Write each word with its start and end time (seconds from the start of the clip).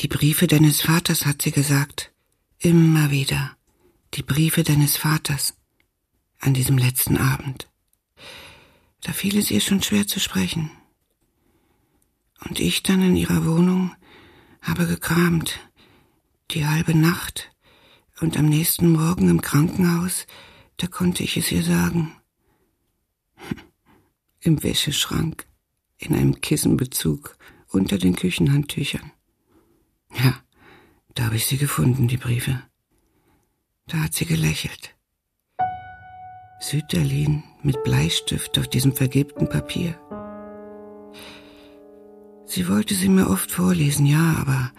Die 0.00 0.08
Briefe 0.08 0.46
deines 0.46 0.82
Vaters, 0.82 1.24
hat 1.24 1.40
sie 1.40 1.52
gesagt. 1.52 2.12
Immer 2.58 3.10
wieder. 3.10 3.56
Die 4.12 4.22
Briefe 4.22 4.62
deines 4.62 4.98
Vaters. 4.98 5.54
An 6.38 6.52
diesem 6.52 6.76
letzten 6.76 7.16
Abend. 7.16 7.70
Da 9.00 9.12
fiel 9.12 9.38
es 9.38 9.50
ihr 9.50 9.62
schon 9.62 9.82
schwer 9.82 10.06
zu 10.06 10.20
sprechen. 10.20 10.70
Und 12.46 12.60
ich 12.60 12.82
dann 12.82 13.00
in 13.00 13.16
ihrer 13.16 13.46
Wohnung 13.46 13.96
habe 14.60 14.86
gekramt. 14.86 15.60
Die 16.50 16.66
halbe 16.66 16.94
Nacht. 16.94 17.50
Und 18.20 18.36
am 18.36 18.50
nächsten 18.50 18.92
Morgen 18.92 19.30
im 19.30 19.40
Krankenhaus, 19.40 20.26
da 20.76 20.88
konnte 20.88 21.22
ich 21.22 21.38
es 21.38 21.50
ihr 21.50 21.62
sagen. 21.62 22.14
Im 24.40 24.62
Wäscheschrank. 24.62 25.46
In 25.96 26.14
einem 26.14 26.42
Kissenbezug. 26.42 27.38
Unter 27.68 27.96
den 27.96 28.14
Küchenhandtüchern. 28.14 29.12
Ja, 30.22 30.34
da 31.14 31.24
habe 31.24 31.36
ich 31.36 31.46
sie 31.46 31.58
gefunden, 31.58 32.08
die 32.08 32.16
Briefe. 32.16 32.62
Da 33.86 33.98
hat 33.98 34.14
sie 34.14 34.26
gelächelt. 34.26 34.94
Süderlin 36.60 37.44
mit 37.62 37.82
Bleistift 37.84 38.58
auf 38.58 38.68
diesem 38.68 38.94
vergilbten 38.94 39.48
Papier. 39.48 39.98
Sie 42.46 42.68
wollte 42.68 42.94
sie 42.94 43.08
mir 43.08 43.28
oft 43.28 43.50
vorlesen, 43.50 44.06
ja, 44.06 44.36
aber 44.38 44.72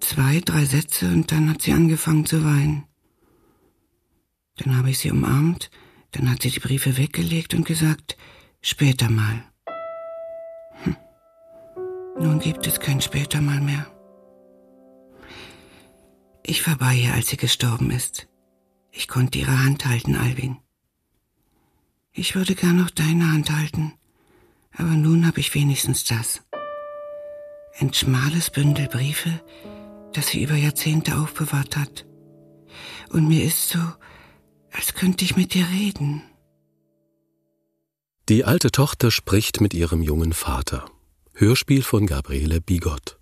zwei, 0.00 0.40
drei 0.40 0.64
Sätze 0.64 1.06
und 1.06 1.32
dann 1.32 1.50
hat 1.50 1.62
sie 1.62 1.72
angefangen 1.72 2.26
zu 2.26 2.44
weinen. 2.44 2.84
Dann 4.56 4.76
habe 4.76 4.90
ich 4.90 4.98
sie 4.98 5.10
umarmt, 5.10 5.70
dann 6.12 6.30
hat 6.30 6.42
sie 6.42 6.50
die 6.50 6.60
Briefe 6.60 6.96
weggelegt 6.96 7.54
und 7.54 7.66
gesagt, 7.66 8.16
später 8.60 9.10
mal. 9.10 9.42
Hm. 10.84 10.96
Nun 12.20 12.38
gibt 12.38 12.66
es 12.66 12.78
kein 12.78 13.00
später 13.00 13.40
mal 13.40 13.60
mehr. 13.60 13.86
Ich 16.42 16.66
war 16.66 16.76
bei 16.76 16.94
ihr, 16.94 17.12
als 17.14 17.28
sie 17.28 17.36
gestorben 17.36 17.90
ist. 17.90 18.28
Ich 18.90 19.08
konnte 19.08 19.38
ihre 19.38 19.62
Hand 19.64 19.84
halten, 19.84 20.16
Alvin. 20.16 20.58
Ich 22.12 22.34
würde 22.34 22.54
gern 22.54 22.76
noch 22.76 22.90
deine 22.90 23.30
Hand 23.30 23.50
halten, 23.50 23.92
aber 24.76 24.90
nun 24.90 25.26
habe 25.26 25.40
ich 25.40 25.54
wenigstens 25.54 26.04
das. 26.04 26.42
Ein 27.78 27.94
schmales 27.94 28.50
Bündel 28.50 28.88
Briefe, 28.88 29.40
das 30.12 30.28
sie 30.28 30.42
über 30.42 30.56
Jahrzehnte 30.56 31.16
aufbewahrt 31.16 31.76
hat. 31.76 32.04
Und 33.10 33.28
mir 33.28 33.44
ist 33.44 33.68
so, 33.68 33.78
als 34.72 34.94
könnte 34.94 35.24
ich 35.24 35.36
mit 35.36 35.54
dir 35.54 35.66
reden. 35.68 36.22
Die 38.28 38.44
alte 38.44 38.70
Tochter 38.70 39.10
spricht 39.10 39.60
mit 39.60 39.74
ihrem 39.74 40.02
jungen 40.02 40.32
Vater. 40.32 40.90
Hörspiel 41.34 41.82
von 41.82 42.06
Gabriele 42.06 42.60
Bigott. 42.60 43.19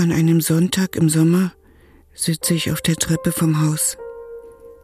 An 0.00 0.12
einem 0.12 0.40
Sonntag 0.40 0.96
im 0.96 1.10
Sommer 1.10 1.52
sitze 2.14 2.54
ich 2.54 2.72
auf 2.72 2.80
der 2.80 2.96
Treppe 2.96 3.32
vom 3.32 3.60
Haus. 3.60 3.98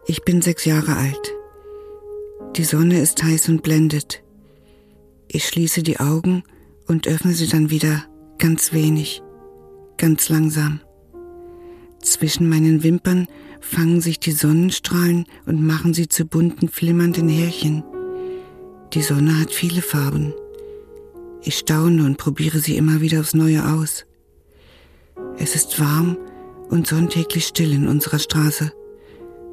Ich 0.07 0.25
bin 0.25 0.43
sechs 0.43 0.67
Jahre 0.67 0.95
alt. 0.95 1.35
Die 2.55 2.65
Sonne 2.65 3.01
ist 3.01 3.23
heiß 3.23 3.49
und 3.49 3.63
blendet. 3.63 4.23
Ich 5.27 5.49
schließe 5.49 5.83
die 5.83 6.01
Augen 6.01 6.43
und 6.87 7.09
öffne 7.09 7.33
sie 7.33 7.49
dann 7.49 7.71
wieder 7.71 8.05
ganz 8.37 8.75
wenig, 8.75 9.23
ganz 9.97 10.29
langsam. 10.29 10.81
Zwischen 12.03 12.51
meinen 12.51 12.83
Wimpern 12.83 13.27
fangen 13.63 14.03
sich 14.03 14.21
die 14.21 14.33
Sonnenstrahlen 14.33 15.25
und 15.47 15.67
machen 15.67 15.95
sie 15.95 16.09
zu 16.09 16.27
bunten, 16.27 16.69
flimmernden 16.69 17.31
Härchen. 17.31 17.83
Die 18.93 19.01
Sonne 19.01 19.41
hat 19.41 19.51
viele 19.51 19.81
Farben. 19.81 20.35
Ich 21.41 21.57
staune 21.57 22.05
und 22.05 22.19
probiere 22.19 22.59
sie 22.59 22.77
immer 22.77 23.01
wieder 23.01 23.21
aufs 23.21 23.33
Neue 23.33 23.67
aus. 23.67 24.06
Es 25.39 25.55
ist 25.55 25.79
warm 25.81 26.17
und 26.69 26.87
sonntäglich 26.87 27.47
still 27.47 27.73
in 27.73 27.87
unserer 27.87 28.19
Straße. 28.19 28.73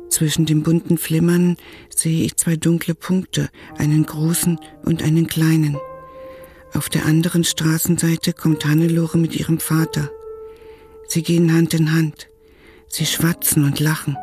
Zwischen 0.10 0.46
dem 0.46 0.64
bunten 0.64 0.98
Flimmern 0.98 1.58
sehe 1.96 2.24
ich 2.26 2.38
zwei 2.38 2.56
dunkle 2.56 2.96
Punkte, 2.96 3.50
einen 3.78 4.06
großen 4.06 4.60
und 4.86 5.04
einen 5.04 5.28
kleinen. 5.28 5.78
Auf 6.74 6.90
der 6.90 7.06
anderen 7.06 7.44
Straßenseite 7.44 8.34
kommt 8.34 8.66
Hannelore 8.66 9.18
mit 9.18 9.36
ihrem 9.36 9.60
Vater. 9.60 10.10
Sie 11.08 11.24
gehen 11.24 11.54
Hand 11.54 11.74
in 11.74 11.94
Hand. 11.94 12.28
Sie 12.88 13.06
schwatzen 13.06 13.64
und 13.64 13.80
lachen. 13.80 14.18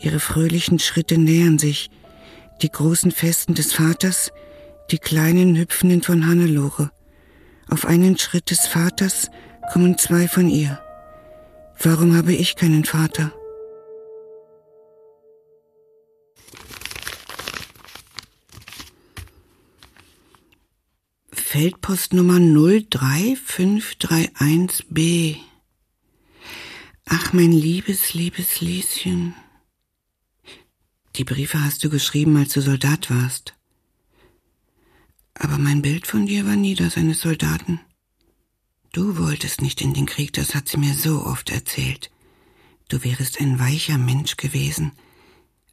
Ihre 0.00 0.20
fröhlichen 0.20 0.78
Schritte 0.78 1.18
nähern 1.18 1.58
sich. 1.58 1.90
Die 2.62 2.70
großen 2.70 3.10
Festen 3.10 3.54
des 3.54 3.72
Vaters, 3.72 4.32
die 4.90 4.98
kleinen 4.98 5.56
hüpfenden 5.56 6.02
von 6.02 6.26
Hannelore. 6.26 6.90
Auf 7.68 7.86
einen 7.86 8.18
Schritt 8.18 8.50
des 8.50 8.66
Vaters 8.66 9.30
kommen 9.70 9.96
zwei 9.98 10.26
von 10.26 10.48
ihr. 10.48 10.80
Warum 11.78 12.16
habe 12.16 12.32
ich 12.32 12.56
keinen 12.56 12.84
Vater? 12.84 13.30
Feldpostnummer 21.32 22.38
03531b. 22.38 25.36
Ach, 27.06 27.32
mein 27.32 27.52
liebes, 27.52 28.12
liebes 28.14 28.60
Lieschen. 28.60 29.36
Die 31.16 31.24
Briefe 31.24 31.60
hast 31.62 31.84
du 31.84 31.90
geschrieben, 31.90 32.36
als 32.36 32.54
du 32.54 32.60
Soldat 32.60 33.10
warst. 33.10 33.54
Aber 35.34 35.58
mein 35.58 35.82
Bild 35.82 36.06
von 36.06 36.26
dir 36.26 36.46
war 36.46 36.56
nie 36.56 36.74
das 36.74 36.96
eines 36.96 37.20
Soldaten. 37.20 37.80
Du 38.92 39.18
wolltest 39.18 39.62
nicht 39.62 39.80
in 39.80 39.94
den 39.94 40.06
Krieg, 40.06 40.32
das 40.32 40.54
hat 40.54 40.68
sie 40.68 40.76
mir 40.76 40.94
so 40.94 41.24
oft 41.24 41.50
erzählt. 41.50 42.10
Du 42.88 43.04
wärest 43.04 43.40
ein 43.40 43.60
weicher 43.60 43.98
Mensch 43.98 44.36
gewesen, 44.36 44.92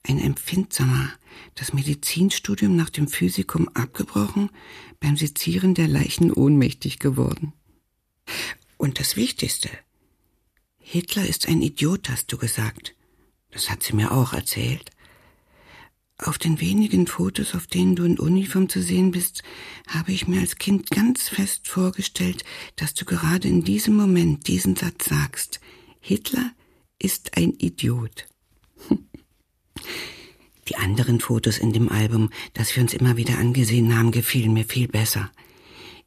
ein 0.03 0.19
empfindsamer, 0.19 1.11
das 1.55 1.73
Medizinstudium 1.73 2.75
nach 2.75 2.91
dem 2.91 3.07
Physikum 3.07 3.69
abgebrochen, 3.69 4.51
beim 4.99 5.17
Sezieren 5.17 5.73
der 5.73 5.87
Leichen 5.87 6.31
ohnmächtig 6.31 6.99
geworden. 6.99 7.53
Und 8.77 8.99
das 8.99 9.15
Wichtigste, 9.15 9.69
Hitler 10.77 11.25
ist 11.25 11.47
ein 11.47 11.63
Idiot, 11.63 12.09
hast 12.09 12.31
du 12.31 12.37
gesagt. 12.37 12.93
Das 13.49 13.71
hat 13.71 13.81
sie 13.81 13.93
mir 13.93 14.11
auch 14.11 14.33
erzählt. 14.33 14.91
Auf 16.19 16.39
den 16.39 16.59
wenigen 16.59 17.05
Fotos, 17.05 17.53
auf 17.53 17.67
denen 17.67 17.95
du 17.95 18.03
in 18.03 18.17
Uniform 18.17 18.69
zu 18.69 18.81
sehen 18.81 19.11
bist, 19.11 19.43
habe 19.87 20.11
ich 20.11 20.27
mir 20.27 20.39
als 20.39 20.55
Kind 20.55 20.89
ganz 20.89 21.29
fest 21.29 21.67
vorgestellt, 21.67 22.43
dass 22.75 22.95
du 22.95 23.05
gerade 23.05 23.47
in 23.47 23.63
diesem 23.63 23.95
Moment 23.95 24.47
diesen 24.47 24.75
Satz 24.75 25.05
sagst. 25.05 25.59
Hitler 25.99 26.51
ist 26.97 27.37
ein 27.37 27.53
Idiot. 27.59 28.25
Die 30.67 30.75
anderen 30.75 31.19
Fotos 31.19 31.59
in 31.59 31.71
dem 31.71 31.89
Album, 31.89 32.31
das 32.53 32.75
wir 32.75 32.81
uns 32.81 32.93
immer 32.93 33.15
wieder 33.15 33.37
angesehen 33.37 33.95
haben, 33.95 34.11
gefielen 34.11 34.53
mir 34.53 34.65
viel 34.65 34.87
besser. 34.87 35.31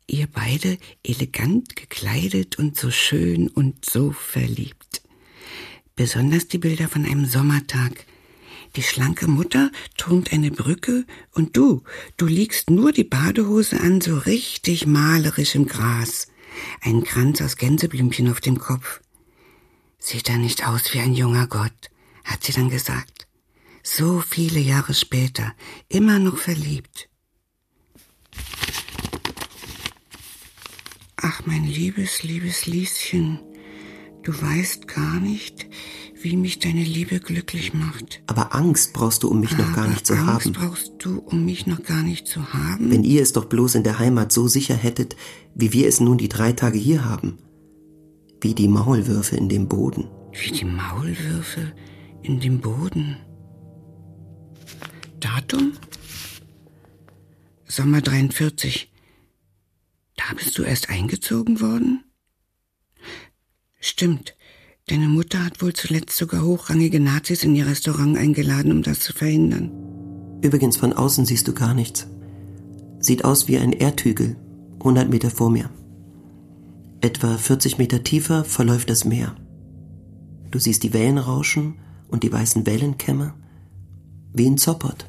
Ihr 0.06 0.26
beide 0.26 0.76
elegant 1.04 1.76
gekleidet 1.76 2.58
und 2.58 2.76
so 2.76 2.90
schön 2.90 3.48
und 3.48 3.84
so 3.84 4.10
verliebt. 4.10 5.02
Besonders 5.94 6.48
die 6.48 6.58
Bilder 6.58 6.88
von 6.88 7.04
einem 7.06 7.26
Sommertag, 7.26 8.06
die 8.76 8.82
schlanke 8.82 9.28
Mutter 9.28 9.70
turnt 9.96 10.32
eine 10.32 10.50
Brücke 10.50 11.04
und 11.32 11.56
du, 11.56 11.82
du 12.16 12.26
liegst 12.26 12.70
nur 12.70 12.92
die 12.92 13.04
Badehose 13.04 13.80
an, 13.80 14.00
so 14.00 14.16
richtig 14.18 14.86
malerisch 14.86 15.54
im 15.54 15.66
Gras. 15.66 16.28
Ein 16.80 17.04
Kranz 17.04 17.40
aus 17.40 17.56
Gänseblümchen 17.56 18.30
auf 18.30 18.40
dem 18.40 18.58
Kopf. 18.58 19.00
Sieht 19.98 20.28
er 20.28 20.38
nicht 20.38 20.66
aus 20.66 20.94
wie 20.94 21.00
ein 21.00 21.14
junger 21.14 21.46
Gott, 21.46 21.90
hat 22.24 22.44
sie 22.44 22.52
dann 22.52 22.70
gesagt. 22.70 23.26
So 23.82 24.20
viele 24.20 24.60
Jahre 24.60 24.94
später, 24.94 25.52
immer 25.88 26.18
noch 26.18 26.38
verliebt. 26.38 27.08
Ach, 31.16 31.42
mein 31.44 31.64
liebes, 31.64 32.22
liebes 32.22 32.66
Lieschen, 32.66 33.40
du 34.22 34.32
weißt 34.40 34.88
gar 34.88 35.20
nicht, 35.20 35.66
wie 36.22 36.36
mich 36.36 36.58
deine 36.58 36.82
Liebe 36.82 37.20
glücklich 37.20 37.72
macht. 37.72 38.22
Aber 38.26 38.54
Angst 38.54 38.92
brauchst 38.92 39.22
du, 39.22 39.28
um 39.28 39.40
mich 39.40 39.52
Aber 39.52 39.64
noch 39.64 39.74
gar 39.74 39.88
nicht 39.88 40.06
zu 40.06 40.14
Angst 40.14 40.46
haben. 40.46 40.52
brauchst 40.52 40.92
du, 40.98 41.18
um 41.18 41.44
mich 41.44 41.66
noch 41.66 41.82
gar 41.82 42.02
nicht 42.02 42.26
zu 42.26 42.52
haben? 42.52 42.90
Wenn 42.90 43.04
ihr 43.04 43.22
es 43.22 43.32
doch 43.32 43.46
bloß 43.46 43.76
in 43.76 43.84
der 43.84 43.98
Heimat 43.98 44.32
so 44.32 44.48
sicher 44.48 44.74
hättet, 44.74 45.16
wie 45.54 45.72
wir 45.72 45.88
es 45.88 46.00
nun 46.00 46.18
die 46.18 46.28
drei 46.28 46.52
Tage 46.52 46.78
hier 46.78 47.04
haben. 47.04 47.38
Wie 48.40 48.54
die 48.54 48.68
Maulwürfe 48.68 49.36
in 49.36 49.48
dem 49.48 49.68
Boden. 49.68 50.08
Wie 50.32 50.52
die 50.52 50.64
Maulwürfe 50.64 51.72
in 52.22 52.40
dem 52.40 52.60
Boden. 52.60 53.16
Datum? 55.18 55.72
Sommer 57.66 58.00
43. 58.00 58.92
Da 60.16 60.34
bist 60.34 60.58
du 60.58 60.62
erst 60.62 60.90
eingezogen 60.90 61.60
worden? 61.60 62.04
Stimmt. 63.80 64.36
Deine 64.90 65.06
Mutter 65.06 65.44
hat 65.44 65.62
wohl 65.62 65.72
zuletzt 65.72 66.16
sogar 66.16 66.44
hochrangige 66.44 66.98
Nazis 66.98 67.44
in 67.44 67.54
ihr 67.54 67.64
Restaurant 67.64 68.18
eingeladen, 68.18 68.72
um 68.72 68.82
das 68.82 68.98
zu 68.98 69.12
verhindern. 69.12 69.70
Übrigens 70.42 70.76
von 70.76 70.92
außen 70.92 71.24
siehst 71.26 71.46
du 71.46 71.54
gar 71.54 71.74
nichts. 71.74 72.08
Sieht 72.98 73.24
aus 73.24 73.46
wie 73.46 73.58
ein 73.58 73.72
Erdhügel. 73.72 74.36
100 74.80 75.08
Meter 75.08 75.30
vor 75.30 75.48
mir. 75.48 75.70
Etwa 77.00 77.36
40 77.36 77.78
Meter 77.78 78.02
tiefer 78.02 78.42
verläuft 78.42 78.90
das 78.90 79.04
Meer. 79.04 79.36
Du 80.50 80.58
siehst 80.58 80.82
die 80.82 80.92
Wellen 80.92 81.18
rauschen 81.18 81.74
und 82.08 82.24
die 82.24 82.32
weißen 82.32 82.66
Wellenkämme 82.66 83.34
wie 84.32 84.46
in 84.46 84.58
Zoppot. 84.58 85.06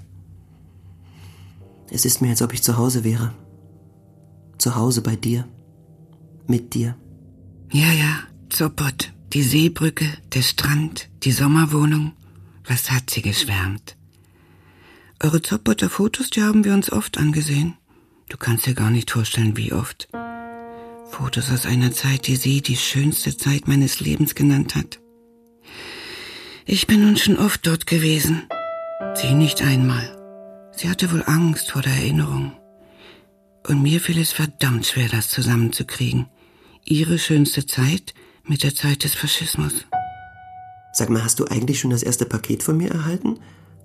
Es 1.89 2.05
ist 2.05 2.21
mir, 2.21 2.29
als 2.29 2.43
ob 2.43 2.53
ich 2.53 2.61
zu 2.61 2.77
Hause 2.77 3.03
wäre. 3.03 3.33
Zu 4.59 4.75
Hause 4.75 5.01
bei 5.01 5.15
dir. 5.15 5.47
Mit 6.45 6.75
dir. 6.75 6.95
Ja, 7.71 7.91
ja, 7.91 8.19
Zoppot. 8.49 9.10
Die 9.33 9.43
Seebrücke, 9.43 10.09
der 10.33 10.41
Strand, 10.41 11.07
die 11.23 11.31
Sommerwohnung. 11.31 12.11
Was 12.65 12.91
hat 12.91 13.09
sie 13.09 13.21
geschwärmt. 13.21 13.95
Eure 15.23 15.41
Zoppoter 15.41 15.89
Fotos, 15.89 16.31
die 16.31 16.43
haben 16.43 16.65
wir 16.65 16.73
uns 16.73 16.91
oft 16.91 17.17
angesehen. 17.17 17.75
Du 18.27 18.35
kannst 18.35 18.65
dir 18.65 18.73
gar 18.73 18.89
nicht 18.89 19.09
vorstellen, 19.09 19.55
wie 19.55 19.71
oft. 19.71 20.09
Fotos 21.11 21.49
aus 21.49 21.65
einer 21.65 21.93
Zeit, 21.93 22.27
die 22.27 22.35
sie 22.35 22.61
die 22.61 22.75
schönste 22.75 23.37
Zeit 23.37 23.69
meines 23.69 24.01
Lebens 24.01 24.35
genannt 24.35 24.75
hat. 24.75 24.99
Ich 26.65 26.85
bin 26.87 27.01
nun 27.01 27.15
schon 27.15 27.37
oft 27.37 27.65
dort 27.65 27.87
gewesen. 27.87 28.43
Sie 29.15 29.33
nicht 29.33 29.61
einmal. 29.61 30.71
Sie 30.75 30.89
hatte 30.89 31.09
wohl 31.09 31.23
Angst 31.25 31.71
vor 31.71 31.81
der 31.81 31.93
Erinnerung. 31.93 32.51
Und 33.65 33.81
mir 33.81 34.01
fiel 34.01 34.19
es 34.19 34.33
verdammt 34.33 34.87
schwer, 34.87 35.07
das 35.07 35.29
zusammenzukriegen. 35.29 36.27
Ihre 36.83 37.17
schönste 37.17 37.65
Zeit 37.65 38.13
mit 38.43 38.63
der 38.63 38.75
Zeit 38.75 39.03
des 39.03 39.15
Faschismus. 39.15 39.85
Sag 40.93 41.09
mal, 41.09 41.23
hast 41.23 41.39
du 41.39 41.45
eigentlich 41.45 41.79
schon 41.79 41.91
das 41.91 42.03
erste 42.03 42.25
Paket 42.25 42.63
von 42.63 42.77
mir 42.77 42.91
erhalten? 42.91 43.39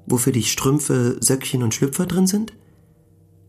Wo 0.07 0.17
für 0.17 0.33
dich 0.33 0.51
Strümpfe, 0.51 1.19
Söckchen 1.21 1.63
und 1.63 1.75
Schlüpfer 1.75 2.07
drin 2.07 2.27
sind? 2.27 2.53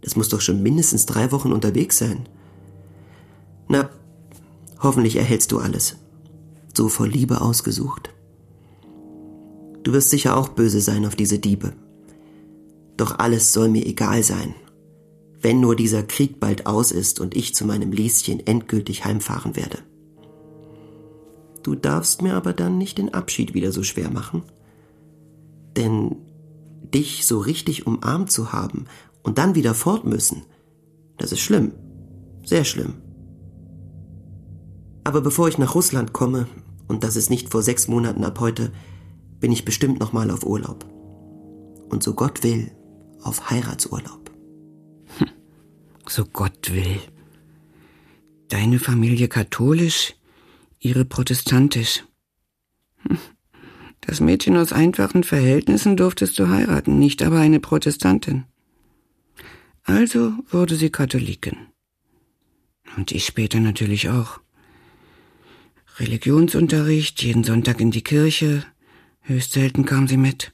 Das 0.01 0.15
muss 0.15 0.29
doch 0.29 0.41
schon 0.41 0.61
mindestens 0.61 1.05
drei 1.05 1.31
Wochen 1.31 1.51
unterwegs 1.51 1.97
sein. 1.97 2.27
Na, 3.67 3.89
hoffentlich 4.81 5.15
erhältst 5.15 5.51
du 5.51 5.59
alles. 5.59 5.97
So 6.73 6.89
vor 6.89 7.07
Liebe 7.07 7.41
ausgesucht. 7.41 8.13
Du 9.83 9.93
wirst 9.93 10.09
sicher 10.09 10.37
auch 10.37 10.49
böse 10.49 10.81
sein 10.81 11.05
auf 11.05 11.15
diese 11.15 11.39
Diebe. 11.39 11.73
Doch 12.97 13.19
alles 13.19 13.53
soll 13.53 13.69
mir 13.69 13.85
egal 13.85 14.23
sein. 14.23 14.53
Wenn 15.39 15.59
nur 15.59 15.75
dieser 15.75 16.03
Krieg 16.03 16.39
bald 16.39 16.65
aus 16.65 16.91
ist 16.91 17.19
und 17.19 17.35
ich 17.35 17.55
zu 17.55 17.65
meinem 17.65 17.91
Lieschen 17.91 18.45
endgültig 18.45 19.05
heimfahren 19.05 19.55
werde. 19.55 19.79
Du 21.67 21.75
darfst 21.75 22.21
mir 22.21 22.35
aber 22.35 22.53
dann 22.53 22.77
nicht 22.77 22.97
den 22.97 23.13
Abschied 23.13 23.53
wieder 23.53 23.73
so 23.73 23.83
schwer 23.83 24.09
machen. 24.09 24.43
Denn 25.75 26.15
dich 26.93 27.27
so 27.27 27.39
richtig 27.39 27.85
umarmt 27.85 28.31
zu 28.31 28.53
haben 28.53 28.85
und 29.21 29.37
dann 29.37 29.53
wieder 29.53 29.73
fort 29.73 30.05
müssen, 30.05 30.43
das 31.17 31.33
ist 31.33 31.41
schlimm. 31.41 31.73
Sehr 32.45 32.63
schlimm. 32.63 32.93
Aber 35.03 35.19
bevor 35.19 35.49
ich 35.49 35.57
nach 35.57 35.75
Russland 35.75 36.13
komme, 36.13 36.47
und 36.87 37.03
das 37.03 37.17
ist 37.17 37.29
nicht 37.29 37.51
vor 37.51 37.61
sechs 37.61 37.89
Monaten 37.89 38.23
ab 38.23 38.39
heute, 38.39 38.71
bin 39.41 39.51
ich 39.51 39.65
bestimmt 39.65 39.99
nochmal 39.99 40.31
auf 40.31 40.45
Urlaub. 40.45 40.85
Und 41.89 42.01
so 42.01 42.13
Gott 42.13 42.43
will, 42.43 42.71
auf 43.21 43.49
Heiratsurlaub. 43.49 44.31
Hm, 45.17 45.27
so 46.07 46.23
Gott 46.23 46.73
will. 46.73 47.01
Deine 48.47 48.79
Familie 48.79 49.27
katholisch, 49.27 50.13
ihre 50.79 51.05
protestantisch. 51.05 52.03
Das 54.01 54.21
Mädchen 54.21 54.55
aus 54.55 54.71
einfachen 54.71 55.23
Verhältnissen 55.23 55.97
durftest 55.97 56.39
du 56.39 56.47
heiraten, 56.47 56.97
nicht 56.97 57.23
aber 57.23 57.39
eine 57.39 57.59
Protestantin. 57.59 58.45
Also 59.83 60.33
wurde 60.49 60.75
sie 60.75 60.91
Katholikin. 60.91 61.57
Und 62.95 63.11
ich 63.11 63.25
später 63.25 63.59
natürlich 63.59 64.09
auch. 64.09 64.39
Religionsunterricht, 65.99 67.21
jeden 67.23 67.43
Sonntag 67.43 67.81
in 67.81 67.91
die 67.91 68.03
Kirche, 68.03 68.63
höchst 69.21 69.53
selten 69.53 69.83
kam 69.83 70.07
sie 70.07 70.17
mit. 70.17 70.53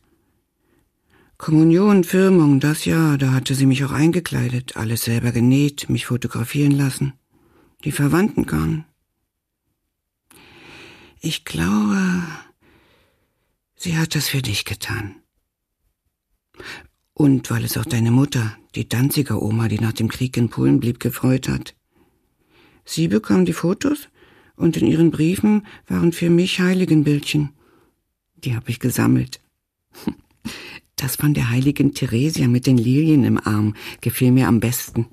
Kommunion, 1.37 2.03
Firmung, 2.03 2.59
das 2.59 2.85
ja, 2.85 3.17
da 3.17 3.33
hatte 3.33 3.53
sie 3.53 3.65
mich 3.65 3.83
auch 3.83 3.91
eingekleidet, 3.91 4.77
alles 4.77 5.03
selber 5.03 5.31
genäht, 5.31 5.89
mich 5.89 6.05
fotografieren 6.05 6.71
lassen. 6.71 7.13
Die 7.83 7.91
Verwandten 7.91 8.45
kamen. 8.45 8.85
Ich 11.25 11.45
glaube, 11.45 12.21
sie 13.75 13.97
hat 13.97 14.13
das 14.13 14.27
für 14.27 14.41
dich 14.41 14.65
getan. 14.65 15.15
Und 17.13 17.49
weil 17.49 17.63
es 17.63 17.77
auch 17.77 17.85
deine 17.85 18.11
Mutter, 18.11 18.57
die 18.75 18.89
Danziger 18.89 19.41
Oma, 19.41 19.69
die 19.69 19.79
nach 19.79 19.93
dem 19.93 20.09
Krieg 20.09 20.35
in 20.35 20.49
Polen 20.49 20.81
blieb, 20.81 20.99
gefreut 20.99 21.47
hat. 21.47 21.75
Sie 22.83 23.07
bekam 23.07 23.45
die 23.45 23.53
Fotos 23.53 24.09
und 24.57 24.75
in 24.75 24.85
ihren 24.85 25.11
Briefen 25.11 25.65
waren 25.87 26.11
für 26.11 26.29
mich 26.29 26.59
Heiligenbildchen. 26.59 27.51
Die 28.35 28.53
habe 28.53 28.69
ich 28.69 28.79
gesammelt. 28.79 29.39
Das 30.97 31.15
von 31.17 31.33
der 31.33 31.49
heiligen 31.49 31.93
Theresia 31.93 32.47
mit 32.47 32.65
den 32.65 32.77
Lilien 32.77 33.25
im 33.25 33.37
Arm 33.37 33.75
gefiel 33.99 34.31
mir 34.31 34.47
am 34.47 34.61
besten. 34.61 35.07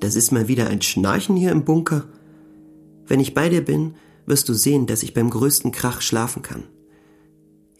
Das 0.00 0.16
ist 0.16 0.32
mal 0.32 0.48
wieder 0.48 0.68
ein 0.68 0.82
Schnarchen 0.82 1.36
hier 1.36 1.52
im 1.52 1.64
Bunker. 1.64 2.08
Wenn 3.06 3.20
ich 3.20 3.32
bei 3.32 3.48
dir 3.48 3.64
bin, 3.64 3.94
wirst 4.26 4.48
du 4.48 4.54
sehen, 4.54 4.86
dass 4.86 5.02
ich 5.02 5.14
beim 5.14 5.30
größten 5.30 5.72
Krach 5.72 6.00
schlafen 6.00 6.42
kann. 6.42 6.64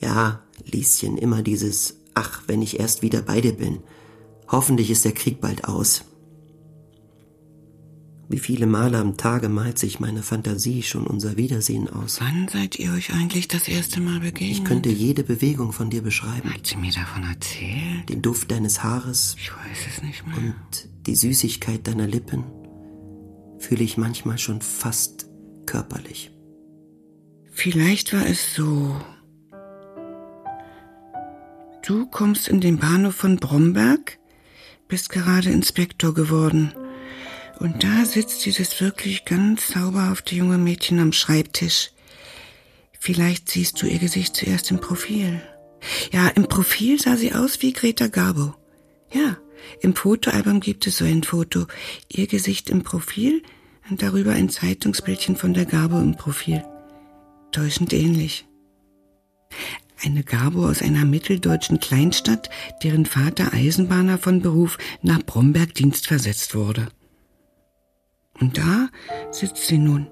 Ja, 0.00 0.43
Lieschen, 0.65 1.17
immer 1.17 1.43
dieses 1.43 1.97
Ach, 2.15 2.43
wenn 2.47 2.62
ich 2.62 2.79
erst 2.79 3.03
wieder 3.03 3.23
bei 3.23 3.41
dir 3.41 3.53
bin. 3.53 3.79
Hoffentlich 4.49 4.91
ist 4.91 5.05
der 5.05 5.12
Krieg 5.12 5.41
bald 5.41 5.65
aus. 5.65 6.05
Wie 8.29 8.39
viele 8.39 8.67
Male 8.67 8.99
am 8.99 9.19
Tage 9.19 9.49
malt 9.49 9.79
sich 9.79 10.00
meine 10.00 10.23
Fantasie 10.23 10.83
schon 10.83 11.06
unser 11.06 11.37
Wiedersehen 11.37 11.89
aus. 11.89 12.19
Wann 12.21 12.49
seid 12.49 12.79
ihr 12.79 12.93
euch 12.93 13.12
eigentlich 13.12 13.47
das 13.47 13.69
erste 13.69 14.00
Mal 14.00 14.21
begegnet? 14.21 14.50
Ich 14.50 14.65
könnte 14.65 14.89
jede 14.89 15.23
Bewegung 15.23 15.73
von 15.73 15.91
dir 15.91 16.03
beschreiben. 16.03 16.53
Hat 16.53 16.67
sie 16.67 16.77
mir 16.77 16.93
davon 16.93 17.25
erzählt? 17.25 18.09
Den 18.09 18.23
Duft 18.23 18.50
deines 18.50 18.83
Haares. 18.83 19.37
Ich 19.39 19.50
weiß 19.50 19.79
es 19.97 20.03
nicht 20.03 20.27
mehr. 20.27 20.37
Und 20.39 20.89
die 21.06 21.15
Süßigkeit 21.15 21.87
deiner 21.87 22.06
Lippen 22.06 22.44
fühle 23.59 23.85
ich 23.85 23.99
manchmal 23.99 24.39
schon 24.39 24.62
fast 24.62 25.27
körperlich. 25.67 26.31
Vielleicht 27.52 28.12
war 28.12 28.26
es 28.26 28.54
so. 28.54 29.00
Du 31.87 32.06
kommst 32.06 32.49
in 32.49 32.60
den 32.60 32.78
Bahnhof 32.78 33.14
von 33.14 33.37
Bromberg, 33.37 34.19
bist 34.88 35.10
gerade 35.10 35.50
Inspektor 35.50 36.14
geworden. 36.14 36.72
Und 37.60 37.84
da 37.84 38.04
sitzt 38.04 38.44
dieses 38.46 38.81
wirklich 38.81 39.25
ganz 39.25 39.69
zauberhafte 39.69 40.34
junge 40.34 40.58
Mädchen 40.58 40.98
am 40.98 41.12
Schreibtisch. 41.12 41.91
Vielleicht 42.98 43.50
siehst 43.50 43.81
du 43.81 43.86
ihr 43.86 43.98
Gesicht 43.98 44.34
zuerst 44.34 44.70
im 44.70 44.81
Profil. 44.81 45.41
Ja, 46.10 46.29
im 46.29 46.48
Profil 46.48 47.00
sah 47.00 47.17
sie 47.17 47.34
aus 47.34 47.60
wie 47.62 47.72
Greta 47.72 48.08
Garbo. 48.08 48.55
Ja, 49.12 49.36
im 49.81 49.94
Fotoalbum 49.94 50.60
gibt 50.60 50.86
es 50.86 50.96
so 50.96 51.05
ein 51.05 51.22
Foto. 51.22 51.67
Ihr 52.08 52.27
Gesicht 52.27 52.70
im 52.70 52.82
Profil 52.82 53.43
und 53.91 54.03
darüber 54.03 54.32
ein 54.32 54.48
Zeitungsbildchen 54.48 55.36
von 55.36 55.53
der 55.53 55.67
Garbo 55.67 55.98
im 55.98 56.17
Profil. 56.17 56.65
Täuschend 57.53 57.93
ähnlich. 57.93 58.47
Eine 60.03 60.25
Garbo 60.25 60.67
aus 60.67 60.81
einer 60.81 61.05
mitteldeutschen 61.05 61.79
Kleinstadt, 61.79 62.49
deren 62.82 63.05
Vater 63.06 63.53
Eisenbahner 63.53 64.19
von 64.19 64.41
Beruf 64.41 64.79
nach 65.03 65.23
Bromberg 65.23 65.75
dienstversetzt 65.75 66.55
wurde. 66.55 66.89
Und 68.41 68.56
da 68.59 68.89
sitzt 69.31 69.67
sie 69.67 69.79
nun. 69.79 70.09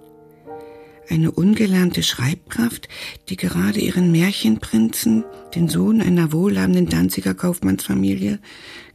Eine 1.09 1.33
ungelernte 1.33 2.03
Schreibkraft, 2.03 2.89
die 3.31 3.37
gerade 3.37 3.81
ihren 3.81 4.13
Märchenprinzen, 4.13 5.25
den 5.55 5.69
Sohn 5.69 6.03
einer 6.03 6.33
wohlhabenden 6.33 6.87
Danziger 6.87 7.35
Kaufmannsfamilie, 7.35 8.39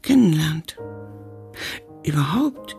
kennenlernt. 0.01 0.77
Überhaupt. 2.05 2.77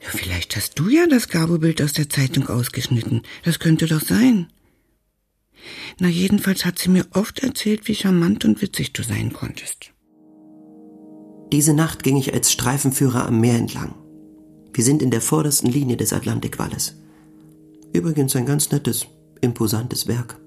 Vielleicht 0.00 0.56
hast 0.56 0.78
du 0.78 0.88
ja 0.88 1.06
das 1.06 1.28
Gabobild 1.28 1.82
aus 1.82 1.92
der 1.92 2.08
Zeitung 2.08 2.48
ausgeschnitten. 2.48 3.22
Das 3.44 3.58
könnte 3.58 3.86
doch 3.86 4.00
sein. 4.00 4.48
Na, 5.98 6.08
jedenfalls 6.08 6.64
hat 6.64 6.78
sie 6.78 6.88
mir 6.88 7.06
oft 7.12 7.40
erzählt, 7.40 7.86
wie 7.86 7.94
charmant 7.94 8.44
und 8.46 8.62
witzig 8.62 8.94
du 8.94 9.02
sein 9.02 9.32
konntest. 9.32 9.92
Diese 11.52 11.74
Nacht 11.74 12.02
ging 12.02 12.16
ich 12.16 12.32
als 12.32 12.50
Streifenführer 12.50 13.26
am 13.26 13.40
Meer 13.40 13.56
entlang. 13.56 13.94
Wir 14.72 14.84
sind 14.84 15.02
in 15.02 15.10
der 15.10 15.20
vordersten 15.20 15.70
Linie 15.70 15.96
des 15.96 16.12
Atlantikwalles. 16.12 16.96
Übrigens 17.92 18.34
ein 18.36 18.46
ganz 18.46 18.70
nettes, 18.70 19.06
imposantes 19.40 20.06
Werk. 20.06 20.38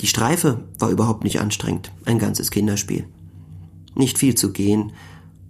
Die 0.00 0.06
Streife 0.06 0.68
war 0.78 0.90
überhaupt 0.90 1.24
nicht 1.24 1.40
anstrengend, 1.40 1.90
ein 2.04 2.18
ganzes 2.18 2.50
Kinderspiel. 2.50 3.06
Nicht 3.94 4.18
viel 4.18 4.34
zu 4.34 4.52
gehen, 4.52 4.92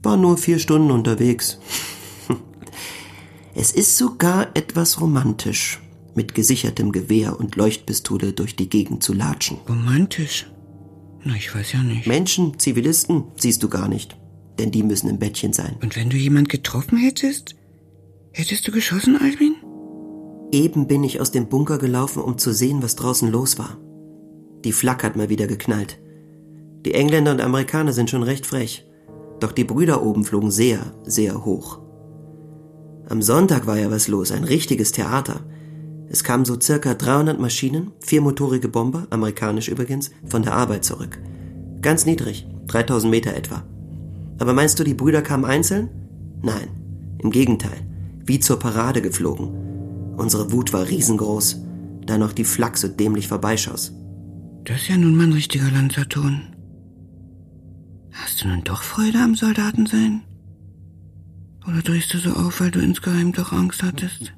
war 0.03 0.17
nur 0.17 0.39
vier 0.39 0.59
Stunden 0.59 0.91
unterwegs. 0.91 1.59
Es 3.55 3.73
ist 3.73 3.99
sogar 3.99 4.49
etwas 4.57 5.01
romantisch, 5.01 5.81
mit 6.15 6.35
gesichertem 6.35 6.91
Gewehr 6.93 7.39
und 7.39 7.57
Leuchtpistole 7.57 8.33
durch 8.33 8.57
die 8.57 8.69
Gegend 8.69 9.03
zu 9.03 9.13
latschen. 9.13 9.59
Romantisch? 9.69 10.51
Na, 11.25 11.35
ich 11.37 11.55
weiß 11.55 11.73
ja 11.73 11.83
nicht. 11.83 12.07
Menschen, 12.07 12.59
Zivilisten, 12.59 13.25
siehst 13.37 13.63
du 13.63 13.69
gar 13.69 13.89
nicht. 13.89 14.17
denn 14.59 14.71
die 14.71 14.83
müssen 14.83 15.09
im 15.09 15.19
Bettchen 15.19 15.53
sein. 15.53 15.77
Und 15.83 15.97
wenn 15.97 16.11
du 16.11 16.17
jemand 16.17 16.49
getroffen 16.51 16.99
hättest? 16.99 17.57
Hättest 18.33 18.69
du 18.69 18.73
geschossen, 18.73 19.17
Albin? 19.17 19.55
Eben 20.53 20.87
bin 20.87 21.03
ich 21.05 21.21
aus 21.21 21.31
dem 21.31 21.49
Bunker 21.49 21.79
gelaufen, 21.79 22.23
um 22.23 22.37
zu 22.37 22.53
sehen, 22.53 22.83
was 22.83 22.95
draußen 22.97 23.31
los 23.31 23.59
war. 23.59 23.79
Die 24.65 24.73
Flak 24.73 25.05
hat 25.05 25.17
mal 25.17 25.31
wieder 25.31 25.47
geknallt. 25.47 25.99
Die 26.85 26.95
Engländer 26.95 27.33
und 27.33 27.41
Amerikaner 27.41 27.93
sind 27.93 28.11
schon 28.11 28.23
recht 28.23 28.47
frech. 28.47 28.87
Doch 29.41 29.53
die 29.53 29.65
Brüder 29.65 30.03
oben 30.03 30.25
flogen 30.25 30.51
sehr, 30.51 30.95
sehr 31.05 31.45
hoch. 31.45 31.81
Am 33.09 33.23
Sonntag 33.23 33.67
war 33.67 33.79
ja 33.79 33.91
was 33.91 34.09
los, 34.09 34.33
ein 34.33 34.45
richtiges 34.45 34.93
Theater. 34.93 35.41
Es 36.09 36.25
kamen 36.25 36.45
so 36.45 36.61
circa 36.61 36.95
300 36.95 37.41
Maschinen, 37.41 37.93
viermotorige 38.01 38.69
Bomber, 38.69 39.07
amerikanisch 39.11 39.69
übrigens, 39.69 40.11
von 40.27 40.43
der 40.43 40.55
Arbeit 40.55 40.85
zurück. 40.85 41.19
Ganz 41.81 42.07
niedrig, 42.07 42.47
3000 42.69 43.11
Meter 43.11 43.35
etwa. 43.35 43.65
Aber 44.39 44.53
meinst 44.53 44.79
du, 44.79 44.85
die 44.85 44.95
Brüder 44.95 45.23
kamen 45.23 45.45
einzeln? 45.45 45.89
Nein, 46.43 46.69
im 47.19 47.31
Gegenteil, 47.31 47.87
wie 48.25 48.41
zur 48.41 48.59
Parade 48.59 49.03
geflogen. 49.03 50.15
Unsere 50.17 50.53
Wut 50.53 50.73
war 50.73 50.89
riesengroß, 50.89 51.63
da 52.07 52.19
noch 52.19 52.33
die 52.33 52.45
Flak 52.45 52.77
so 52.77 52.89
dämlich 52.89 53.29
vorbeischoss. 53.29 53.93
Das 54.65 54.83
ist 54.83 54.89
ja 54.89 54.97
nun 54.97 55.17
mal 55.17 55.25
ein 55.25 55.33
richtiger 55.33 55.71
Lanzerton. 55.71 56.43
Hast 58.13 58.45
du 58.45 58.49
nun 58.49 58.63
doch 58.65 58.83
Freude 58.83 59.19
am 59.19 59.35
Soldatensein? 59.35 60.23
Oder 61.67 61.83
drehst 61.83 62.13
du 62.13 62.19
so 62.19 62.31
auf, 62.31 62.61
weil 62.61 62.71
du 62.71 62.81
insgeheim 62.81 63.33
doch 63.33 63.53
Angst 63.53 63.83
hattest? 63.83 64.33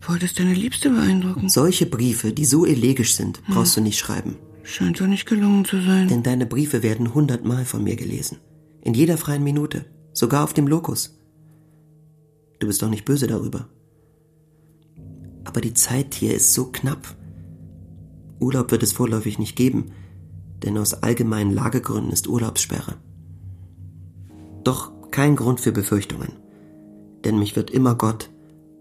Wolltest 0.00 0.38
deine 0.38 0.54
Liebste 0.54 0.90
beeindrucken? 0.90 1.48
Solche 1.48 1.86
Briefe, 1.86 2.32
die 2.32 2.44
so 2.44 2.64
elegisch 2.64 3.14
sind, 3.14 3.42
brauchst 3.46 3.76
hm. 3.76 3.82
du 3.82 3.88
nicht 3.88 3.98
schreiben. 3.98 4.36
Scheint 4.62 5.00
doch 5.00 5.06
nicht 5.06 5.26
gelungen 5.26 5.64
zu 5.64 5.80
sein. 5.80 6.08
Denn 6.08 6.22
deine 6.22 6.46
Briefe 6.46 6.82
werden 6.82 7.14
hundertmal 7.14 7.64
von 7.64 7.82
mir 7.82 7.96
gelesen. 7.96 8.38
In 8.82 8.94
jeder 8.94 9.16
freien 9.16 9.42
Minute. 9.42 9.86
Sogar 10.12 10.44
auf 10.44 10.52
dem 10.52 10.66
Lokus. 10.66 11.18
Du 12.58 12.66
bist 12.66 12.82
doch 12.82 12.90
nicht 12.90 13.04
böse 13.04 13.26
darüber. 13.26 13.68
Aber 15.44 15.60
die 15.60 15.74
Zeit 15.74 16.14
hier 16.14 16.34
ist 16.34 16.52
so 16.52 16.66
knapp. 16.66 17.16
Urlaub 18.40 18.70
wird 18.70 18.82
es 18.82 18.92
vorläufig 18.92 19.38
nicht 19.38 19.56
geben, 19.56 19.92
denn 20.62 20.76
aus 20.76 20.94
allgemeinen 20.94 21.52
Lagegründen 21.52 22.12
ist 22.12 22.28
Urlaubssperre. 22.28 22.96
Doch 24.64 24.92
kein 25.18 25.34
Grund 25.34 25.60
für 25.60 25.72
Befürchtungen, 25.72 26.36
denn 27.24 27.40
mich 27.40 27.56
wird 27.56 27.72
immer 27.72 27.96
Gott 27.96 28.30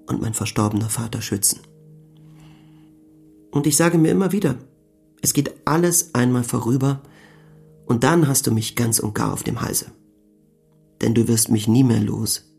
und 0.06 0.22
mein 0.22 0.36
verstorbener 0.36 0.88
Vater 0.88 1.20
schützen. 1.20 1.62
Und 3.50 3.66
ich 3.66 3.76
sage 3.76 3.98
mir 3.98 4.12
immer 4.12 4.32
wieder, 4.32 4.60
es 5.24 5.34
geht 5.34 5.56
alles 5.66 6.14
einmal 6.14 6.44
vorüber 6.44 7.02
und 7.88 8.04
dann 8.04 8.28
hast 8.28 8.46
du 8.46 8.52
mich 8.52 8.76
ganz 8.76 9.00
und 9.00 9.16
gar 9.16 9.34
auf 9.34 9.42
dem 9.42 9.62
Halse. 9.64 9.88
Denn 11.02 11.16
du 11.16 11.28
wirst 11.28 11.50
mich 11.50 11.68
nie 11.68 11.84
mehr 11.84 12.02
los. 12.02 12.54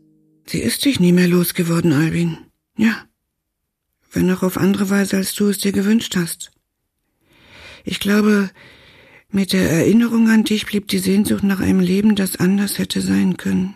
Sie 0.45 0.59
ist 0.59 0.83
dich 0.83 0.99
nie 0.99 1.13
mehr 1.13 1.29
losgeworden, 1.29 1.93
Albin. 1.93 2.37
Ja. 2.75 3.05
Wenn 4.11 4.29
auch 4.29 4.43
auf 4.43 4.57
andere 4.57 4.89
Weise, 4.89 5.15
als 5.15 5.33
du 5.35 5.47
es 5.47 5.59
dir 5.59 5.71
gewünscht 5.71 6.17
hast. 6.17 6.51
Ich 7.85 8.01
glaube, 8.01 8.49
mit 9.31 9.53
der 9.53 9.69
Erinnerung 9.69 10.29
an 10.29 10.43
dich 10.43 10.65
blieb 10.65 10.87
die 10.87 10.99
Sehnsucht 10.99 11.43
nach 11.43 11.59
einem 11.59 11.79
Leben, 11.79 12.15
das 12.15 12.37
anders 12.37 12.79
hätte 12.79 13.01
sein 13.01 13.37
können. 13.37 13.75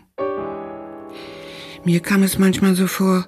Mir 1.85 1.99
kam 1.99 2.23
es 2.23 2.39
manchmal 2.39 2.75
so 2.75 2.87
vor, 2.87 3.27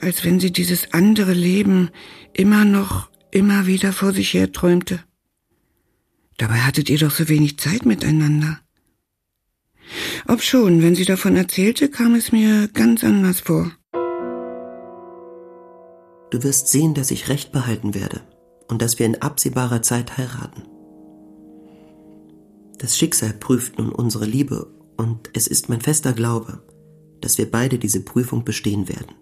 als 0.00 0.24
wenn 0.24 0.40
sie 0.40 0.52
dieses 0.52 0.92
andere 0.92 1.32
Leben 1.32 1.90
immer 2.32 2.64
noch, 2.64 3.10
immer 3.30 3.66
wieder 3.66 3.92
vor 3.92 4.12
sich 4.12 4.34
her 4.34 4.52
träumte. 4.52 5.00
Dabei 6.38 6.60
hattet 6.60 6.88
ihr 6.88 6.98
doch 6.98 7.10
so 7.10 7.28
wenig 7.28 7.58
Zeit 7.58 7.84
miteinander. 7.84 8.58
Ob 10.26 10.42
schon, 10.42 10.82
wenn 10.82 10.94
sie 10.94 11.04
davon 11.04 11.36
erzählte, 11.36 11.90
kam 11.90 12.14
es 12.14 12.32
mir 12.32 12.68
ganz 12.68 13.04
anders 13.04 13.40
vor. 13.40 13.70
Du 16.30 16.42
wirst 16.42 16.68
sehen, 16.68 16.94
dass 16.94 17.10
ich 17.10 17.28
Recht 17.28 17.52
behalten 17.52 17.94
werde 17.94 18.22
und 18.68 18.80
dass 18.80 18.98
wir 18.98 19.06
in 19.06 19.20
absehbarer 19.20 19.82
Zeit 19.82 20.16
heiraten. 20.16 20.62
Das 22.80 22.96
Schicksal 22.96 23.34
prüft 23.34 23.78
nun 23.78 23.90
unsere 23.90 24.24
Liebe 24.24 24.66
und 24.96 25.28
es 25.34 25.46
ist 25.46 25.68
mein 25.68 25.82
fester 25.82 26.14
Glaube, 26.14 26.62
dass 27.20 27.36
wir 27.36 27.50
beide 27.50 27.78
diese 27.78 28.00
Prüfung 28.00 28.42
bestehen 28.42 28.88
werden. 28.88 29.14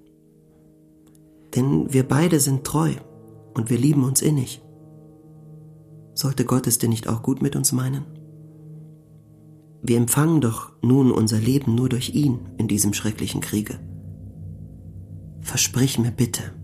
Denn 1.57 1.93
wir 1.93 2.07
beide 2.07 2.39
sind 2.39 2.63
treu 2.63 2.93
und 3.55 3.69
wir 3.69 3.77
lieben 3.77 4.05
uns 4.05 4.23
innig. 4.23 4.63
Sollte 6.15 6.45
Gott 6.45 6.69
es 6.69 6.79
denn 6.79 6.91
nicht 6.91 7.09
auch 7.09 7.21
gut 7.21 7.43
mit 7.43 7.57
uns 7.57 7.73
meinen? 7.73 8.05
Wir 9.83 9.97
empfangen 9.97 10.41
doch 10.41 10.71
nun 10.81 11.11
unser 11.11 11.41
Leben 11.41 11.75
nur 11.75 11.89
durch 11.89 12.11
ihn 12.11 12.39
in 12.59 12.69
diesem 12.69 12.93
schrecklichen 12.93 13.41
Kriege. 13.41 13.81
Versprich 15.41 15.99
mir 15.99 16.13
bitte, 16.13 16.55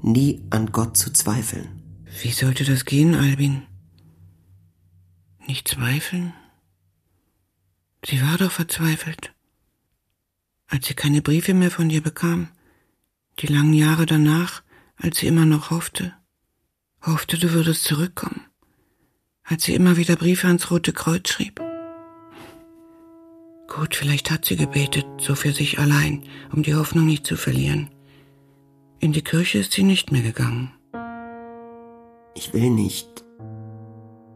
nie 0.00 0.46
an 0.48 0.72
Gott 0.72 0.96
zu 0.96 1.12
zweifeln. 1.12 1.82
Wie 2.22 2.30
sollte 2.30 2.64
das 2.64 2.86
gehen, 2.86 3.14
Albin? 3.14 3.64
Nicht 5.46 5.68
zweifeln? 5.68 6.32
Sie 8.06 8.22
war 8.22 8.38
doch 8.38 8.52
verzweifelt, 8.52 9.32
als 10.68 10.86
sie 10.86 10.94
keine 10.94 11.22
Briefe 11.22 11.54
mehr 11.54 11.70
von 11.70 11.88
dir 11.88 12.02
bekam 12.02 12.48
die 13.40 13.46
langen 13.46 13.74
Jahre 13.74 14.06
danach, 14.06 14.62
als 14.96 15.18
sie 15.18 15.26
immer 15.26 15.46
noch 15.46 15.70
hoffte, 15.70 16.12
hoffte, 17.04 17.38
du 17.38 17.52
würdest 17.52 17.84
zurückkommen, 17.84 18.46
als 19.44 19.64
sie 19.64 19.74
immer 19.74 19.96
wieder 19.96 20.16
Briefe 20.16 20.48
ans 20.48 20.70
Rote 20.70 20.92
Kreuz 20.92 21.28
schrieb. 21.28 21.60
Gut, 23.68 23.94
vielleicht 23.94 24.30
hat 24.30 24.44
sie 24.44 24.56
gebetet, 24.56 25.06
so 25.18 25.34
für 25.34 25.52
sich 25.52 25.78
allein, 25.78 26.24
um 26.52 26.62
die 26.62 26.74
Hoffnung 26.74 27.06
nicht 27.06 27.26
zu 27.26 27.36
verlieren. 27.36 27.90
In 28.98 29.12
die 29.12 29.22
Kirche 29.22 29.58
ist 29.58 29.72
sie 29.72 29.84
nicht 29.84 30.10
mehr 30.10 30.22
gegangen. 30.22 30.72
Ich 32.34 32.52
will 32.52 32.70
nicht. 32.70 33.24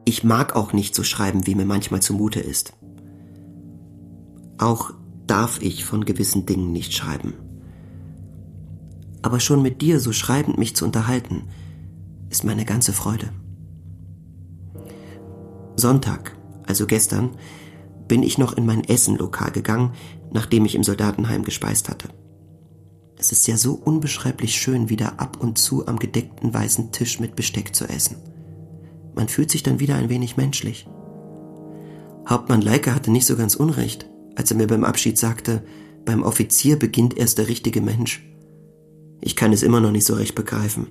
Ich 0.04 0.22
mag 0.22 0.54
auch 0.54 0.72
nicht 0.72 0.94
so 0.94 1.02
schreiben, 1.02 1.46
wie 1.46 1.54
mir 1.54 1.64
manchmal 1.64 2.02
zumute 2.02 2.40
ist. 2.40 2.74
Auch 4.62 4.92
darf 5.26 5.60
ich 5.60 5.84
von 5.84 6.04
gewissen 6.04 6.46
Dingen 6.46 6.72
nicht 6.72 6.94
schreiben 6.94 7.34
aber 9.22 9.38
schon 9.40 9.62
mit 9.62 9.80
dir 9.80 10.00
so 10.00 10.12
schreibend 10.12 10.58
mich 10.58 10.76
zu 10.76 10.84
unterhalten, 10.84 11.44
ist 12.28 12.44
meine 12.44 12.64
ganze 12.64 12.92
Freude. 12.92 13.30
Sonntag, 15.76 16.36
also 16.66 16.86
gestern, 16.86 17.30
bin 18.08 18.22
ich 18.22 18.36
noch 18.36 18.52
in 18.52 18.66
mein 18.66 18.84
Essenlokal 18.84 19.52
gegangen, 19.52 19.92
nachdem 20.32 20.64
ich 20.64 20.74
im 20.74 20.84
Soldatenheim 20.84 21.44
gespeist 21.44 21.88
hatte. 21.88 22.08
Es 23.16 23.30
ist 23.30 23.46
ja 23.46 23.56
so 23.56 23.74
unbeschreiblich 23.74 24.56
schön, 24.56 24.88
wieder 24.88 25.20
ab 25.20 25.38
und 25.40 25.56
zu 25.56 25.86
am 25.86 25.98
gedeckten 25.98 26.52
weißen 26.52 26.90
Tisch 26.90 27.20
mit 27.20 27.36
Besteck 27.36 27.74
zu 27.74 27.88
essen. 27.88 28.16
Man 29.14 29.28
fühlt 29.28 29.50
sich 29.50 29.62
dann 29.62 29.78
wieder 29.78 29.94
ein 29.94 30.08
wenig 30.08 30.36
menschlich. 30.36 30.88
Hauptmann 32.28 32.60
Leiker 32.60 32.94
hatte 32.94 33.10
nicht 33.10 33.26
so 33.26 33.36
ganz 33.36 33.54
unrecht, 33.54 34.06
als 34.36 34.50
er 34.50 34.56
mir 34.56 34.66
beim 34.66 34.84
Abschied 34.84 35.18
sagte, 35.18 35.64
beim 36.04 36.22
Offizier 36.22 36.78
beginnt 36.78 37.16
erst 37.16 37.38
der 37.38 37.48
richtige 37.48 37.80
Mensch. 37.80 38.22
Ich 39.20 39.36
kann 39.36 39.52
es 39.52 39.62
immer 39.62 39.80
noch 39.80 39.92
nicht 39.92 40.04
so 40.04 40.14
recht 40.14 40.34
begreifen. 40.34 40.88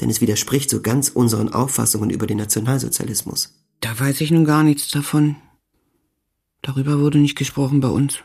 Denn 0.00 0.10
es 0.10 0.20
widerspricht 0.20 0.70
so 0.70 0.80
ganz 0.80 1.08
unseren 1.08 1.50
Auffassungen 1.50 2.10
über 2.10 2.26
den 2.26 2.38
Nationalsozialismus. 2.38 3.62
Da 3.80 3.98
weiß 3.98 4.20
ich 4.22 4.30
nun 4.30 4.44
gar 4.44 4.62
nichts 4.62 4.88
davon. 4.90 5.36
Darüber 6.62 6.98
wurde 6.98 7.18
nicht 7.18 7.36
gesprochen 7.36 7.80
bei 7.80 7.88
uns. 7.88 8.18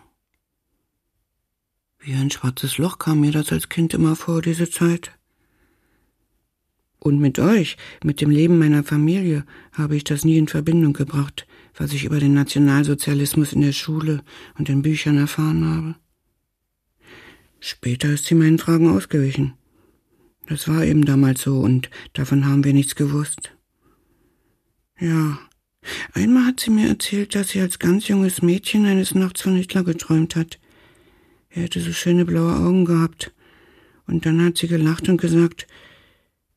Wie 2.00 2.14
ein 2.14 2.32
schwarzes 2.32 2.78
Loch 2.78 2.98
kam 2.98 3.20
mir 3.20 3.32
das 3.32 3.52
als 3.52 3.70
Kind 3.70 3.94
immer 3.94 4.16
vor, 4.16 4.42
diese 4.42 4.70
Zeit. 4.70 5.12
Und 6.98 7.20
mit 7.20 7.38
euch, 7.38 7.78
mit 8.04 8.22
dem 8.22 8.30
Leben 8.30 8.58
meiner 8.58 8.84
Familie, 8.84 9.46
habe 9.74 9.96
ich 9.96 10.04
das 10.04 10.24
nie 10.24 10.38
in 10.38 10.48
Verbindung 10.48 10.94
gebracht, 10.94 11.48
was 11.76 11.94
ich 11.94 12.06
über 12.06 12.20
den 12.20 12.34
Nationalsozialismus 12.34 13.54
in 13.54 13.62
der 13.62 13.72
Schule 13.72 14.24
und 14.58 14.70
in 14.70 14.82
Büchern 14.82 15.18
erfahren 15.18 15.66
habe. 15.66 15.96
Später 17.60 18.10
ist 18.10 18.26
sie 18.26 18.36
meinen 18.36 18.58
Fragen 18.58 18.90
ausgewichen. 18.90 19.54
Das 20.48 20.68
war 20.68 20.84
eben 20.84 21.06
damals 21.06 21.42
so 21.42 21.60
und 21.60 21.90
davon 22.14 22.46
haben 22.46 22.64
wir 22.64 22.74
nichts 22.74 22.96
gewusst. 22.96 23.56
Ja, 25.00 25.40
einmal 26.14 26.46
hat 26.46 26.60
sie 26.60 26.72
mir 26.72 26.90
erzählt, 26.90 27.36
dass 27.36 27.50
sie 27.50 27.62
als 27.62 27.80
ganz 27.80 28.08
junges 28.08 28.42
Mädchen 28.42 28.86
eines 28.86 29.16
Nachts 29.16 29.42
von 29.42 29.56
Hitler 29.56 29.84
geträumt 29.84 30.36
hat. 30.36 30.60
Er 31.50 31.64
hätte 31.64 31.82
so 31.82 31.92
schöne 31.92 32.26
blaue 32.26 32.56
Augen 32.56 32.86
gehabt. 32.86 33.34
Und 34.08 34.26
dann 34.26 34.44
hat 34.44 34.58
sie 34.58 34.68
gelacht 34.68 35.08
und 35.10 35.22
gesagt, 35.22 35.68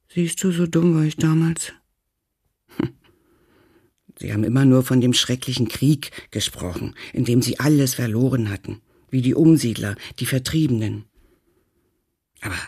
siehst 0.09 0.42
du, 0.42 0.50
so 0.50 0.66
dumm 0.66 0.94
war 0.94 1.04
ich 1.04 1.16
damals. 1.16 1.73
Sie 4.18 4.33
haben 4.33 4.44
immer 4.44 4.64
nur 4.64 4.83
von 4.83 5.00
dem 5.00 5.12
schrecklichen 5.12 5.68
Krieg 5.68 6.11
gesprochen, 6.30 6.94
in 7.12 7.25
dem 7.25 7.42
sie 7.42 7.59
alles 7.59 7.94
verloren 7.94 8.50
hatten 8.50 8.80
wie 9.14 9.23
die 9.23 9.35
Umsiedler, 9.35 9.94
die 10.18 10.26
Vertriebenen. 10.26 11.04
Aber 12.40 12.59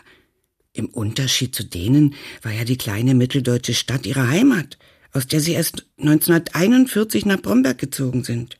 im 0.71 0.87
Unterschied 0.87 1.53
zu 1.53 1.65
denen 1.65 2.15
war 2.41 2.53
ja 2.53 2.63
die 2.63 2.77
kleine 2.77 3.15
mitteldeutsche 3.15 3.73
Stadt 3.73 4.05
ihre 4.05 4.29
Heimat, 4.29 4.77
aus 5.11 5.27
der 5.27 5.41
sie 5.41 5.51
erst 5.51 5.85
1941 5.97 7.25
nach 7.25 7.41
Bromberg 7.41 7.77
gezogen 7.77 8.23
sind. 8.23 8.57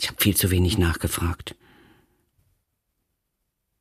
Ich 0.00 0.08
habe 0.08 0.20
viel 0.20 0.36
zu 0.36 0.50
wenig 0.50 0.78
nachgefragt. 0.78 1.54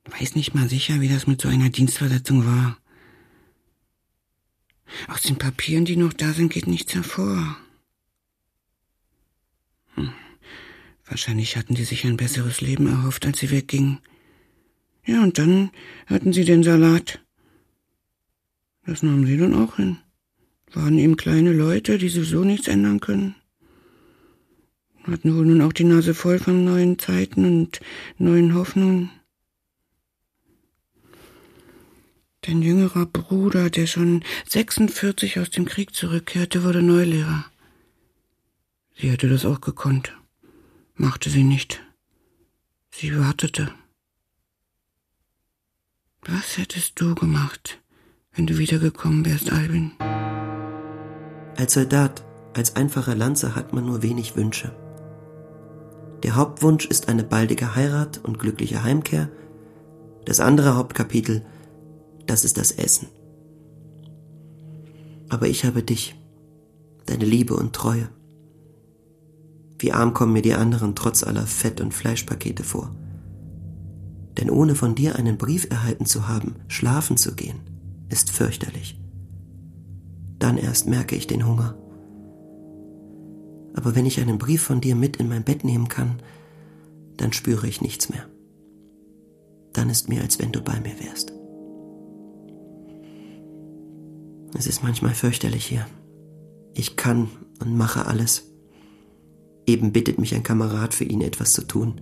Weiß 0.06 0.36
nicht 0.36 0.54
mal 0.54 0.70
sicher, 0.70 1.02
wie 1.02 1.10
das 1.10 1.26
mit 1.26 1.42
so 1.42 1.48
einer 1.48 1.70
Dienstversetzung 1.70 2.46
war. 2.46 2.78
Aus 5.08 5.22
den 5.22 5.38
Papieren, 5.38 5.86
die 5.86 5.96
noch 5.96 6.14
da 6.14 6.34
sind, 6.34 6.52
geht 6.52 6.68
nichts 6.68 6.94
hervor. 6.96 7.58
Hm. 9.96 10.12
Wahrscheinlich 11.06 11.58
hatten 11.58 11.76
die 11.76 11.86
sich 11.86 12.06
ein 12.06 12.18
besseres 12.18 12.62
Leben 12.62 12.88
erhofft, 12.88 13.26
als 13.26 13.40
sie 13.40 13.52
weggingen. 13.52 14.00
Ja, 15.06 15.24
und 15.24 15.38
dann 15.38 15.72
hatten 16.06 16.34
sie 16.34 16.46
den 16.46 16.64
Salat. 16.64 17.20
Das 18.86 19.04
nahmen 19.04 19.26
sie 19.26 19.38
dann 19.38 19.56
auch 19.56 19.78
hin. 19.78 19.98
Waren 20.74 21.00
eben 21.00 21.18
kleine 21.18 21.52
Leute, 21.52 21.98
die 21.98 22.10
sowieso 22.10 22.44
nichts 22.44 22.68
ändern 22.68 23.00
können. 23.00 23.36
Hatten 25.04 25.36
wohl 25.36 25.46
nun 25.46 25.62
auch 25.62 25.74
die 25.74 25.84
Nase 25.86 26.14
voll 26.14 26.38
von 26.38 26.64
neuen 26.64 27.00
Zeiten 27.00 27.46
und 27.46 27.80
neuen 28.18 28.54
Hoffnungen. 28.54 29.10
Dein 32.42 32.62
jüngerer 32.62 33.06
Bruder, 33.06 33.70
der 33.70 33.86
schon 33.86 34.24
46 34.48 35.40
aus 35.40 35.50
dem 35.50 35.66
Krieg 35.66 35.94
zurückkehrte, 35.94 36.64
wurde 36.64 36.82
Neulehrer. 36.82 37.46
Sie 38.96 39.10
hätte 39.10 39.28
das 39.28 39.46
auch 39.46 39.62
gekonnt. 39.62 40.14
Machte 40.96 41.30
sie 41.30 41.44
nicht. 41.44 41.82
Sie 42.92 43.18
wartete. 43.18 43.72
Was 46.22 46.58
hättest 46.58 47.00
du 47.00 47.16
gemacht, 47.16 47.80
wenn 48.34 48.46
du 48.46 48.58
wiedergekommen 48.58 49.26
wärst, 49.26 49.52
Albin? 49.52 49.92
Als 51.56 51.74
Soldat, 51.74 52.26
als 52.54 52.76
einfacher 52.76 53.16
Lanzer 53.16 53.56
hat 53.56 53.74
man 53.74 53.86
nur 53.86 54.02
wenig 54.02 54.36
Wünsche. 54.36 54.76
Der 56.24 56.36
Hauptwunsch 56.36 56.86
ist 56.86 57.08
eine 57.08 57.24
baldige 57.24 57.76
Heirat 57.76 58.18
und 58.18 58.40
glückliche 58.40 58.84
Heimkehr. 58.84 59.30
Das 60.26 60.42
andere 60.42 60.76
Hauptkapitel, 60.76 61.46
das 62.30 62.46
ist 62.46 62.58
das 62.58 62.72
Essen. 62.72 63.08
Aber 65.30 65.48
ich 65.48 65.66
habe 65.66 65.82
dich, 65.82 66.16
deine 67.06 67.26
Liebe 67.26 67.56
und 67.56 67.74
Treue. 67.74 68.10
Wie 69.80 69.92
arm 69.94 70.14
kommen 70.14 70.34
mir 70.34 70.42
die 70.42 70.54
anderen 70.54 70.96
trotz 70.96 71.24
aller 71.24 71.48
Fett- 71.48 71.82
und 71.82 71.94
Fleischpakete 71.94 72.64
vor. 72.64 72.94
Denn 74.38 74.50
ohne 74.50 74.76
von 74.76 74.94
dir 74.94 75.16
einen 75.16 75.38
Brief 75.38 75.68
erhalten 75.70 76.06
zu 76.06 76.28
haben, 76.28 76.56
schlafen 76.68 77.18
zu 77.18 77.34
gehen, 77.34 77.62
ist 78.10 78.32
fürchterlich. 78.32 79.00
Dann 80.38 80.58
erst 80.58 80.88
merke 80.88 81.16
ich 81.16 81.28
den 81.28 81.48
Hunger. 81.48 81.78
Aber 83.74 83.96
wenn 83.96 84.06
ich 84.06 84.20
einen 84.20 84.38
Brief 84.38 84.62
von 84.62 84.82
dir 84.82 84.96
mit 84.96 85.18
in 85.18 85.30
mein 85.30 85.44
Bett 85.44 85.64
nehmen 85.64 85.88
kann, 85.88 86.22
dann 87.18 87.34
spüre 87.34 87.68
ich 87.68 87.82
nichts 87.82 88.10
mehr. 88.10 88.26
Dann 89.74 89.90
ist 89.90 90.10
mir, 90.10 90.22
als 90.22 90.40
wenn 90.40 90.52
du 90.52 90.62
bei 90.62 90.80
mir 90.80 91.00
wärst. 91.00 91.39
Es 94.58 94.68
ist 94.68 94.84
manchmal 94.84 95.14
fürchterlich 95.14 95.66
hier. 95.66 95.86
Ich 96.74 96.96
kann 96.96 97.30
und 97.60 97.76
mache 97.76 98.06
alles. 98.06 98.52
Eben 99.68 99.92
bittet 99.92 100.18
mich 100.18 100.34
ein 100.34 100.44
Kamerad 100.44 100.94
für 100.94 101.04
ihn 101.04 101.22
etwas 101.22 101.54
zu 101.54 101.64
tun. 101.64 102.02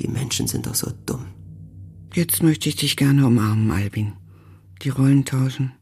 Die 0.00 0.08
Menschen 0.08 0.46
sind 0.46 0.66
doch 0.66 0.74
so 0.74 0.90
dumm. 1.06 1.26
Jetzt 2.14 2.42
möchte 2.42 2.68
ich 2.68 2.76
dich 2.76 2.96
gerne 2.96 3.26
umarmen, 3.26 3.70
Albin. 3.70 4.12
Die 4.82 4.90
Rollen 4.90 5.24
tauschen. 5.24 5.72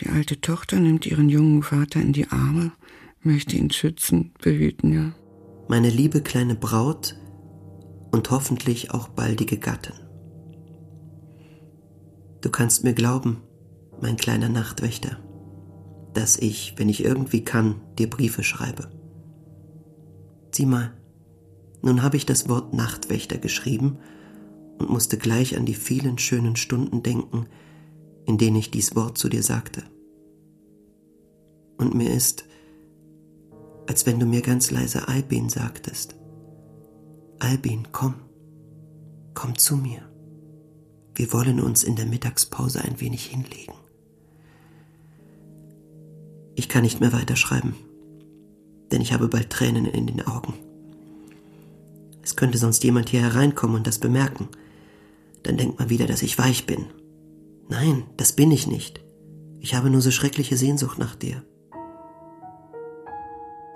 Die 0.00 0.08
alte 0.08 0.40
Tochter 0.40 0.80
nimmt 0.80 1.06
ihren 1.06 1.28
jungen 1.28 1.62
Vater 1.62 2.00
in 2.00 2.12
die 2.12 2.28
Arme, 2.28 2.72
möchte 3.22 3.56
ihn 3.56 3.70
schützen, 3.70 4.32
behüten, 4.42 4.92
ja. 4.92 5.14
Meine 5.68 5.88
liebe 5.88 6.20
kleine 6.20 6.56
Braut 6.56 7.16
und 8.10 8.30
hoffentlich 8.30 8.90
auch 8.90 9.08
baldige 9.08 9.58
Gattin. 9.58 9.94
Du 12.42 12.50
kannst 12.50 12.84
mir 12.84 12.92
glauben, 12.92 13.38
mein 14.00 14.16
kleiner 14.16 14.48
Nachtwächter, 14.48 15.18
dass 16.12 16.36
ich, 16.36 16.74
wenn 16.76 16.88
ich 16.88 17.04
irgendwie 17.04 17.44
kann, 17.44 17.80
dir 17.98 18.08
Briefe 18.08 18.42
schreibe. 18.42 18.90
Sieh 20.52 20.66
mal, 20.66 20.92
nun 21.82 22.02
habe 22.02 22.16
ich 22.16 22.26
das 22.26 22.48
Wort 22.48 22.72
Nachtwächter 22.72 23.38
geschrieben 23.38 23.98
und 24.78 24.90
musste 24.90 25.18
gleich 25.18 25.56
an 25.56 25.66
die 25.66 25.74
vielen 25.74 26.18
schönen 26.18 26.56
Stunden 26.56 27.02
denken, 27.02 27.46
in 28.26 28.38
denen 28.38 28.56
ich 28.56 28.70
dies 28.70 28.96
Wort 28.96 29.18
zu 29.18 29.28
dir 29.28 29.42
sagte. 29.42 29.82
Und 31.76 31.94
mir 31.94 32.12
ist, 32.12 32.44
als 33.86 34.06
wenn 34.06 34.18
du 34.18 34.26
mir 34.26 34.40
ganz 34.40 34.70
leise 34.70 35.08
Albin 35.08 35.48
sagtest. 35.48 36.14
Albin, 37.38 37.88
komm, 37.92 38.14
komm 39.34 39.58
zu 39.58 39.76
mir. 39.76 40.08
Wir 41.14 41.32
wollen 41.32 41.60
uns 41.60 41.84
in 41.84 41.96
der 41.96 42.06
Mittagspause 42.06 42.80
ein 42.82 43.00
wenig 43.00 43.26
hinlegen. 43.26 43.74
Ich 46.54 46.68
kann 46.68 46.82
nicht 46.82 47.00
mehr 47.00 47.12
weiterschreiben 47.12 47.74
denn 48.94 49.00
ich 49.00 49.12
habe 49.12 49.26
bald 49.26 49.50
Tränen 49.50 49.86
in 49.86 50.06
den 50.06 50.24
Augen. 50.24 50.54
Es 52.22 52.36
könnte 52.36 52.58
sonst 52.58 52.84
jemand 52.84 53.08
hier 53.08 53.22
hereinkommen 53.22 53.76
und 53.76 53.86
das 53.88 53.98
bemerken. 53.98 54.48
Dann 55.42 55.56
denkt 55.56 55.80
man 55.80 55.90
wieder, 55.90 56.06
dass 56.06 56.22
ich 56.22 56.38
weich 56.38 56.64
bin. 56.64 56.86
Nein, 57.68 58.04
das 58.16 58.32
bin 58.32 58.52
ich 58.52 58.68
nicht. 58.68 59.04
Ich 59.58 59.74
habe 59.74 59.90
nur 59.90 60.00
so 60.00 60.12
schreckliche 60.12 60.56
Sehnsucht 60.56 60.98
nach 60.98 61.16
dir. 61.16 61.42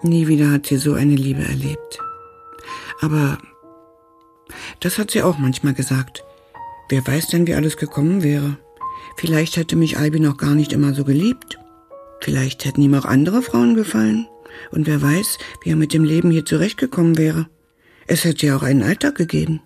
Nie 0.02 0.28
wieder 0.28 0.52
hat 0.52 0.66
sie 0.66 0.76
so 0.76 0.94
eine 0.94 1.16
Liebe 1.16 1.42
erlebt. 1.42 1.98
Aber 3.00 3.38
das 4.78 4.98
hat 4.98 5.10
sie 5.10 5.24
auch 5.24 5.38
manchmal 5.38 5.74
gesagt. 5.74 6.22
Wer 6.88 7.04
weiß 7.04 7.26
denn, 7.26 7.48
wie 7.48 7.54
alles 7.54 7.76
gekommen 7.76 8.22
wäre. 8.22 8.56
Vielleicht 9.16 9.56
hätte 9.56 9.74
mich 9.74 9.98
Albi 9.98 10.20
noch 10.20 10.36
gar 10.36 10.54
nicht 10.54 10.72
immer 10.72 10.94
so 10.94 11.04
geliebt. 11.04 11.58
Vielleicht 12.20 12.64
hätten 12.64 12.82
ihm 12.82 12.94
auch 12.94 13.04
andere 13.04 13.42
Frauen 13.42 13.74
gefallen. 13.74 14.26
Und 14.70 14.86
wer 14.86 15.00
weiß, 15.00 15.38
wie 15.62 15.70
er 15.70 15.76
mit 15.76 15.92
dem 15.92 16.04
Leben 16.04 16.30
hier 16.30 16.44
zurechtgekommen 16.44 17.16
wäre. 17.16 17.48
Es 18.06 18.24
hätte 18.24 18.46
ja 18.46 18.56
auch 18.56 18.62
einen 18.62 18.82
Alltag 18.82 19.14
gegeben. 19.14 19.60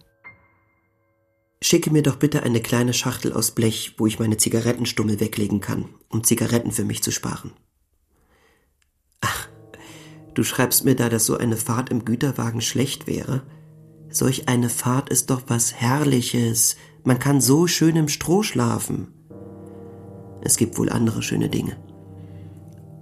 Schicke 1.63 1.93
mir 1.93 2.03
doch 2.03 2.17
bitte 2.17 2.43
eine 2.43 2.61
kleine 2.61 2.93
Schachtel 2.93 3.33
aus 3.33 3.53
Blech, 3.53 3.95
wo 3.97 4.07
ich 4.07 4.19
meine 4.19 4.37
Zigarettenstummel 4.37 5.21
weglegen 5.21 5.61
kann, 5.61 5.89
um 6.09 6.25
Zigaretten 6.25 6.73
für 6.73 6.85
mich 6.85 7.05
zu 7.05 7.13
sparen. 7.13 7.53
Ach, 9.21 9.49
du 10.35 10.43
schreibst 10.43 10.85
mir 10.85 10.97
da, 10.97 11.09
dass 11.09 11.25
so 11.25 11.37
eine 11.37 11.57
Fahrt 11.57 11.91
im 11.91 12.05
Güterwagen 12.05 12.61
schlecht 12.61 13.07
wäre. 13.07 13.47
Solch 14.11 14.49
eine 14.49 14.69
Fahrt 14.69 15.09
ist 15.09 15.31
doch 15.31 15.43
was 15.47 15.73
Herrliches. 15.73 16.77
Man 17.05 17.21
kann 17.21 17.41
so 17.41 17.69
schön 17.69 17.95
im 17.95 18.09
Stroh 18.09 18.43
schlafen. 18.43 19.15
Es 20.43 20.57
gibt 20.57 20.77
wohl 20.79 20.91
andere 20.91 21.23
schöne 21.23 21.49
Dinge. 21.49 21.77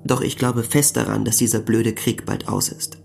Doch 0.05 0.21
ich 0.21 0.37
glaube 0.37 0.63
fest 0.63 0.97
daran, 0.97 1.25
dass 1.25 1.37
dieser 1.37 1.61
blöde 1.61 1.95
Krieg 1.95 2.27
bald 2.27 2.49
aus 2.49 2.69
ist. 2.69 2.99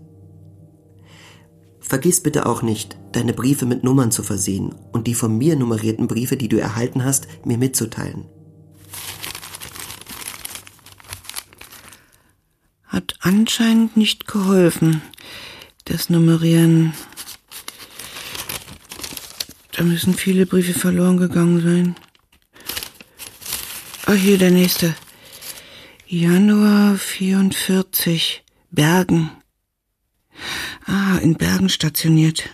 Vergiss 1.80 2.20
bitte 2.20 2.46
auch 2.46 2.62
nicht, 2.62 2.96
deine 3.12 3.32
Briefe 3.32 3.64
mit 3.64 3.84
Nummern 3.84 4.10
zu 4.10 4.24
versehen 4.24 4.74
und 4.92 5.06
die 5.06 5.14
von 5.14 5.38
mir 5.38 5.54
nummerierten 5.54 6.08
Briefe, 6.08 6.36
die 6.36 6.48
du 6.48 6.58
erhalten 6.58 7.04
hast, 7.04 7.28
mir 7.44 7.58
mitzuteilen. 7.58 8.24
Hat 12.86 13.16
anscheinend 13.20 13.96
nicht 13.96 14.26
geholfen, 14.26 15.00
das 15.84 16.10
Nummerieren. 16.10 16.92
Da 19.76 19.84
müssen 19.84 20.14
viele 20.14 20.46
Briefe 20.46 20.76
verloren 20.76 21.18
gegangen 21.18 21.60
sein. 21.60 21.96
Ah, 24.06 24.14
hier 24.14 24.38
der 24.38 24.50
nächste. 24.50 24.94
Januar 26.08 26.98
44. 26.98 28.44
Bergen. 28.70 29.32
Ah, 30.84 31.18
in 31.18 31.34
Bergen 31.34 31.68
stationiert. 31.68 32.48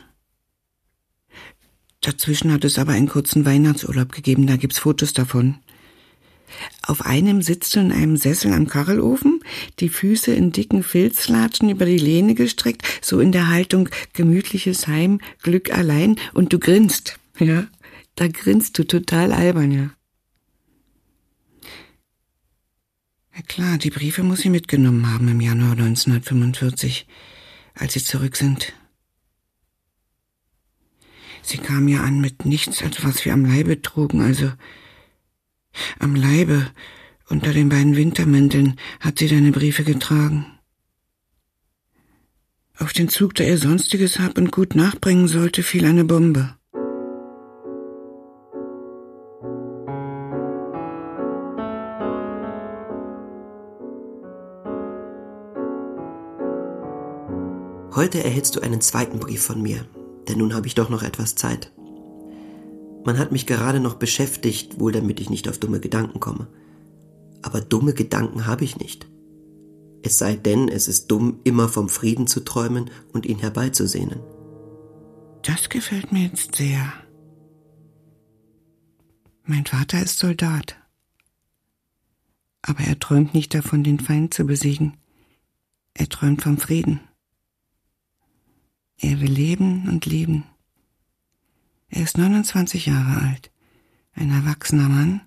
Dazwischen 2.00 2.50
hat 2.50 2.64
es 2.64 2.78
aber 2.78 2.92
einen 2.92 3.10
kurzen 3.10 3.44
Weihnachtsurlaub 3.44 4.10
gegeben, 4.10 4.46
da 4.46 4.56
gibt's 4.56 4.78
Fotos 4.78 5.12
davon. 5.12 5.58
Auf 6.80 7.04
einem 7.04 7.42
sitzt 7.42 7.76
du 7.76 7.80
in 7.80 7.92
einem 7.92 8.16
Sessel 8.16 8.54
am 8.54 8.68
Kachelofen, 8.68 9.40
die 9.80 9.90
Füße 9.90 10.32
in 10.32 10.52
dicken 10.52 10.82
Filzlatschen 10.82 11.68
über 11.68 11.84
die 11.84 11.98
Lehne 11.98 12.34
gestreckt, 12.34 12.86
so 13.02 13.20
in 13.20 13.32
der 13.32 13.48
Haltung 13.48 13.90
gemütliches 14.14 14.86
Heim, 14.86 15.20
Glück 15.42 15.74
allein, 15.74 16.16
und 16.32 16.54
du 16.54 16.58
grinst, 16.58 17.18
ja. 17.38 17.66
Da 18.14 18.28
grinst 18.28 18.78
du 18.78 18.84
total 18.84 19.30
albern, 19.30 19.72
ja. 19.72 19.90
Ja 23.34 23.42
klar, 23.42 23.78
die 23.78 23.90
Briefe 23.90 24.22
muss 24.22 24.40
sie 24.40 24.50
mitgenommen 24.50 25.10
haben 25.10 25.28
im 25.28 25.40
Januar 25.40 25.72
1945, 25.72 27.06
als 27.74 27.94
sie 27.94 28.04
zurück 28.04 28.36
sind. 28.36 28.74
Sie 31.42 31.58
kam 31.58 31.88
ja 31.88 32.02
an 32.02 32.20
mit 32.20 32.44
nichts, 32.44 32.82
als 32.82 33.02
was 33.02 33.24
wir 33.24 33.32
am 33.32 33.44
Leibe 33.44 33.80
trugen, 33.80 34.20
also 34.20 34.52
am 35.98 36.14
Leibe, 36.14 36.70
unter 37.28 37.52
den 37.52 37.70
beiden 37.70 37.96
Wintermänteln, 37.96 38.78
hat 39.00 39.18
sie 39.18 39.28
deine 39.28 39.50
Briefe 39.50 39.82
getragen. 39.82 40.46
Auf 42.76 42.92
den 42.92 43.08
Zug, 43.08 43.34
der 43.34 43.48
ihr 43.48 43.58
sonstiges 43.58 44.18
Hab 44.18 44.36
und 44.36 44.52
Gut 44.52 44.74
nachbringen 44.74 45.26
sollte, 45.26 45.62
fiel 45.62 45.86
eine 45.86 46.04
Bombe. 46.04 46.54
Heute 58.02 58.24
erhältst 58.24 58.56
du 58.56 58.60
einen 58.60 58.80
zweiten 58.80 59.20
Brief 59.20 59.44
von 59.44 59.62
mir, 59.62 59.86
denn 60.26 60.38
nun 60.38 60.54
habe 60.54 60.66
ich 60.66 60.74
doch 60.74 60.88
noch 60.88 61.04
etwas 61.04 61.36
Zeit. 61.36 61.70
Man 63.04 63.16
hat 63.16 63.30
mich 63.30 63.46
gerade 63.46 63.78
noch 63.78 63.94
beschäftigt, 63.94 64.80
wohl 64.80 64.90
damit 64.90 65.20
ich 65.20 65.30
nicht 65.30 65.48
auf 65.48 65.58
dumme 65.58 65.78
Gedanken 65.78 66.18
komme. 66.18 66.48
Aber 67.42 67.60
dumme 67.60 67.94
Gedanken 67.94 68.48
habe 68.48 68.64
ich 68.64 68.76
nicht. 68.76 69.06
Es 70.02 70.18
sei 70.18 70.34
denn, 70.34 70.68
es 70.68 70.88
ist 70.88 71.12
dumm, 71.12 71.38
immer 71.44 71.68
vom 71.68 71.88
Frieden 71.88 72.26
zu 72.26 72.40
träumen 72.40 72.90
und 73.12 73.24
ihn 73.24 73.38
herbeizusehnen. 73.38 74.18
Das 75.42 75.68
gefällt 75.68 76.10
mir 76.10 76.24
jetzt 76.24 76.56
sehr. 76.56 76.92
Mein 79.44 79.64
Vater 79.64 80.02
ist 80.02 80.18
Soldat. 80.18 80.76
Aber 82.62 82.80
er 82.80 82.98
träumt 82.98 83.32
nicht 83.32 83.54
davon, 83.54 83.84
den 83.84 84.00
Feind 84.00 84.34
zu 84.34 84.44
besiegen. 84.44 84.96
Er 85.94 86.08
träumt 86.08 86.42
vom 86.42 86.58
Frieden. 86.58 86.98
Er 89.02 89.20
will 89.20 89.32
leben 89.32 89.88
und 89.88 90.06
lieben. 90.06 90.44
Er 91.88 92.04
ist 92.04 92.16
29 92.16 92.86
Jahre 92.86 93.20
alt, 93.20 93.50
ein 94.14 94.30
erwachsener 94.30 94.88
Mann. 94.88 95.22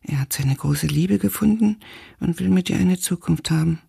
Er 0.00 0.20
hat 0.20 0.32
seine 0.32 0.56
große 0.56 0.86
Liebe 0.86 1.18
gefunden 1.18 1.76
und 2.20 2.40
will 2.40 2.48
mit 2.48 2.70
ihr 2.70 2.78
eine 2.78 2.98
Zukunft 2.98 3.50
haben. 3.50 3.80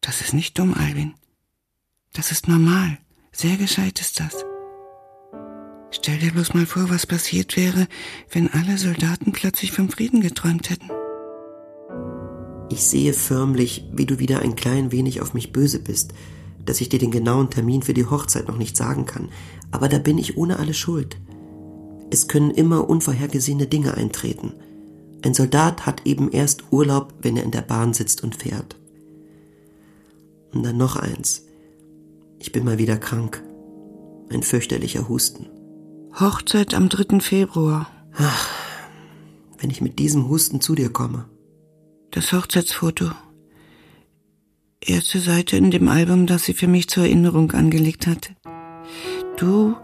Das 0.00 0.20
ist 0.20 0.34
nicht 0.34 0.58
dumm, 0.58 0.74
Alvin. 0.74 1.14
Das 2.12 2.32
ist 2.32 2.48
normal. 2.48 2.98
Sehr 3.30 3.56
gescheit 3.56 4.00
ist 4.00 4.18
das. 4.18 4.44
Stell 5.92 6.18
dir 6.18 6.32
bloß 6.32 6.54
mal 6.54 6.66
vor, 6.66 6.90
was 6.90 7.06
passiert 7.06 7.56
wäre, 7.56 7.86
wenn 8.32 8.52
alle 8.52 8.78
Soldaten 8.78 9.30
plötzlich 9.30 9.70
vom 9.70 9.90
Frieden 9.90 10.20
geträumt 10.20 10.70
hätten. 10.70 10.90
Ich 12.68 12.84
sehe 12.84 13.12
förmlich, 13.12 13.84
wie 13.92 14.06
du 14.06 14.18
wieder 14.18 14.40
ein 14.40 14.56
klein 14.56 14.90
wenig 14.90 15.20
auf 15.20 15.34
mich 15.34 15.52
böse 15.52 15.78
bist, 15.78 16.12
dass 16.64 16.80
ich 16.80 16.88
dir 16.88 16.98
den 16.98 17.10
genauen 17.10 17.50
Termin 17.50 17.82
für 17.82 17.94
die 17.94 18.06
Hochzeit 18.06 18.48
noch 18.48 18.56
nicht 18.56 18.76
sagen 18.76 19.06
kann, 19.06 19.28
aber 19.70 19.88
da 19.88 19.98
bin 19.98 20.18
ich 20.18 20.36
ohne 20.36 20.58
alle 20.58 20.74
Schuld. 20.74 21.16
Es 22.10 22.28
können 22.28 22.50
immer 22.50 22.88
unvorhergesehene 22.88 23.66
Dinge 23.66 23.94
eintreten. 23.94 24.52
Ein 25.22 25.34
Soldat 25.34 25.86
hat 25.86 26.06
eben 26.06 26.30
erst 26.30 26.64
Urlaub, 26.70 27.14
wenn 27.22 27.36
er 27.36 27.44
in 27.44 27.50
der 27.50 27.62
Bahn 27.62 27.94
sitzt 27.94 28.22
und 28.22 28.36
fährt. 28.36 28.76
Und 30.52 30.62
dann 30.62 30.76
noch 30.76 30.96
eins. 30.96 31.42
Ich 32.38 32.52
bin 32.52 32.64
mal 32.64 32.78
wieder 32.78 32.98
krank. 32.98 33.42
Ein 34.30 34.42
fürchterlicher 34.42 35.08
Husten. 35.08 35.46
Hochzeit 36.20 36.74
am 36.74 36.88
3. 36.88 37.20
Februar. 37.20 37.88
Ach, 38.16 38.48
wenn 39.58 39.70
ich 39.70 39.80
mit 39.80 39.98
diesem 39.98 40.28
Husten 40.28 40.60
zu 40.60 40.74
dir 40.74 40.90
komme. 40.90 41.24
Das 42.10 42.32
Hochzeitsfoto 42.32 43.10
erste 44.88 45.18
Seite 45.18 45.56
in 45.56 45.70
dem 45.70 45.88
Album, 45.88 46.26
das 46.26 46.44
sie 46.44 46.54
für 46.54 46.66
mich 46.66 46.88
zur 46.88 47.04
Erinnerung 47.04 47.52
angelegt 47.52 48.06
hatte. 48.06 48.30
Du, 49.36 49.74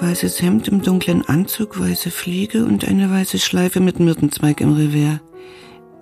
weißes 0.00 0.40
Hemd 0.42 0.68
im 0.68 0.82
dunklen 0.82 1.26
Anzug, 1.28 1.80
weiße 1.80 2.10
Fliege 2.10 2.64
und 2.64 2.86
eine 2.86 3.10
weiße 3.10 3.38
Schleife 3.38 3.80
mit 3.80 3.98
Myrtenzweig 4.00 4.60
im 4.60 4.74
Revers. 4.74 5.20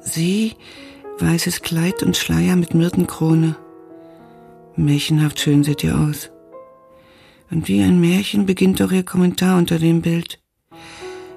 Sie, 0.00 0.52
weißes 1.18 1.62
Kleid 1.62 2.02
und 2.02 2.16
Schleier 2.16 2.56
mit 2.56 2.74
Myrtenkrone. 2.74 3.56
Märchenhaft 4.76 5.40
schön 5.40 5.62
seht 5.64 5.84
ihr 5.84 5.98
aus. 5.98 6.30
Und 7.50 7.68
wie 7.68 7.82
ein 7.82 8.00
Märchen 8.00 8.46
beginnt 8.46 8.82
auch 8.82 8.90
ihr 8.90 9.04
Kommentar 9.04 9.58
unter 9.58 9.78
dem 9.78 10.02
Bild. 10.02 10.40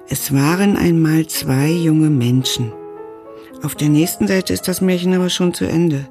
Es 0.08 0.32
waren 0.32 0.76
einmal 0.76 1.26
zwei 1.26 1.70
junge 1.70 2.10
Menschen. 2.10 2.72
Auf 3.62 3.74
der 3.74 3.88
nächsten 3.88 4.26
Seite 4.26 4.52
ist 4.52 4.66
das 4.66 4.80
Märchen 4.80 5.14
aber 5.14 5.30
schon 5.30 5.54
zu 5.54 5.66
Ende. 5.66 6.08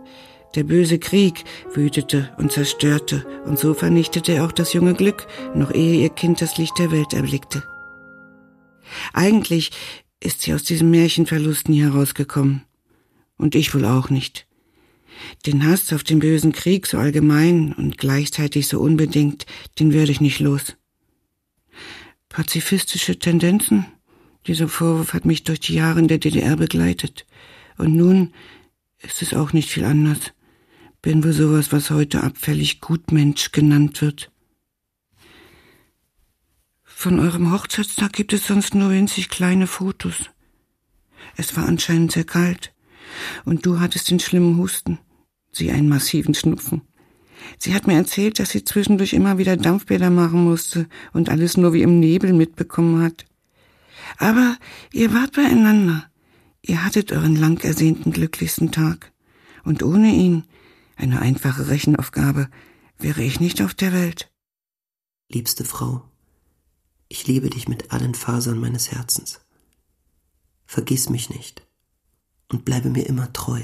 Der 0.58 0.64
böse 0.64 0.98
Krieg 0.98 1.44
wütete 1.76 2.32
und 2.40 2.52
zerstörte, 2.52 3.24
und 3.46 3.60
so 3.60 3.76
vernichtete 3.76 4.32
er 4.34 4.44
auch 4.44 4.52
das 4.52 4.74
junge 4.74 4.96
Glück, 4.96 5.28
noch 5.54 5.72
ehe 5.72 6.02
ihr 6.02 6.10
Kind 6.10 6.42
das 6.42 6.58
Licht 6.58 6.80
der 6.80 6.92
Welt 6.92 7.14
erblickte. 7.14 7.64
Eigentlich 9.14 9.70
ist 10.20 10.42
sie 10.42 10.56
aus 10.56 10.64
diesem 10.64 10.90
Märchenverlust 10.90 11.70
nie 11.70 11.84
herausgekommen. 11.84 12.64
Und 13.38 13.54
ich 13.54 13.76
wohl 13.76 13.86
auch 13.86 14.10
nicht. 14.10 14.48
Den 15.46 15.64
Hass 15.64 15.94
auf 15.94 16.04
den 16.04 16.18
bösen 16.18 16.54
Krieg 16.54 16.88
so 16.88 16.98
allgemein 16.98 17.74
und 17.74 18.00
gleichzeitig 18.00 18.68
so 18.68 18.80
unbedingt, 18.80 19.46
den 19.78 19.94
würde 19.94 20.12
ich 20.12 20.22
nicht 20.22 20.40
los. 20.40 20.76
Pazifistische 22.30 23.20
Tendenzen? 23.20 23.86
Dieser 24.48 24.68
Vorwurf 24.68 25.14
hat 25.14 25.24
mich 25.24 25.44
durch 25.44 25.60
die 25.60 25.76
Jahre 25.76 26.00
in 26.00 26.08
der 26.08 26.18
DDR 26.18 26.56
begleitet. 26.56 27.28
Und 27.78 27.96
nun 27.96 28.34
ist 29.04 29.22
es 29.22 29.36
auch 29.36 29.54
nicht 29.54 29.70
viel 29.70 29.84
anders 29.84 30.34
bin 31.08 31.24
wohl 31.24 31.32
sowas, 31.32 31.72
was 31.72 31.90
heute 31.90 32.22
abfällig 32.22 32.82
Gutmensch 32.82 33.54
genannt 33.54 34.02
wird. 34.02 34.30
Von 36.84 37.22
eurem 37.22 37.54
Hochzeitstag 37.54 38.12
gibt 38.12 38.34
es 38.34 38.46
sonst 38.46 38.76
nur 38.76 38.90
winzig 38.90 39.30
kleine 39.30 39.68
Fotos. 39.68 40.30
Es 41.38 41.56
war 41.56 41.66
anscheinend 41.66 42.12
sehr 42.12 42.26
kalt, 42.26 42.74
und 43.46 43.66
du 43.66 43.80
hattest 43.80 44.12
den 44.12 44.20
schlimmen 44.20 44.58
Husten, 44.58 45.00
sie 45.54 45.72
einen 45.72 45.88
massiven 45.88 46.34
Schnupfen. 46.34 46.82
Sie 47.58 47.74
hat 47.74 47.88
mir 47.88 47.96
erzählt, 47.96 48.38
dass 48.38 48.50
sie 48.50 48.66
zwischendurch 48.66 49.14
immer 49.14 49.38
wieder 49.38 49.56
Dampfbäder 49.56 50.10
machen 50.10 50.44
musste 50.44 50.90
und 51.14 51.30
alles 51.30 51.56
nur 51.56 51.72
wie 51.72 51.84
im 51.84 52.02
Nebel 52.02 52.34
mitbekommen 52.34 53.02
hat. 53.02 53.26
Aber 54.18 54.58
ihr 54.92 55.14
wart 55.14 55.38
beieinander. 55.38 56.12
Ihr 56.62 56.84
hattet 56.84 57.14
euren 57.14 57.38
lang 57.38 57.64
ersehnten 57.64 58.12
glücklichsten 58.12 58.72
Tag. 58.72 59.14
Und 59.64 59.84
ohne 59.84 60.14
ihn 60.14 60.44
eine 60.98 61.22
einfache 61.22 61.68
Rechenaufgabe, 61.68 62.50
wäre 62.98 63.24
ich 63.24 63.40
nicht 63.40 63.62
auf 63.62 63.74
der 63.74 63.94
Welt. 63.94 64.32
Liebste 65.30 65.64
Frau, 65.64 66.04
ich 67.08 67.28
liebe 67.28 67.50
dich 67.50 67.68
mit 67.68 67.92
allen 67.92 68.16
Fasern 68.16 68.60
meines 68.60 68.92
Herzens. 68.92 69.40
Vergiss 70.66 71.10
mich 71.10 71.30
nicht 71.30 71.66
und 72.50 72.66
bleibe 72.66 72.90
mir 72.90 73.06
immer 73.06 73.32
treu, 73.32 73.62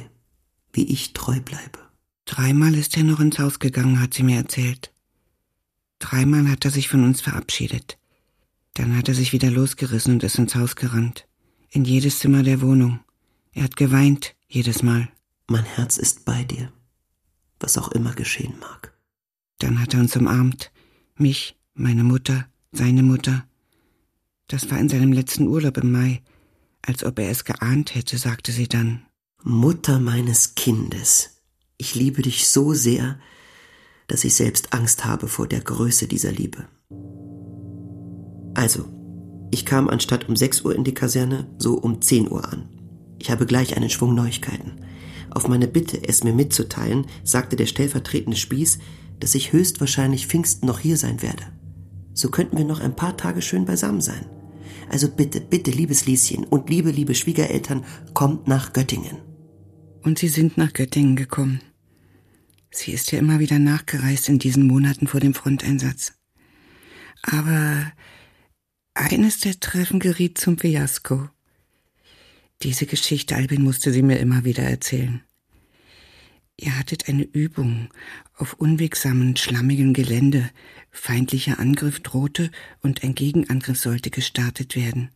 wie 0.72 0.86
ich 0.86 1.14
treu 1.14 1.40
bleibe. 1.42 1.80
Dreimal 2.26 2.76
ist 2.76 2.96
er 2.96 3.04
noch 3.04 3.20
ins 3.20 3.40
Haus 3.40 3.60
gegangen, 3.60 4.00
hat 4.00 4.14
sie 4.14 4.24
mir 4.24 4.38
erzählt. 4.38 4.94
Dreimal 6.00 6.50
hat 6.50 6.64
er 6.66 6.72
sich 6.72 6.88
von 6.88 7.04
uns 7.04 7.22
verabschiedet. 7.22 7.98
Dann 8.76 8.96
hat 8.98 9.08
er 9.08 9.16
sich 9.16 9.34
wieder 9.34 9.52
losgerissen 9.52 10.14
und 10.14 10.24
ist 10.24 10.38
ins 10.38 10.56
Haus 10.56 10.76
gerannt. 10.76 11.28
In 11.70 11.86
jedes 11.86 12.20
Zimmer 12.20 12.44
der 12.44 12.62
Wohnung. 12.62 13.00
Er 13.52 13.64
hat 13.64 13.76
geweint, 13.76 14.36
jedes 14.48 14.84
Mal. 14.84 15.10
Mein 15.48 15.66
Herz 15.66 15.98
ist 15.98 16.26
bei 16.26 16.44
dir 16.44 16.72
was 17.64 17.78
auch 17.78 17.92
immer 17.92 18.14
geschehen 18.14 18.54
mag. 18.60 18.94
Dann 19.60 19.80
hat 19.80 19.94
er 19.94 20.02
uns 20.02 20.16
umarmt, 20.16 20.72
mich, 21.16 21.58
meine 21.74 22.04
Mutter, 22.04 22.46
seine 22.72 23.02
Mutter. 23.02 23.46
Das 24.48 24.70
war 24.70 24.78
in 24.78 24.90
seinem 24.90 25.14
letzten 25.14 25.48
Urlaub 25.48 25.78
im 25.78 25.92
Mai, 25.92 26.22
als 26.82 27.04
ob 27.04 27.18
er 27.20 27.30
es 27.30 27.46
geahnt 27.46 27.96
hätte, 27.96 28.18
sagte 28.18 28.52
sie 28.52 28.68
dann. 28.68 29.06
Mutter 29.42 30.00
meines 30.00 30.56
Kindes, 30.56 31.42
ich 31.78 31.96
liebe 31.96 32.22
dich 32.22 32.48
so 32.48 32.74
sehr, 32.74 33.20
dass 34.08 34.24
ich 34.24 34.36
selbst 34.36 34.74
Angst 34.74 35.06
habe 35.06 35.28
vor 35.28 35.48
der 35.48 35.62
Größe 35.62 36.08
dieser 36.08 36.32
Liebe. 36.32 36.68
Also, 38.54 38.86
ich 39.52 39.66
kam 39.66 39.90
anstatt 39.90 40.28
um 40.28 40.36
6 40.36 40.62
Uhr 40.62 40.76
in 40.76 40.84
die 40.84 40.94
Kaserne, 40.94 41.48
so 41.58 41.76
um 41.76 42.02
10 42.02 42.30
Uhr 42.30 42.52
an. 42.52 42.70
Ich 43.20 43.32
habe 43.32 43.46
gleich 43.46 43.76
einen 43.78 43.90
Schwung 43.90 44.16
Neuigkeiten. 44.16 44.83
Auf 45.34 45.48
meine 45.48 45.68
Bitte, 45.68 46.00
es 46.08 46.24
mir 46.24 46.32
mitzuteilen, 46.32 47.08
sagte 47.24 47.56
der 47.56 47.66
stellvertretende 47.66 48.38
Spieß, 48.38 48.78
dass 49.20 49.34
ich 49.34 49.52
höchstwahrscheinlich 49.52 50.28
Pfingsten 50.28 50.68
noch 50.68 50.78
hier 50.78 50.96
sein 50.96 51.24
werde. 51.24 51.44
So 52.14 52.30
könnten 52.30 52.56
wir 52.56 52.66
noch 52.66 52.80
ein 52.80 52.96
paar 52.96 53.18
Tage 53.18 53.42
schön 53.42 53.66
beisammen 53.66 54.02
sein. 54.02 54.28
Also 54.90 55.10
bitte, 55.10 55.42
bitte, 55.42 55.72
liebes 55.72 56.06
Lieschen 56.06 56.44
und 56.44 56.70
liebe, 56.70 56.92
liebe 56.92 57.16
Schwiegereltern, 57.16 57.84
kommt 58.14 58.48
nach 58.48 58.74
Göttingen. 58.74 59.18
Und 60.04 60.20
sie 60.20 60.28
sind 60.28 60.56
nach 60.58 60.72
Göttingen 60.72 61.16
gekommen. 61.16 61.62
Sie 62.70 62.92
ist 62.92 63.12
ja 63.12 63.18
immer 63.18 63.40
wieder 63.40 63.58
nachgereist 63.58 64.30
in 64.30 64.38
diesen 64.38 64.68
Monaten 64.68 65.08
vor 65.08 65.20
dem 65.20 65.34
Fronteinsatz. 65.34 66.14
Aber 67.24 67.92
eines 68.94 69.40
der 69.40 69.60
Treffen 69.60 70.00
geriet 70.00 70.38
zum 70.38 70.60
Fiasko. 70.60 71.30
Diese 72.64 72.86
Geschichte, 72.86 73.36
Albin, 73.36 73.62
musste 73.62 73.92
sie 73.92 74.04
mir 74.04 74.20
immer 74.20 74.46
wieder 74.46 74.64
erzählen. 74.64 75.22
Ihr 76.58 76.78
hattet 76.80 77.10
eine 77.10 77.24
Übung 77.24 77.90
auf 78.38 78.54
unwegsamen, 78.54 79.36
schlammigen 79.36 79.94
Gelände. 79.94 80.50
Feindlicher 80.90 81.60
Angriff 81.60 82.00
drohte 82.00 82.52
und 82.82 83.04
ein 83.04 83.16
Gegenangriff 83.16 83.78
sollte 83.78 84.12
gestartet 84.12 84.78
werden. 84.78 85.10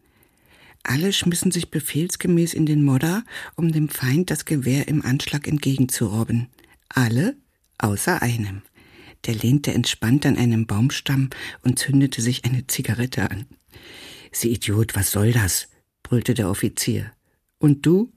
Alle 0.84 1.14
schmissen 1.14 1.52
sich 1.52 1.72
befehlsgemäß 1.72 2.54
in 2.54 2.66
den 2.66 2.84
Modder, 2.84 3.24
um 3.56 3.72
dem 3.72 3.88
Feind 3.88 4.30
das 4.30 4.44
Gewehr 4.44 4.90
im 4.90 5.06
Anschlag 5.06 5.48
entgegenzurobben. 5.48 6.48
Alle 6.90 7.38
außer 7.78 8.22
einem. 8.22 8.62
Der 9.26 9.36
lehnte 9.36 9.74
entspannt 9.74 10.26
an 10.26 10.38
einem 10.38 10.66
Baumstamm 10.66 11.30
und 11.62 11.80
zündete 11.80 12.22
sich 12.22 12.44
eine 12.44 12.68
Zigarette 12.68 13.32
an. 13.32 13.46
Sie 14.34 14.52
Idiot, 14.52 14.96
was 14.96 15.12
soll 15.12 15.32
das? 15.32 15.70
brüllte 16.04 16.34
der 16.34 16.50
Offizier. 16.50 17.12
Und 17.60 17.86
du? 17.86 18.12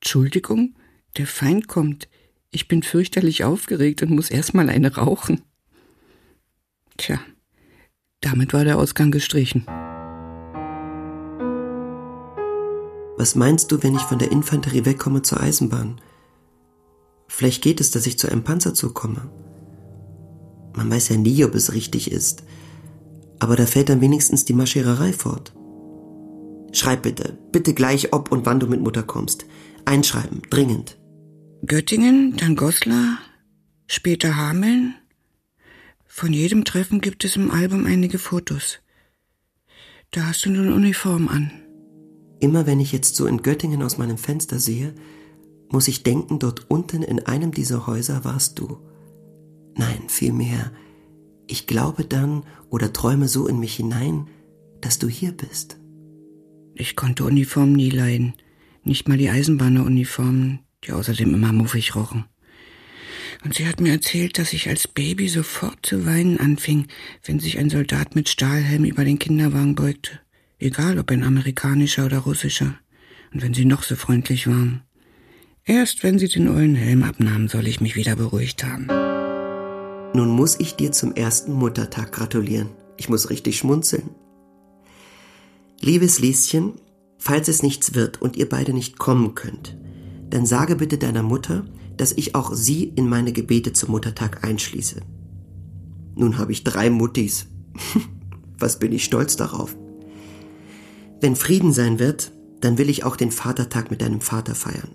Entschuldigung, 0.00 0.74
der 1.16 1.26
Feind 1.26 1.68
kommt. 1.68 2.08
Ich 2.50 2.68
bin 2.68 2.82
fürchterlich 2.82 3.44
aufgeregt 3.44 4.02
und 4.02 4.10
muss 4.10 4.30
erst 4.30 4.54
mal 4.54 4.68
eine 4.68 4.94
rauchen. 4.94 5.42
Tja, 6.96 7.20
damit 8.20 8.52
war 8.52 8.64
der 8.64 8.78
Ausgang 8.78 9.10
gestrichen. 9.10 9.66
Was 13.18 13.34
meinst 13.34 13.72
du, 13.72 13.82
wenn 13.82 13.94
ich 13.94 14.02
von 14.02 14.18
der 14.18 14.30
Infanterie 14.30 14.84
wegkomme 14.84 15.22
zur 15.22 15.40
Eisenbahn? 15.40 16.00
Vielleicht 17.28 17.62
geht 17.62 17.80
es, 17.80 17.90
dass 17.90 18.06
ich 18.06 18.18
zu 18.18 18.30
einem 18.30 18.44
Panzerzug 18.44 18.94
komme. 18.94 19.30
Man 20.74 20.90
weiß 20.90 21.08
ja 21.08 21.16
nie, 21.16 21.42
ob 21.44 21.54
es 21.54 21.72
richtig 21.72 22.10
ist. 22.12 22.44
Aber 23.38 23.56
da 23.56 23.66
fällt 23.66 23.88
dann 23.88 24.00
wenigstens 24.00 24.44
die 24.44 24.52
Marschiererei 24.52 25.12
fort. 25.12 25.54
Schreib 26.72 27.02
bitte, 27.02 27.38
bitte 27.52 27.74
gleich, 27.74 28.12
ob 28.12 28.30
und 28.32 28.46
wann 28.46 28.60
du 28.60 28.66
mit 28.66 28.80
Mutter 28.80 29.02
kommst. 29.02 29.46
Einschreiben, 29.84 30.42
dringend. 30.50 30.98
Göttingen, 31.64 32.36
dann 32.36 32.56
Goslar, 32.56 33.18
später 33.86 34.36
Hameln. 34.36 34.94
Von 36.06 36.32
jedem 36.32 36.64
Treffen 36.64 37.00
gibt 37.00 37.24
es 37.24 37.36
im 37.36 37.50
Album 37.50 37.86
einige 37.86 38.18
Fotos. 38.18 38.78
Da 40.10 40.26
hast 40.26 40.44
du 40.44 40.50
nun 40.50 40.72
Uniform 40.72 41.28
an. 41.28 41.50
Immer 42.40 42.66
wenn 42.66 42.80
ich 42.80 42.92
jetzt 42.92 43.16
so 43.16 43.26
in 43.26 43.42
Göttingen 43.42 43.82
aus 43.82 43.98
meinem 43.98 44.18
Fenster 44.18 44.58
sehe, 44.58 44.94
muss 45.68 45.88
ich 45.88 46.02
denken, 46.02 46.38
dort 46.38 46.70
unten 46.70 47.02
in 47.02 47.20
einem 47.20 47.52
dieser 47.52 47.86
Häuser 47.86 48.24
warst 48.24 48.58
du. 48.58 48.78
Nein, 49.74 50.04
vielmehr, 50.08 50.72
ich 51.46 51.66
glaube 51.66 52.04
dann 52.04 52.44
oder 52.70 52.92
träume 52.92 53.28
so 53.28 53.46
in 53.46 53.58
mich 53.58 53.74
hinein, 53.74 54.28
dass 54.80 54.98
du 54.98 55.08
hier 55.08 55.32
bist. 55.32 55.78
Ich 56.78 56.94
konnte 56.94 57.24
Uniformen 57.24 57.72
nie 57.72 57.88
leiden, 57.88 58.34
nicht 58.84 59.08
mal 59.08 59.16
die 59.16 59.30
Eisenbahneruniformen, 59.30 60.58
die 60.84 60.92
außerdem 60.92 61.32
immer 61.32 61.50
muffig 61.52 61.94
rochen. 61.94 62.26
Und 63.44 63.54
sie 63.54 63.66
hat 63.66 63.80
mir 63.80 63.92
erzählt, 63.92 64.38
dass 64.38 64.52
ich 64.52 64.68
als 64.68 64.86
Baby 64.86 65.28
sofort 65.28 65.78
zu 65.86 66.04
weinen 66.04 66.38
anfing, 66.38 66.86
wenn 67.24 67.40
sich 67.40 67.58
ein 67.58 67.70
Soldat 67.70 68.14
mit 68.14 68.28
Stahlhelm 68.28 68.84
über 68.84 69.04
den 69.04 69.18
Kinderwagen 69.18 69.74
beugte, 69.74 70.20
egal 70.58 70.98
ob 70.98 71.10
ein 71.10 71.24
amerikanischer 71.24 72.04
oder 72.04 72.18
russischer, 72.18 72.78
und 73.32 73.42
wenn 73.42 73.54
sie 73.54 73.64
noch 73.64 73.82
so 73.82 73.96
freundlich 73.96 74.46
waren. 74.46 74.82
Erst 75.64 76.02
wenn 76.02 76.18
sie 76.18 76.28
den 76.28 76.48
ollen 76.48 76.74
Helm 76.74 77.02
abnahmen, 77.02 77.48
soll 77.48 77.66
ich 77.66 77.80
mich 77.80 77.96
wieder 77.96 78.16
beruhigt 78.16 78.64
haben. 78.64 78.86
Nun 80.14 80.28
muss 80.28 80.60
ich 80.60 80.76
dir 80.76 80.92
zum 80.92 81.14
ersten 81.14 81.52
Muttertag 81.52 82.12
gratulieren. 82.12 82.68
Ich 82.98 83.08
muss 83.08 83.30
richtig 83.30 83.56
schmunzeln. 83.56 84.10
Liebes 85.80 86.18
Lieschen, 86.18 86.74
falls 87.18 87.48
es 87.48 87.62
nichts 87.62 87.94
wird 87.94 88.20
und 88.22 88.36
ihr 88.36 88.48
beide 88.48 88.72
nicht 88.72 88.98
kommen 88.98 89.34
könnt, 89.34 89.76
dann 90.30 90.46
sage 90.46 90.76
bitte 90.76 90.98
deiner 90.98 91.22
Mutter, 91.22 91.64
dass 91.96 92.12
ich 92.12 92.34
auch 92.34 92.52
sie 92.54 92.84
in 92.84 93.08
meine 93.08 93.32
Gebete 93.32 93.72
zum 93.72 93.92
Muttertag 93.92 94.44
einschließe. 94.44 95.00
Nun 96.14 96.38
habe 96.38 96.52
ich 96.52 96.64
drei 96.64 96.90
Muttis. 96.90 97.46
Was 98.58 98.78
bin 98.78 98.92
ich 98.92 99.04
stolz 99.04 99.36
darauf. 99.36 99.76
Wenn 101.20 101.36
Frieden 101.36 101.72
sein 101.72 101.98
wird, 101.98 102.32
dann 102.60 102.78
will 102.78 102.88
ich 102.88 103.04
auch 103.04 103.16
den 103.16 103.30
Vatertag 103.30 103.90
mit 103.90 104.00
deinem 104.00 104.20
Vater 104.20 104.54
feiern. 104.54 104.90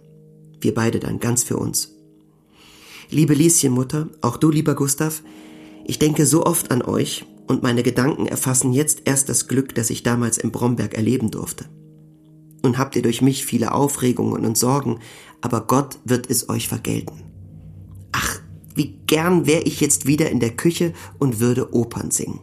Wir 0.60 0.74
beide 0.74 1.00
dann 1.00 1.20
ganz 1.20 1.44
für 1.44 1.58
uns. 1.58 1.96
Liebe 3.10 3.34
Lieschen 3.34 3.74
Mutter, 3.74 4.10
auch 4.22 4.38
du, 4.38 4.50
lieber 4.50 4.74
Gustav, 4.76 5.22
ich 5.86 6.00
denke 6.00 6.26
so 6.26 6.46
oft 6.46 6.72
an 6.72 6.82
euch 6.82 7.26
und 7.52 7.64
meine 7.64 7.84
Gedanken 7.84 8.28
erfassen 8.28 8.72
jetzt 8.72 9.02
erst 9.06 9.28
das 9.28 9.50
Glück, 9.50 9.76
das 9.76 9.90
ich 9.90 10.04
damals 10.04 10.38
im 10.38 10.52
Bromberg 10.52 10.94
erleben 10.94 11.32
durfte. 11.32 11.66
Nun 12.64 12.78
habt 12.78 12.96
ihr 12.96 13.02
durch 13.02 13.22
mich 13.22 13.46
viele 13.46 13.74
Aufregungen 13.74 14.46
und 14.46 14.58
Sorgen, 14.58 15.00
aber 15.42 15.68
Gott 15.68 16.00
wird 16.06 16.30
es 16.30 16.48
euch 16.48 16.70
vergelten. 16.70 17.24
Ach, 18.14 18.40
wie 18.74 19.00
gern 19.06 19.48
wäre 19.48 19.64
ich 19.64 19.82
jetzt 19.82 20.06
wieder 20.06 20.30
in 20.30 20.40
der 20.40 20.52
Küche 20.52 20.94
und 21.20 21.40
würde 21.42 21.76
Opern 21.76 22.10
singen. 22.10 22.40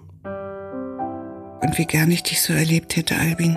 Und 1.63 1.79
wie 1.79 1.87
gern 1.87 2.11
ich 2.11 2.23
dich 2.23 2.43
so 2.43 2.53
erlebt 2.53 2.95
hätte, 2.97 3.17
Albin. 3.17 3.57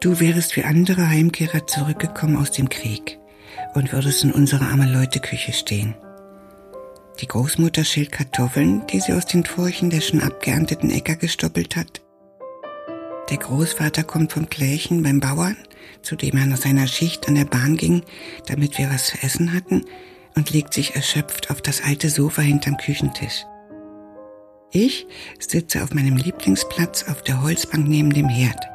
Du 0.00 0.20
wärest 0.20 0.54
wie 0.54 0.62
andere 0.62 1.08
Heimkehrer 1.08 1.66
zurückgekommen 1.66 2.36
aus 2.36 2.52
dem 2.52 2.68
Krieg 2.68 3.18
und 3.74 3.92
würdest 3.92 4.22
in 4.22 4.30
unserer 4.30 4.68
armen 4.68 4.92
Leute-Küche 4.92 5.52
stehen. 5.52 5.96
Die 7.20 7.28
Großmutter 7.28 7.84
schält 7.84 8.12
Kartoffeln, 8.12 8.86
die 8.88 9.00
sie 9.00 9.12
aus 9.12 9.26
den 9.26 9.44
Furchen 9.44 9.90
der 9.90 10.00
schon 10.00 10.20
abgeernteten 10.20 10.90
Äcker 10.90 11.16
gestoppelt 11.16 11.76
hat. 11.76 12.02
Der 13.30 13.38
Großvater 13.38 14.02
kommt 14.02 14.32
vom 14.32 14.48
Klächen 14.48 15.02
beim 15.02 15.20
Bauern, 15.20 15.56
zu 16.02 16.16
dem 16.16 16.36
er 16.36 16.46
nach 16.46 16.58
seiner 16.58 16.86
Schicht 16.86 17.28
an 17.28 17.36
der 17.36 17.44
Bahn 17.44 17.76
ging, 17.76 18.02
damit 18.46 18.76
wir 18.78 18.90
was 18.90 19.06
zu 19.06 19.22
essen 19.22 19.52
hatten, 19.52 19.84
und 20.36 20.50
legt 20.50 20.74
sich 20.74 20.96
erschöpft 20.96 21.50
auf 21.50 21.62
das 21.62 21.82
alte 21.82 22.10
Sofa 22.10 22.42
hinterm 22.42 22.76
Küchentisch. 22.76 23.44
Ich 24.72 25.06
sitze 25.38 25.84
auf 25.84 25.94
meinem 25.94 26.16
Lieblingsplatz 26.16 27.04
auf 27.08 27.22
der 27.22 27.40
Holzbank 27.42 27.86
neben 27.86 28.12
dem 28.12 28.28
Herd 28.28 28.74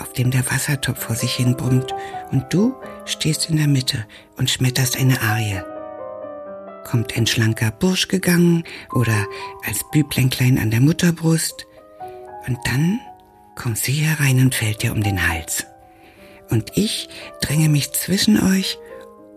auf 0.00 0.12
dem 0.12 0.30
der 0.30 0.50
Wassertopf 0.50 1.04
vor 1.04 1.16
sich 1.16 1.34
hin 1.34 1.56
brummt, 1.56 1.94
und 2.32 2.52
du 2.52 2.74
stehst 3.04 3.50
in 3.50 3.56
der 3.56 3.68
Mitte 3.68 4.06
und 4.36 4.50
schmetterst 4.50 4.96
eine 4.96 5.20
Arie. 5.20 5.62
Kommt 6.90 7.16
ein 7.16 7.28
schlanker 7.28 7.70
Bursch 7.70 8.08
gegangen 8.08 8.64
oder 8.92 9.26
als 9.64 9.88
Büblein 9.92 10.58
an 10.58 10.72
der 10.72 10.80
Mutterbrust, 10.80 11.68
und 12.48 12.58
dann 12.64 12.98
kommt 13.54 13.78
sie 13.78 13.92
herein 13.92 14.40
und 14.40 14.56
fällt 14.56 14.82
dir 14.82 14.90
um 14.92 15.00
den 15.00 15.28
Hals. 15.28 15.66
Und 16.48 16.72
ich 16.74 17.08
dränge 17.42 17.68
mich 17.68 17.92
zwischen 17.92 18.42
euch, 18.42 18.76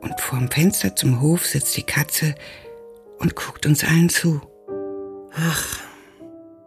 und 0.01 0.19
vorm 0.19 0.49
Fenster 0.49 0.95
zum 0.95 1.21
Hof 1.21 1.45
sitzt 1.45 1.77
die 1.77 1.83
Katze 1.83 2.33
und 3.19 3.35
guckt 3.35 3.67
uns 3.67 3.83
allen 3.83 4.09
zu. 4.09 4.41
Ach, 5.35 5.79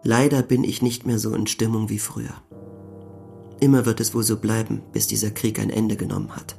leider 0.05 0.42
bin 0.42 0.62
ich 0.62 0.83
nicht 0.83 1.05
mehr 1.05 1.18
so 1.18 1.35
in 1.35 1.49
Stimmung 1.49 1.88
wie 1.88 1.99
früher. 1.99 2.42
Immer 3.59 3.87
wird 3.87 3.99
es 3.99 4.14
wohl 4.14 4.22
so 4.22 4.37
bleiben, 4.37 4.83
bis 4.92 5.09
dieser 5.09 5.33
Krieg 5.33 5.59
ein 5.59 5.70
Ende 5.70 5.96
genommen 5.96 6.37
hat. 6.37 6.57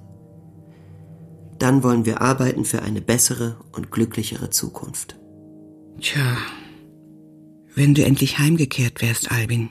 Dann 1.60 1.84
wollen 1.84 2.06
wir 2.06 2.22
arbeiten 2.22 2.66
für 2.66 2.82
eine 2.84 3.02
bessere 3.02 3.60
und 3.72 3.92
glücklichere 3.92 4.50
Zukunft. 4.50 5.18
Tja, 6.00 6.38
wenn 7.74 7.94
du 7.94 8.04
endlich 8.04 8.40
heimgekehrt 8.40 9.02
wärst, 9.02 9.32
Albin. 9.32 9.70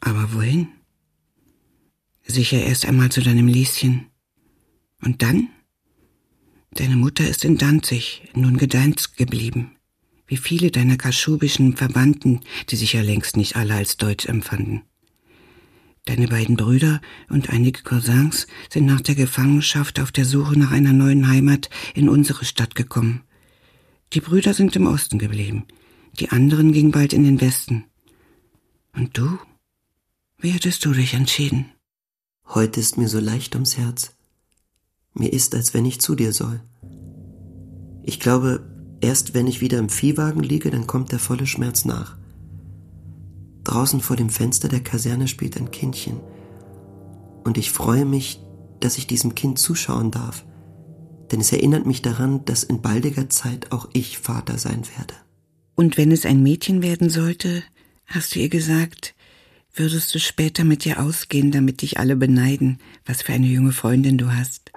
Aber 0.00 0.34
wohin? 0.34 0.68
Sicher 2.26 2.62
erst 2.62 2.86
einmal 2.86 3.10
zu 3.10 3.22
deinem 3.22 3.46
Lieschen. 3.46 4.06
Und 5.02 5.22
dann? 5.22 5.48
Deine 6.72 6.96
Mutter 6.96 7.26
ist 7.26 7.44
in 7.44 7.56
Danzig, 7.56 8.22
nun 8.34 8.58
gedeiht 8.58 9.16
geblieben, 9.16 9.76
wie 10.26 10.36
viele 10.36 10.70
deiner 10.70 10.96
kaschubischen 10.96 11.76
Verwandten, 11.76 12.40
die 12.68 12.76
sich 12.76 12.92
ja 12.92 13.02
längst 13.02 13.36
nicht 13.36 13.56
alle 13.56 13.74
als 13.74 13.96
deutsch 13.96 14.26
empfanden. 14.26 14.82
Deine 16.06 16.28
beiden 16.28 16.56
Brüder 16.56 17.00
und 17.28 17.50
einige 17.50 17.82
Cousins 17.82 18.46
sind 18.70 18.86
nach 18.86 19.00
der 19.00 19.16
Gefangenschaft 19.16 19.98
auf 20.00 20.12
der 20.12 20.24
Suche 20.24 20.56
nach 20.56 20.70
einer 20.70 20.92
neuen 20.92 21.28
Heimat 21.28 21.68
in 21.94 22.08
unsere 22.08 22.44
Stadt 22.44 22.76
gekommen. 22.76 23.22
Die 24.12 24.20
Brüder 24.20 24.54
sind 24.54 24.76
im 24.76 24.86
Osten 24.86 25.18
geblieben, 25.18 25.66
die 26.20 26.30
anderen 26.30 26.72
gingen 26.72 26.92
bald 26.92 27.12
in 27.12 27.24
den 27.24 27.40
Westen. 27.40 27.84
Und 28.94 29.18
du? 29.18 29.36
Wie 30.38 30.50
hättest 30.50 30.84
du 30.84 30.92
dich 30.92 31.14
entschieden? 31.14 31.72
Heute 32.46 32.78
ist 32.78 32.96
mir 32.96 33.08
so 33.08 33.18
leicht 33.18 33.56
ums 33.56 33.76
Herz. 33.76 34.14
Mir 35.12 35.32
ist, 35.32 35.56
als 35.56 35.74
wenn 35.74 35.84
ich 35.84 36.00
zu 36.00 36.14
dir 36.14 36.32
soll. 36.32 36.60
Ich 38.04 38.20
glaube, 38.20 38.64
erst 39.00 39.34
wenn 39.34 39.48
ich 39.48 39.60
wieder 39.60 39.78
im 39.78 39.88
Viehwagen 39.88 40.44
liege, 40.44 40.70
dann 40.70 40.86
kommt 40.86 41.10
der 41.10 41.18
volle 41.18 41.48
Schmerz 41.48 41.84
nach. 41.84 42.16
Draußen 43.66 44.00
vor 44.00 44.14
dem 44.14 44.30
Fenster 44.30 44.68
der 44.68 44.78
Kaserne 44.78 45.26
spielt 45.26 45.56
ein 45.56 45.72
Kindchen. 45.72 46.20
Und 47.42 47.58
ich 47.58 47.72
freue 47.72 48.04
mich, 48.04 48.40
dass 48.78 48.96
ich 48.96 49.08
diesem 49.08 49.34
Kind 49.34 49.58
zuschauen 49.58 50.12
darf. 50.12 50.44
Denn 51.32 51.40
es 51.40 51.50
erinnert 51.50 51.84
mich 51.84 52.00
daran, 52.00 52.44
dass 52.44 52.62
in 52.62 52.80
baldiger 52.80 53.28
Zeit 53.28 53.72
auch 53.72 53.88
ich 53.92 54.18
Vater 54.18 54.58
sein 54.58 54.82
werde. 54.96 55.14
Und 55.74 55.96
wenn 55.96 56.12
es 56.12 56.24
ein 56.24 56.44
Mädchen 56.44 56.80
werden 56.80 57.10
sollte, 57.10 57.64
hast 58.06 58.36
du 58.36 58.38
ihr 58.38 58.48
gesagt, 58.48 59.16
würdest 59.74 60.14
du 60.14 60.20
später 60.20 60.62
mit 60.62 60.86
ihr 60.86 61.02
ausgehen, 61.02 61.50
damit 61.50 61.82
dich 61.82 61.98
alle 61.98 62.14
beneiden, 62.14 62.78
was 63.04 63.22
für 63.22 63.32
eine 63.32 63.48
junge 63.48 63.72
Freundin 63.72 64.16
du 64.16 64.32
hast. 64.32 64.70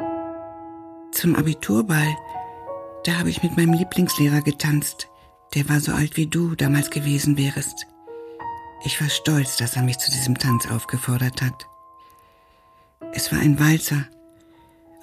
Zum 1.12 1.36
Abiturball, 1.36 2.18
da 3.06 3.20
habe 3.20 3.30
ich 3.30 3.44
mit 3.44 3.56
meinem 3.56 3.74
Lieblingslehrer 3.74 4.42
getanzt. 4.42 5.10
Der 5.54 5.70
war 5.70 5.80
so 5.80 5.92
alt 5.92 6.18
wie 6.18 6.26
du 6.26 6.56
damals 6.56 6.90
gewesen 6.90 7.38
wärest. 7.38 7.86
Ich 8.84 9.02
war 9.02 9.10
stolz, 9.10 9.58
dass 9.58 9.76
er 9.76 9.84
mich 9.84 9.98
zu 9.98 10.10
diesem 10.12 10.38
Tanz 10.38 10.68
aufgefordert 10.68 11.42
hat. 11.42 11.68
Es 13.14 13.32
war 13.32 13.40
ein 13.40 13.60
Walzer, 13.60 14.06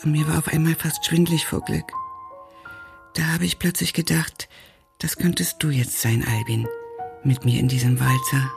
und 0.03 0.13
mir 0.13 0.27
war 0.29 0.39
auf 0.39 0.49
einmal 0.49 0.75
fast 0.75 1.05
schwindlig 1.05 1.47
vor 1.47 1.61
Glück. 1.63 1.93
Da 3.15 3.23
habe 3.33 3.45
ich 3.45 3.59
plötzlich 3.59 3.93
gedacht, 3.93 4.49
das 4.99 5.17
könntest 5.17 5.63
du 5.63 5.69
jetzt 5.69 6.01
sein, 6.01 6.25
Albin, 6.27 6.69
mit 7.25 7.45
mir 7.45 7.59
in 7.59 7.69
diesem 7.69 7.99
Walzer. 7.99 8.51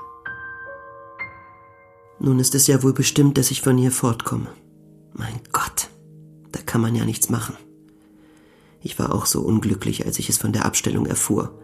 Nun 2.20 2.40
ist 2.40 2.56
es 2.56 2.68
ja 2.68 2.84
wohl 2.84 2.94
bestimmt, 2.94 3.38
dass 3.38 3.52
ich 3.52 3.62
von 3.62 3.78
hier 3.78 3.92
fortkomme. 3.92 4.54
Mein 5.14 5.40
Gott, 5.52 5.90
da 6.52 6.62
kann 6.62 6.82
man 6.82 6.96
ja 6.96 7.06
nichts 7.06 7.30
machen. 7.30 7.56
Ich 8.82 9.00
war 9.00 9.14
auch 9.14 9.26
so 9.26 9.42
unglücklich, 9.42 10.06
als 10.06 10.20
ich 10.20 10.30
es 10.30 10.38
von 10.38 10.54
der 10.54 10.66
Abstellung 10.66 11.06
erfuhr. 11.06 11.58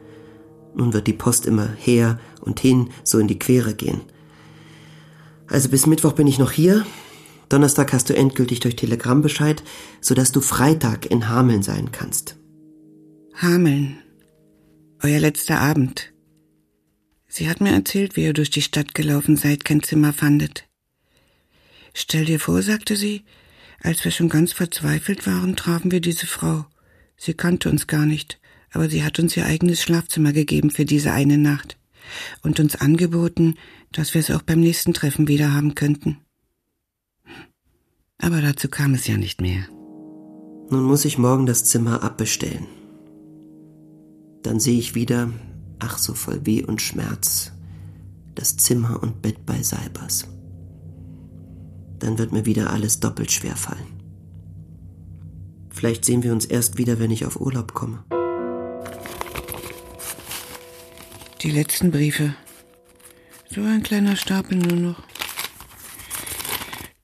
Nun 0.76 0.94
wird 0.94 1.08
die 1.08 1.14
Post 1.14 1.46
immer 1.46 1.70
her 1.78 2.20
und 2.42 2.60
hin, 2.60 2.90
so 3.04 3.18
in 3.18 3.28
die 3.28 3.40
Quere 3.40 3.74
gehen. 3.74 4.02
Also 5.48 5.70
bis 5.70 5.86
Mittwoch 5.86 6.14
bin 6.14 6.28
ich 6.28 6.38
noch 6.38 6.52
hier. 6.52 6.86
Donnerstag 7.50 7.94
hast 7.94 8.10
du 8.10 8.16
endgültig 8.16 8.60
durch 8.60 8.76
Telegramm 8.76 9.22
Bescheid, 9.22 9.64
sodass 10.02 10.32
du 10.32 10.42
Freitag 10.42 11.06
in 11.06 11.30
Hameln 11.30 11.64
sein 11.64 11.92
kannst. 11.92 12.38
Hameln. 13.36 13.98
Euer 15.02 15.20
letzter 15.20 15.60
Abend. 15.60 16.14
Sie 17.28 17.50
hat 17.50 17.62
mir 17.62 17.72
erzählt, 17.72 18.16
wie 18.16 18.24
ihr 18.24 18.34
durch 18.34 18.50
die 18.50 18.62
Stadt 18.62 18.96
gelaufen 18.96 19.38
seid, 19.38 19.66
kein 19.66 19.84
Zimmer 19.84 20.14
fandet. 20.14 20.68
Stell 21.94 22.26
dir 22.26 22.40
vor, 22.40 22.62
sagte 22.62 22.96
sie, 22.96 23.24
als 23.82 24.04
wir 24.04 24.12
schon 24.12 24.30
ganz 24.30 24.52
verzweifelt 24.52 25.28
waren, 25.28 25.56
trafen 25.56 25.92
wir 25.92 26.02
diese 26.02 26.28
Frau. 26.28 26.66
Sie 27.18 27.34
kannte 27.34 27.70
uns 27.70 27.88
gar 27.88 28.06
nicht 28.06 28.40
aber 28.76 28.90
sie 28.90 29.04
hat 29.04 29.20
uns 29.20 29.36
ihr 29.38 29.46
eigenes 29.46 29.82
Schlafzimmer 29.82 30.34
gegeben 30.34 30.70
für 30.70 30.84
diese 30.84 31.14
eine 31.14 31.38
Nacht 31.38 31.78
und 32.44 32.60
uns 32.60 32.76
angeboten, 32.76 33.56
dass 33.94 34.14
wir 34.14 34.20
es 34.20 34.30
auch 34.32 34.42
beim 34.42 34.60
nächsten 34.60 34.94
Treffen 34.94 35.30
wieder 35.30 35.54
haben 35.54 35.76
könnten. 35.76 36.18
Aber 38.18 38.42
dazu 38.42 38.68
kam 38.68 38.94
es 38.94 39.08
ja 39.08 39.18
nicht 39.18 39.40
mehr. 39.40 39.64
Nun 40.70 40.84
muss 40.84 41.06
ich 41.06 41.18
morgen 41.18 41.46
das 41.46 41.64
Zimmer 41.64 42.04
abbestellen. 42.04 42.68
Dann 44.44 44.60
sehe 44.60 44.78
ich 44.78 44.94
wieder, 44.94 45.30
ach 45.80 45.98
so 45.98 46.14
voll 46.14 46.46
Weh 46.46 46.64
und 46.64 46.82
Schmerz, 46.82 47.54
das 48.36 48.58
Zimmer 48.58 49.02
und 49.02 49.22
Bett 49.22 49.46
bei 49.46 49.64
Seibers. 49.64 50.28
Dann 52.00 52.18
wird 52.18 52.34
mir 52.34 52.46
wieder 52.46 52.72
alles 52.72 53.00
doppelt 53.00 53.32
schwer 53.32 53.56
fallen. 53.56 54.02
Vielleicht 55.70 56.04
sehen 56.04 56.24
wir 56.24 56.34
uns 56.34 56.44
erst 56.44 56.78
wieder, 56.78 57.00
wenn 57.00 57.12
ich 57.12 57.26
auf 57.26 57.40
Urlaub 57.40 57.74
komme. 57.74 58.04
Die 61.46 61.52
letzten 61.52 61.92
Briefe. 61.92 62.34
So 63.52 63.62
ein 63.62 63.84
kleiner 63.84 64.16
Stapel 64.16 64.58
nur 64.58 64.78
noch. 64.78 65.04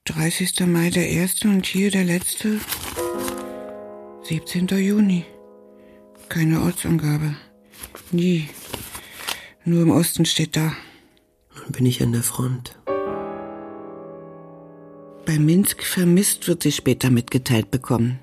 30. 0.06 0.62
Mai 0.66 0.90
der 0.90 1.08
erste 1.08 1.48
und 1.48 1.64
hier 1.68 1.92
der 1.92 2.06
letzte. 2.06 2.60
17. 4.24 4.66
Juni. 4.80 5.26
Keine 6.28 6.60
Ortsangabe. 6.64 7.36
Nie. 8.10 8.50
Nur 9.64 9.84
im 9.84 9.92
Osten 9.92 10.26
steht 10.26 10.56
da. 10.56 10.74
Nun 11.56 11.72
bin 11.74 11.86
ich 11.86 12.02
an 12.02 12.12
der 12.12 12.24
Front. 12.24 12.80
Bei 15.28 15.38
Minsk 15.38 15.84
vermisst 15.84 16.48
wird 16.48 16.64
sie 16.64 16.72
später 16.72 17.12
mitgeteilt 17.12 17.70
bekommen. 17.70 18.18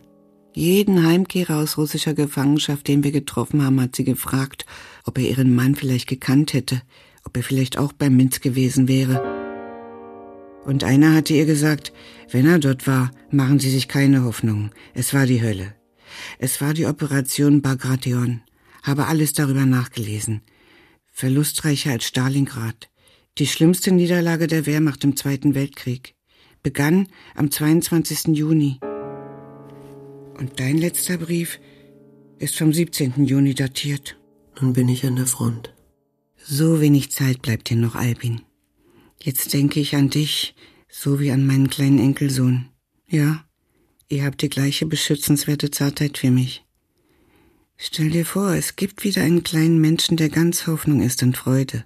Jeden 0.52 1.06
Heimkehrer 1.06 1.58
aus 1.58 1.78
russischer 1.78 2.14
Gefangenschaft, 2.14 2.88
den 2.88 3.04
wir 3.04 3.12
getroffen 3.12 3.64
haben, 3.64 3.80
hat 3.80 3.94
sie 3.94 4.02
gefragt, 4.02 4.66
ob 5.08 5.16
er 5.16 5.24
ihren 5.24 5.54
Mann 5.54 5.74
vielleicht 5.74 6.06
gekannt 6.06 6.52
hätte, 6.52 6.82
ob 7.24 7.34
er 7.34 7.42
vielleicht 7.42 7.78
auch 7.78 7.94
bei 7.94 8.10
Minz 8.10 8.40
gewesen 8.40 8.88
wäre. 8.88 9.22
Und 10.66 10.84
einer 10.84 11.14
hatte 11.14 11.32
ihr 11.32 11.46
gesagt, 11.46 11.94
wenn 12.30 12.46
er 12.46 12.58
dort 12.58 12.86
war, 12.86 13.10
machen 13.30 13.58
Sie 13.58 13.70
sich 13.70 13.88
keine 13.88 14.24
Hoffnungen. 14.24 14.70
Es 14.92 15.14
war 15.14 15.24
die 15.24 15.40
Hölle. 15.40 15.74
Es 16.38 16.60
war 16.60 16.74
die 16.74 16.84
Operation 16.84 17.62
Bagration. 17.62 18.42
Habe 18.82 19.06
alles 19.06 19.32
darüber 19.32 19.64
nachgelesen. 19.64 20.42
Verlustreicher 21.10 21.92
als 21.92 22.04
Stalingrad. 22.04 22.90
Die 23.38 23.46
schlimmste 23.46 23.92
Niederlage 23.92 24.46
der 24.46 24.66
Wehrmacht 24.66 25.04
im 25.04 25.16
Zweiten 25.16 25.54
Weltkrieg. 25.54 26.16
Begann 26.62 27.08
am 27.34 27.50
22. 27.50 28.36
Juni. 28.36 28.78
Und 30.36 30.60
dein 30.60 30.76
letzter 30.76 31.16
Brief 31.16 31.60
ist 32.38 32.58
vom 32.58 32.74
17. 32.74 33.24
Juni 33.24 33.54
datiert. 33.54 34.17
Nun 34.60 34.72
bin 34.72 34.88
ich 34.88 35.06
an 35.06 35.16
der 35.16 35.26
Front. 35.26 35.72
So 36.36 36.80
wenig 36.80 37.10
Zeit 37.12 37.42
bleibt 37.42 37.70
dir 37.70 37.76
noch, 37.76 37.94
Albin. 37.94 38.42
Jetzt 39.22 39.52
denke 39.52 39.80
ich 39.80 39.94
an 39.94 40.10
dich, 40.10 40.54
so 40.88 41.20
wie 41.20 41.30
an 41.30 41.46
meinen 41.46 41.68
kleinen 41.68 41.98
Enkelsohn. 41.98 42.68
Ja, 43.08 43.44
ihr 44.08 44.24
habt 44.24 44.42
die 44.42 44.48
gleiche 44.48 44.86
beschützenswerte 44.86 45.70
Zartheit 45.70 46.18
für 46.18 46.30
mich. 46.30 46.64
Stell 47.76 48.10
dir 48.10 48.26
vor, 48.26 48.54
es 48.54 48.74
gibt 48.74 49.04
wieder 49.04 49.22
einen 49.22 49.44
kleinen 49.44 49.80
Menschen, 49.80 50.16
der 50.16 50.28
ganz 50.28 50.66
Hoffnung 50.66 51.00
ist 51.02 51.22
und 51.22 51.36
Freude. 51.36 51.84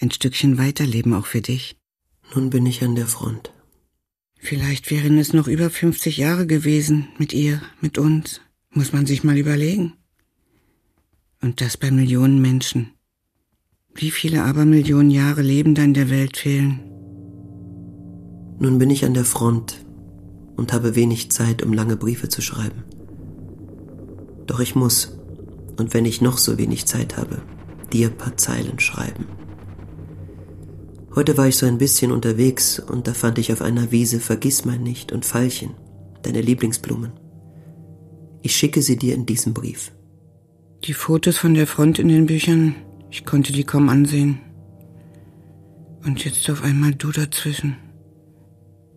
Ein 0.00 0.10
Stückchen 0.10 0.58
Weiterleben 0.58 1.14
auch 1.14 1.26
für 1.26 1.40
dich. 1.40 1.76
Nun 2.34 2.50
bin 2.50 2.66
ich 2.66 2.82
an 2.82 2.94
der 2.94 3.06
Front. 3.06 3.52
Vielleicht 4.38 4.90
wären 4.90 5.18
es 5.18 5.32
noch 5.32 5.48
über 5.48 5.70
50 5.70 6.16
Jahre 6.16 6.46
gewesen 6.46 7.08
mit 7.18 7.32
ihr, 7.32 7.60
mit 7.80 7.98
uns. 7.98 8.40
Muss 8.70 8.92
man 8.92 9.06
sich 9.06 9.24
mal 9.24 9.36
überlegen. 9.36 9.94
Und 11.42 11.60
das 11.60 11.76
bei 11.76 11.90
Millionen 11.90 12.40
Menschen. 12.40 12.92
Wie 13.94 14.12
viele 14.12 14.44
Abermillionen 14.44 15.10
Jahre 15.10 15.42
Leben 15.42 15.74
dann 15.74 15.92
der 15.92 16.08
Welt 16.08 16.36
fehlen? 16.36 16.80
Nun 18.60 18.78
bin 18.78 18.90
ich 18.90 19.04
an 19.04 19.12
der 19.12 19.24
Front 19.24 19.84
und 20.56 20.72
habe 20.72 20.94
wenig 20.94 21.32
Zeit, 21.32 21.62
um 21.62 21.72
lange 21.72 21.96
Briefe 21.96 22.28
zu 22.28 22.40
schreiben. 22.40 22.84
Doch 24.46 24.60
ich 24.60 24.76
muss, 24.76 25.18
und 25.76 25.94
wenn 25.94 26.04
ich 26.04 26.20
noch 26.20 26.38
so 26.38 26.58
wenig 26.58 26.86
Zeit 26.86 27.16
habe, 27.16 27.42
dir 27.92 28.10
paar 28.10 28.36
Zeilen 28.36 28.78
schreiben. 28.78 29.26
Heute 31.14 31.36
war 31.36 31.48
ich 31.48 31.56
so 31.56 31.66
ein 31.66 31.78
bisschen 31.78 32.12
unterwegs 32.12 32.78
und 32.78 33.08
da 33.08 33.14
fand 33.14 33.38
ich 33.38 33.52
auf 33.52 33.62
einer 33.62 33.90
Wiese 33.90 34.20
Vergissmeinnicht 34.20 35.10
und 35.10 35.26
Veilchen, 35.26 35.74
deine 36.22 36.40
Lieblingsblumen. 36.40 37.12
Ich 38.42 38.56
schicke 38.56 38.80
sie 38.80 38.96
dir 38.96 39.14
in 39.14 39.26
diesem 39.26 39.52
Brief. 39.52 39.92
Die 40.84 40.94
Fotos 40.94 41.38
von 41.38 41.54
der 41.54 41.68
Front 41.68 42.00
in 42.00 42.08
den 42.08 42.26
Büchern, 42.26 42.74
ich 43.08 43.24
konnte 43.24 43.52
die 43.52 43.62
kaum 43.62 43.88
ansehen. 43.88 44.40
Und 46.04 46.24
jetzt 46.24 46.50
auf 46.50 46.64
einmal 46.64 46.92
du 46.92 47.12
dazwischen. 47.12 47.76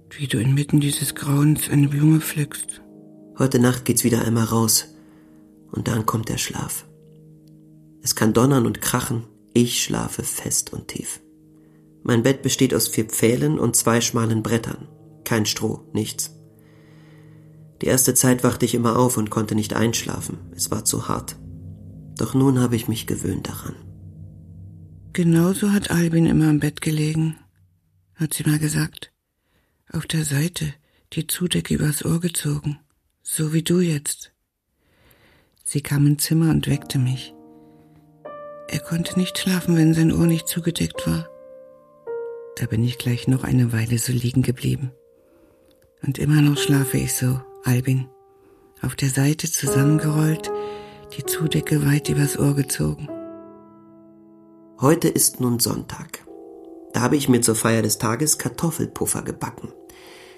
Wie 0.10 0.26
du 0.26 0.40
inmitten 0.40 0.80
dieses 0.80 1.14
Grauens 1.14 1.70
eine 1.70 1.88
Blume 1.88 2.22
pflückst. 2.22 2.82
Heute 3.38 3.60
Nacht 3.60 3.86
geht's 3.86 4.04
wieder 4.04 4.26
einmal 4.26 4.46
raus. 4.46 4.96
Und 5.72 5.88
dann 5.88 6.08
kommt 6.08 6.30
der 6.30 6.40
Schlaf. 6.40 6.88
Es 8.02 8.16
kann 8.16 8.34
donnern 8.34 8.66
und 8.66 8.82
krachen, 8.82 9.28
ich 9.54 9.84
schlafe 9.84 10.24
fest 10.24 10.74
und 10.74 10.88
tief. 10.88 11.20
Mein 12.02 12.24
Bett 12.24 12.42
besteht 12.42 12.74
aus 12.74 12.88
vier 12.88 13.06
Pfählen 13.06 13.60
und 13.60 13.76
zwei 13.76 14.02
schmalen 14.02 14.42
Brettern. 14.42 14.88
Kein 15.24 15.46
Stroh, 15.46 15.88
nichts. 15.94 16.32
Die 17.84 17.88
erste 17.88 18.16
Zeit 18.16 18.44
wachte 18.44 18.66
ich 18.66 18.74
immer 18.74 18.98
auf 18.98 19.18
und 19.18 19.30
konnte 19.30 19.54
nicht 19.54 19.76
einschlafen. 19.76 20.40
Es 20.56 20.72
war 20.72 20.84
zu 20.84 21.08
hart. 21.08 21.36
Doch 22.18 22.34
nun 22.34 22.60
habe 22.60 22.76
ich 22.76 22.88
mich 22.88 23.08
gewöhnt 23.08 23.48
daran. 23.48 23.76
Genauso 25.14 25.72
hat 25.72 25.92
Albin 25.92 26.26
immer 26.26 26.50
im 26.50 26.60
Bett 26.60 26.82
gelegen, 26.82 27.38
hat 28.16 28.34
sie 28.34 28.44
mal 28.44 28.60
gesagt. 28.60 29.12
Auf 29.92 30.06
der 30.06 30.26
Seite, 30.26 30.74
die 31.14 31.28
Zudecke 31.28 31.74
übers 31.74 32.04
Ohr 32.04 32.20
gezogen, 32.20 32.80
so 33.22 33.54
wie 33.54 33.64
du 33.64 33.80
jetzt. 33.80 34.34
Sie 35.64 35.82
kam 35.82 36.06
ins 36.06 36.24
Zimmer 36.24 36.52
und 36.52 36.68
weckte 36.68 37.00
mich. 37.00 37.34
Er 38.68 38.80
konnte 38.80 39.18
nicht 39.20 39.38
schlafen, 39.38 39.76
wenn 39.78 39.94
sein 39.94 40.12
Ohr 40.12 40.26
nicht 40.26 40.48
zugedeckt 40.48 41.08
war. 41.08 41.30
Da 42.58 42.66
bin 42.66 42.84
ich 42.84 42.98
gleich 42.98 43.28
noch 43.28 43.44
eine 43.44 43.72
Weile 43.74 43.98
so 43.98 44.12
liegen 44.12 44.42
geblieben. 44.42 44.92
Und 46.02 46.18
immer 46.20 46.42
noch 46.42 46.58
schlafe 46.58 46.98
ich 46.98 47.14
so, 47.14 47.42
Albin, 47.64 48.08
auf 48.82 48.96
der 48.96 49.10
Seite 49.10 49.50
zusammengerollt, 49.50 50.52
die 51.18 51.26
Zudecke 51.26 51.86
weit 51.86 52.10
übers 52.10 52.38
Ohr 52.38 52.56
gezogen. 52.56 53.08
Heute 54.80 55.08
ist 55.08 55.40
nun 55.40 55.60
Sonntag. 55.60 56.26
Da 56.94 57.02
habe 57.02 57.16
ich 57.16 57.30
mir 57.30 57.42
zur 57.42 57.56
Feier 57.56 57.82
des 57.82 57.98
Tages 57.98 58.38
Kartoffelpuffer 58.38 59.22
gebacken. 59.22 59.74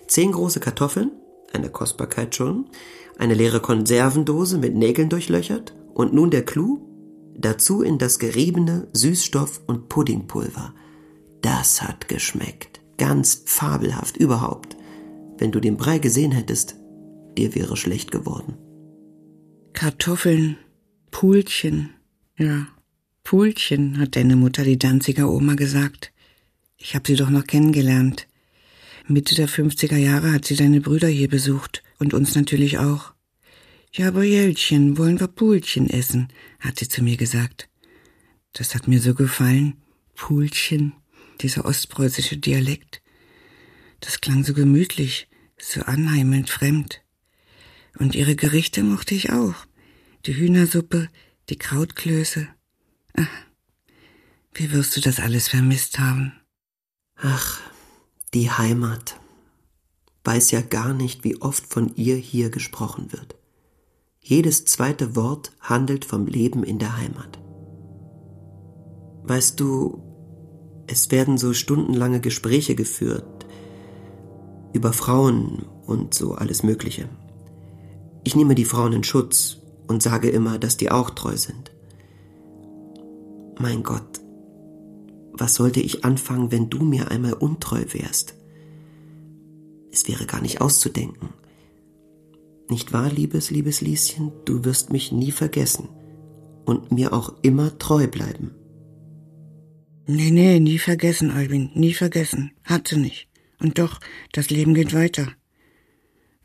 Zehn 0.07 0.31
große 0.31 0.59
Kartoffeln, 0.59 1.11
eine 1.53 1.69
Kostbarkeit 1.69 2.35
schon, 2.35 2.69
eine 3.17 3.33
leere 3.33 3.59
Konservendose 3.59 4.57
mit 4.57 4.75
Nägeln 4.75 5.09
durchlöchert 5.09 5.75
und 5.93 6.13
nun 6.13 6.31
der 6.31 6.45
Clou, 6.45 6.79
dazu 7.35 7.81
in 7.81 7.97
das 7.97 8.19
geriebene 8.19 8.87
Süßstoff 8.93 9.61
und 9.67 9.89
Puddingpulver– 9.89 10.73
das 11.41 11.81
hat 11.81 12.07
geschmeckt. 12.07 12.81
Ganz 12.97 13.43
fabelhaft 13.45 14.17
überhaupt. 14.17 14.75
Wenn 15.37 15.51
du 15.51 15.59
den 15.59 15.77
Brei 15.77 15.99
gesehen 15.99 16.31
hättest, 16.31 16.75
dir 17.37 17.53
wäre 17.53 17.77
schlecht 17.77 18.11
geworden. 18.11 18.57
Kartoffeln, 19.73 20.57
Pulchen, 21.11 21.89
ja, 22.37 22.67
Pulchen, 23.23 23.97
hat 23.99 24.15
deine 24.15 24.35
Mutter 24.35 24.63
die 24.63 24.79
Danziger 24.79 25.29
Oma 25.29 25.55
gesagt. 25.55 26.11
Ich 26.77 26.95
hab 26.95 27.07
sie 27.07 27.15
doch 27.15 27.29
noch 27.29 27.45
kennengelernt. 27.45 28.27
Mitte 29.07 29.35
der 29.35 29.49
50er 29.49 29.97
Jahre 29.97 30.31
hat 30.31 30.45
sie 30.45 30.55
deine 30.55 30.81
Brüder 30.81 31.07
hier 31.07 31.29
besucht 31.29 31.83
Und 31.99 32.13
uns 32.13 32.35
natürlich 32.35 32.77
auch. 32.77 33.13
Ja, 33.93 34.09
aber 34.09 34.23
Jelchen, 34.23 34.97
wollen 34.97 35.19
wir 35.19 35.27
Pulchen 35.27 35.89
essen, 35.89 36.27
hat 36.59 36.79
sie 36.79 36.87
zu 36.87 37.03
mir 37.03 37.17
gesagt. 37.17 37.69
Das 38.53 38.75
hat 38.75 38.87
mir 38.87 38.99
so 38.99 39.13
gefallen. 39.13 39.75
Pulchen, 40.15 40.93
dieser 41.41 41.65
ostpreußische 41.65 42.37
Dialekt. 42.37 43.01
Das 43.99 44.21
klang 44.21 44.43
so 44.43 44.53
gemütlich, 44.53 45.27
so 45.57 45.81
anheimelnd 45.81 46.49
fremd. 46.49 47.01
Und 47.97 48.15
ihre 48.15 48.35
Gerichte 48.35 48.83
mochte 48.83 49.15
ich 49.15 49.31
auch. 49.31 49.66
Die 50.25 50.35
Hühnersuppe, 50.35 51.07
die 51.49 51.57
Krautklöße. 51.57 52.47
Ach, 53.15 53.27
wie 54.53 54.71
wirst 54.71 54.97
du 54.97 55.01
das 55.01 55.19
alles 55.19 55.47
vermisst 55.47 55.99
haben? 55.99 56.33
Ach, 57.15 57.61
die 58.33 58.51
Heimat. 58.51 59.19
Weiß 60.23 60.51
ja 60.51 60.61
gar 60.61 60.93
nicht, 60.93 61.23
wie 61.23 61.41
oft 61.41 61.65
von 61.67 61.95
ihr 61.95 62.15
hier 62.15 62.49
gesprochen 62.49 63.13
wird. 63.13 63.35
Jedes 64.19 64.65
zweite 64.65 65.15
Wort 65.15 65.53
handelt 65.61 66.03
vom 66.03 66.27
Leben 66.27 66.63
in 66.63 66.79
der 66.79 66.97
Heimat. 66.97 67.39
Weißt 69.23 69.59
du, 69.59 70.03
es 70.87 71.11
werden 71.11 71.37
so 71.37 71.53
stundenlange 71.53 72.19
Gespräche 72.19 72.75
geführt 72.75 73.45
über 74.73 74.93
Frauen 74.93 75.65
und 75.85 76.13
so 76.13 76.33
alles 76.33 76.63
Mögliche. 76.63 77.09
Ich 78.23 78.35
nehme 78.35 78.55
die 78.55 78.65
Frauen 78.65 78.93
in 78.93 79.03
Schutz 79.03 79.56
und 79.87 80.03
sage 80.03 80.29
immer, 80.29 80.59
dass 80.59 80.77
die 80.77 80.91
auch 80.91 81.11
treu 81.11 81.35
sind. 81.37 81.71
Mein 83.59 83.83
Gott, 83.83 84.21
was 85.33 85.55
sollte 85.55 85.79
ich 85.79 86.05
anfangen, 86.05 86.51
wenn 86.51 86.69
du 86.69 86.83
mir 86.83 87.11
einmal 87.11 87.33
untreu 87.33 87.83
wärst? 87.91 88.35
Es 89.91 90.07
wäre 90.07 90.25
gar 90.25 90.41
nicht 90.41 90.61
auszudenken. 90.61 91.29
Nicht 92.69 92.91
wahr, 92.93 93.11
liebes, 93.11 93.49
liebes 93.49 93.81
Lieschen, 93.81 94.31
du 94.45 94.65
wirst 94.65 94.91
mich 94.91 95.11
nie 95.11 95.31
vergessen 95.31 95.89
und 96.65 96.91
mir 96.91 97.13
auch 97.13 97.33
immer 97.41 97.77
treu 97.77 98.07
bleiben. 98.07 98.51
Nee, 100.05 100.31
nee, 100.31 100.59
nie 100.59 100.79
vergessen, 100.79 101.31
Albin, 101.31 101.71
nie 101.73 101.93
vergessen. 101.93 102.51
Hat 102.63 102.87
sie 102.89 102.97
nicht. 102.97 103.27
Und 103.59 103.77
doch, 103.79 103.99
das 104.31 104.49
Leben 104.49 104.73
geht 104.73 104.93
weiter. 104.93 105.33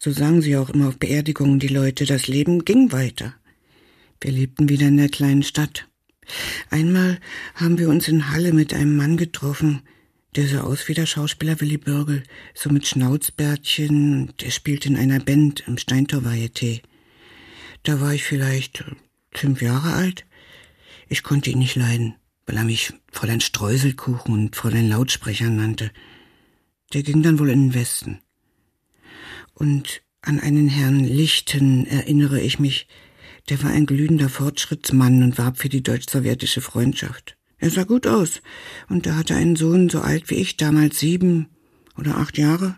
So 0.05 0.11
sagen 0.11 0.43
sie 0.43 0.57
auch 0.57 0.69
immer 0.69 0.89
auf 0.89 0.99
Beerdigungen 0.99 1.61
die 1.61 1.69
Leute, 1.69 2.07
das 2.07 2.27
Leben 2.27 2.65
ging 2.65 2.91
weiter. 2.91 3.37
Wir 4.21 4.33
lebten 4.33 4.69
wieder 4.69 4.89
in 4.89 4.97
der 4.97 5.09
kleinen 5.09 5.45
Stadt. 5.45 5.87
Einmal 6.71 7.21
haben 7.55 7.79
wir 7.79 7.89
uns 7.89 8.09
in 8.09 8.33
Halle 8.33 8.53
mit 8.53 8.75
einem 8.75 8.97
Mann 8.97 9.17
getroffen, 9.17 9.83
der 10.35 10.49
sah 10.49 10.63
aus 10.63 10.89
wie 10.89 10.95
der 10.95 11.07
Schauspieler 11.07 11.61
Willy 11.61 11.77
Bürgel, 11.77 12.25
so 12.53 12.69
mit 12.69 12.85
Schnauzbärtchen, 12.85 14.33
der 14.41 14.51
spielte 14.51 14.89
in 14.89 14.97
einer 14.97 15.21
Band 15.21 15.63
im 15.69 15.77
Steintor-Varieté. 15.79 16.83
Da 17.85 18.01
war 18.01 18.13
ich 18.13 18.25
vielleicht 18.25 18.85
fünf 19.31 19.63
Jahre 19.63 19.93
alt. 19.93 20.27
Ich 21.09 21.23
konnte 21.23 21.51
ihn 21.51 21.61
nicht 21.61 21.77
leiden, 21.77 22.17
weil 22.47 22.57
er 22.57 22.65
mich 22.65 22.93
Fräulein 23.13 23.41
Streuselkuchen 23.41 24.35
und 24.35 24.57
Fräulein 24.57 24.89
Lautsprecher 24.89 25.49
nannte. 25.49 25.93
Der 26.93 27.05
ging 27.05 27.23
dann 27.23 27.39
wohl 27.39 27.51
in 27.51 27.69
den 27.69 27.75
Westen. 27.75 28.19
Und 29.55 30.03
an 30.23 30.41
einen 30.41 30.69
Herrn 30.69 31.01
Lichten 31.05 31.87
erinnere 31.87 32.41
ich 32.41 32.59
mich, 32.59 32.87
der 33.49 33.63
war 33.63 33.71
ein 33.71 33.87
glühender 33.87 34.29
Fortschrittsmann 34.29 35.23
und 35.23 35.37
warb 35.37 35.59
für 35.59 35.69
die 35.69 35.83
deutsch-sowjetische 35.83 36.61
Freundschaft. 36.61 37.37
Er 37.59 37.71
sah 37.71 37.85
gut 37.85 38.07
aus, 38.07 38.41
und 38.89 39.07
er 39.07 39.17
hatte 39.17 39.35
einen 39.35 39.57
Sohn 39.57 39.89
so 39.89 40.01
alt 40.01 40.31
wie 40.31 40.37
ich, 40.37 40.57
damals 40.57 41.01
sieben 41.01 41.49
oder 41.99 42.19
acht 42.19 42.39
Jahre. 42.39 42.77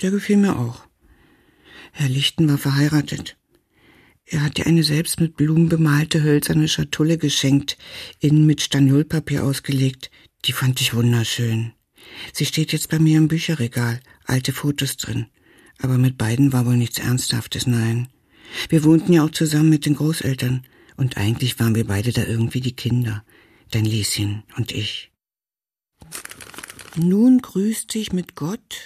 Der 0.00 0.10
gefiel 0.10 0.38
mir 0.38 0.58
auch. 0.58 0.86
Herr 1.92 2.08
Lichten 2.08 2.48
war 2.48 2.58
verheiratet. 2.58 3.36
Er 4.24 4.42
hatte 4.42 4.64
eine 4.64 4.84
selbst 4.84 5.20
mit 5.20 5.36
Blumen 5.36 5.68
bemalte 5.68 6.22
hölzerne 6.22 6.68
Schatulle 6.68 7.18
geschenkt, 7.18 7.76
innen 8.20 8.46
mit 8.46 8.62
Staniolpapier 8.62 9.44
ausgelegt. 9.44 10.10
Die 10.44 10.52
fand 10.52 10.80
ich 10.80 10.94
wunderschön. 10.94 11.72
Sie 12.32 12.46
steht 12.46 12.72
jetzt 12.72 12.88
bei 12.88 12.98
mir 12.98 13.18
im 13.18 13.28
Bücherregal, 13.28 14.00
alte 14.24 14.52
Fotos 14.52 14.96
drin 14.96 15.26
aber 15.82 15.98
mit 15.98 16.18
beiden 16.18 16.52
war 16.52 16.66
wohl 16.66 16.76
nichts 16.76 16.98
Ernsthaftes, 16.98 17.66
nein. 17.66 18.08
Wir 18.68 18.84
wohnten 18.84 19.12
ja 19.12 19.24
auch 19.24 19.30
zusammen 19.30 19.68
mit 19.70 19.86
den 19.86 19.94
Großeltern, 19.94 20.64
und 20.96 21.16
eigentlich 21.16 21.58
waren 21.58 21.74
wir 21.74 21.86
beide 21.86 22.12
da 22.12 22.24
irgendwie 22.24 22.60
die 22.60 22.76
Kinder, 22.76 23.24
dein 23.70 23.86
Lieschen 23.86 24.42
und 24.58 24.70
ich. 24.70 25.10
Nun 26.94 27.40
grüßt 27.40 27.94
dich 27.94 28.12
mit 28.12 28.34
Gott 28.34 28.76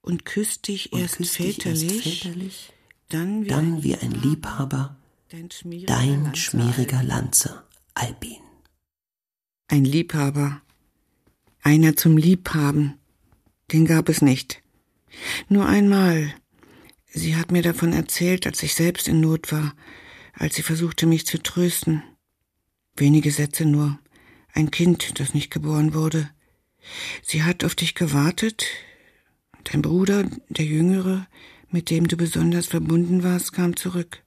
und 0.00 0.24
küsst 0.24 0.68
dich 0.68 0.92
und 0.92 1.00
erst, 1.00 1.16
väterlich, 1.16 2.06
erst 2.06 2.22
väterlich, 2.22 2.72
dann 3.08 3.44
wie, 3.44 3.48
dann 3.48 3.74
ein, 3.74 3.82
wie 3.82 3.96
ein 3.96 4.12
Liebhaber, 4.12 4.96
dein 5.30 5.50
schmieriger, 5.50 5.86
dein 5.86 6.34
schmieriger 6.36 7.02
Lanze, 7.02 7.64
Albin. 7.94 8.38
Ein 9.66 9.84
Liebhaber, 9.84 10.62
einer 11.62 11.96
zum 11.96 12.16
Liebhaben, 12.16 13.00
den 13.72 13.84
gab 13.84 14.08
es 14.08 14.22
nicht. 14.22 14.62
Nur 15.48 15.66
einmal, 15.66 16.34
Sie 17.16 17.36
hat 17.36 17.52
mir 17.52 17.62
davon 17.62 17.92
erzählt, 17.92 18.44
als 18.44 18.60
ich 18.64 18.74
selbst 18.74 19.06
in 19.06 19.20
Not 19.20 19.52
war, 19.52 19.74
als 20.32 20.56
sie 20.56 20.62
versuchte, 20.62 21.06
mich 21.06 21.26
zu 21.26 21.40
trösten. 21.40 22.02
Wenige 22.96 23.30
Sätze 23.30 23.64
nur. 23.64 24.00
Ein 24.52 24.72
Kind, 24.72 25.20
das 25.20 25.32
nicht 25.32 25.52
geboren 25.52 25.94
wurde. 25.94 26.28
Sie 27.22 27.44
hat 27.44 27.64
auf 27.64 27.76
dich 27.76 27.94
gewartet. 27.94 28.66
Dein 29.62 29.80
Bruder, 29.80 30.28
der 30.48 30.64
Jüngere, 30.64 31.28
mit 31.70 31.88
dem 31.88 32.08
du 32.08 32.16
besonders 32.16 32.66
verbunden 32.66 33.22
warst, 33.22 33.52
kam 33.52 33.76
zurück. 33.76 34.24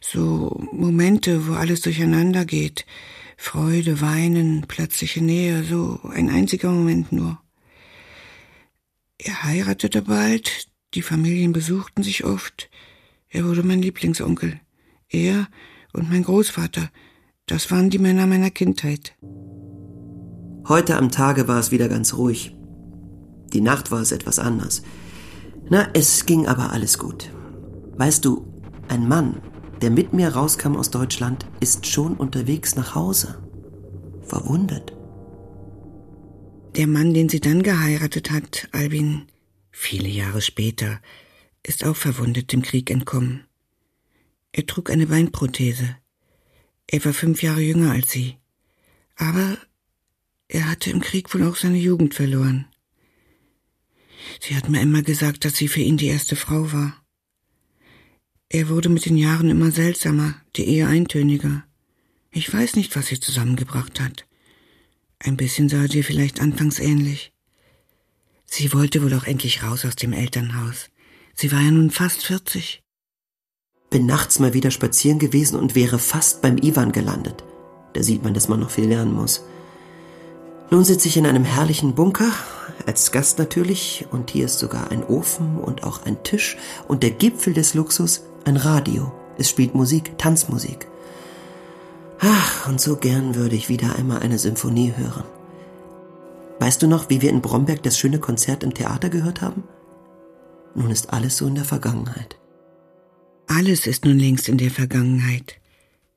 So 0.00 0.64
Momente, 0.72 1.48
wo 1.48 1.54
alles 1.54 1.80
durcheinander 1.80 2.44
geht. 2.44 2.86
Freude, 3.36 4.00
Weinen, 4.00 4.66
plötzliche 4.68 5.20
Nähe, 5.20 5.64
so 5.64 5.98
ein 6.04 6.30
einziger 6.30 6.70
Moment 6.70 7.10
nur. 7.10 7.42
Er 9.18 9.42
heiratete 9.42 10.02
bald, 10.02 10.71
die 10.94 11.02
Familien 11.02 11.52
besuchten 11.52 12.02
sich 12.02 12.24
oft. 12.24 12.68
Er 13.28 13.44
wurde 13.44 13.62
mein 13.62 13.80
Lieblingsonkel. 13.80 14.60
Er 15.08 15.48
und 15.92 16.10
mein 16.10 16.22
Großvater, 16.22 16.90
das 17.46 17.70
waren 17.70 17.90
die 17.90 17.98
Männer 17.98 18.26
meiner 18.26 18.50
Kindheit. 18.50 19.14
Heute 20.68 20.96
am 20.96 21.10
Tage 21.10 21.48
war 21.48 21.58
es 21.58 21.70
wieder 21.70 21.88
ganz 21.88 22.14
ruhig. 22.14 22.54
Die 23.52 23.60
Nacht 23.60 23.90
war 23.90 24.00
es 24.00 24.12
etwas 24.12 24.38
anders. 24.38 24.82
Na, 25.68 25.88
es 25.94 26.26
ging 26.26 26.46
aber 26.46 26.72
alles 26.72 26.98
gut. 26.98 27.30
Weißt 27.96 28.24
du, 28.24 28.46
ein 28.88 29.08
Mann, 29.08 29.40
der 29.80 29.90
mit 29.90 30.12
mir 30.12 30.28
rauskam 30.28 30.76
aus 30.76 30.90
Deutschland, 30.90 31.46
ist 31.60 31.86
schon 31.86 32.16
unterwegs 32.16 32.76
nach 32.76 32.94
Hause. 32.94 33.42
Verwundet. 34.22 34.92
Der 36.76 36.86
Mann, 36.86 37.12
den 37.12 37.28
sie 37.28 37.40
dann 37.40 37.62
geheiratet 37.62 38.30
hat, 38.30 38.68
Albin, 38.72 39.26
viele 39.72 40.08
Jahre 40.08 40.40
später, 40.40 41.00
ist 41.64 41.84
auch 41.84 41.96
verwundet 41.96 42.52
dem 42.52 42.62
Krieg 42.62 42.90
entkommen. 42.90 43.44
Er 44.52 44.66
trug 44.66 44.90
eine 44.90 45.06
Beinprothese. 45.06 45.96
Er 46.86 47.04
war 47.04 47.14
fünf 47.14 47.42
Jahre 47.42 47.62
jünger 47.62 47.90
als 47.90 48.10
sie. 48.10 48.36
Aber 49.16 49.56
er 50.48 50.70
hatte 50.70 50.90
im 50.90 51.00
Krieg 51.00 51.32
wohl 51.34 51.42
auch 51.44 51.56
seine 51.56 51.78
Jugend 51.78 52.14
verloren. 52.14 52.66
Sie 54.40 54.54
hat 54.54 54.68
mir 54.68 54.82
immer 54.82 55.02
gesagt, 55.02 55.44
dass 55.44 55.56
sie 55.56 55.68
für 55.68 55.80
ihn 55.80 55.96
die 55.96 56.06
erste 56.06 56.36
Frau 56.36 56.72
war. 56.72 57.02
Er 58.48 58.68
wurde 58.68 58.90
mit 58.90 59.06
den 59.06 59.16
Jahren 59.16 59.48
immer 59.48 59.70
seltsamer, 59.70 60.34
die 60.56 60.64
Ehe 60.64 60.86
eintöniger. 60.86 61.64
Ich 62.30 62.52
weiß 62.52 62.76
nicht, 62.76 62.94
was 62.94 63.06
sie 63.06 63.18
zusammengebracht 63.18 63.98
hat. 64.00 64.26
Ein 65.18 65.36
bisschen 65.36 65.68
sah 65.68 65.88
sie 65.88 66.02
vielleicht 66.02 66.40
anfangs 66.40 66.78
ähnlich. 66.78 67.31
Sie 68.54 68.74
wollte 68.74 69.02
wohl 69.02 69.14
auch 69.14 69.24
endlich 69.24 69.62
raus 69.62 69.86
aus 69.86 69.96
dem 69.96 70.12
Elternhaus. 70.12 70.90
Sie 71.32 71.50
war 71.52 71.60
ja 71.62 71.70
nun 71.70 71.90
fast 71.90 72.26
40. 72.26 72.82
Bin 73.88 74.04
nachts 74.04 74.40
mal 74.40 74.52
wieder 74.52 74.70
spazieren 74.70 75.18
gewesen 75.18 75.58
und 75.58 75.74
wäre 75.74 75.98
fast 75.98 76.42
beim 76.42 76.58
Ivan 76.58 76.92
gelandet. 76.92 77.44
Da 77.94 78.02
sieht 78.02 78.22
man, 78.22 78.34
dass 78.34 78.48
man 78.48 78.60
noch 78.60 78.68
viel 78.68 78.88
lernen 78.88 79.14
muss. 79.14 79.42
Nun 80.70 80.84
sitze 80.84 81.08
ich 81.08 81.16
in 81.16 81.24
einem 81.24 81.44
herrlichen 81.44 81.94
Bunker, 81.94 82.30
als 82.84 83.10
Gast 83.10 83.38
natürlich, 83.38 84.04
und 84.10 84.32
hier 84.32 84.44
ist 84.44 84.58
sogar 84.58 84.90
ein 84.90 85.02
Ofen 85.02 85.56
und 85.56 85.84
auch 85.84 86.04
ein 86.04 86.22
Tisch 86.22 86.58
und 86.88 87.02
der 87.02 87.12
Gipfel 87.12 87.54
des 87.54 87.72
Luxus, 87.72 88.20
ein 88.44 88.58
Radio. 88.58 89.10
Es 89.38 89.48
spielt 89.48 89.74
Musik, 89.74 90.18
Tanzmusik. 90.18 90.88
Ach, 92.20 92.68
und 92.68 92.82
so 92.82 92.96
gern 92.96 93.34
würde 93.34 93.56
ich 93.56 93.70
wieder 93.70 93.96
einmal 93.96 94.18
eine 94.20 94.38
Symphonie 94.38 94.92
hören. 94.94 95.24
Weißt 96.60 96.82
du 96.82 96.86
noch, 96.86 97.10
wie 97.10 97.20
wir 97.20 97.30
in 97.30 97.42
Bromberg 97.42 97.82
das 97.82 97.98
schöne 97.98 98.20
Konzert 98.20 98.62
im 98.62 98.74
Theater 98.74 99.10
gehört 99.10 99.42
haben? 99.42 99.64
Nun 100.74 100.90
ist 100.90 101.12
alles 101.12 101.36
so 101.36 101.46
in 101.46 101.54
der 101.54 101.64
Vergangenheit. 101.64 102.38
Alles 103.46 103.86
ist 103.86 104.04
nun 104.04 104.18
längst 104.18 104.48
in 104.48 104.58
der 104.58 104.70
Vergangenheit. 104.70 105.60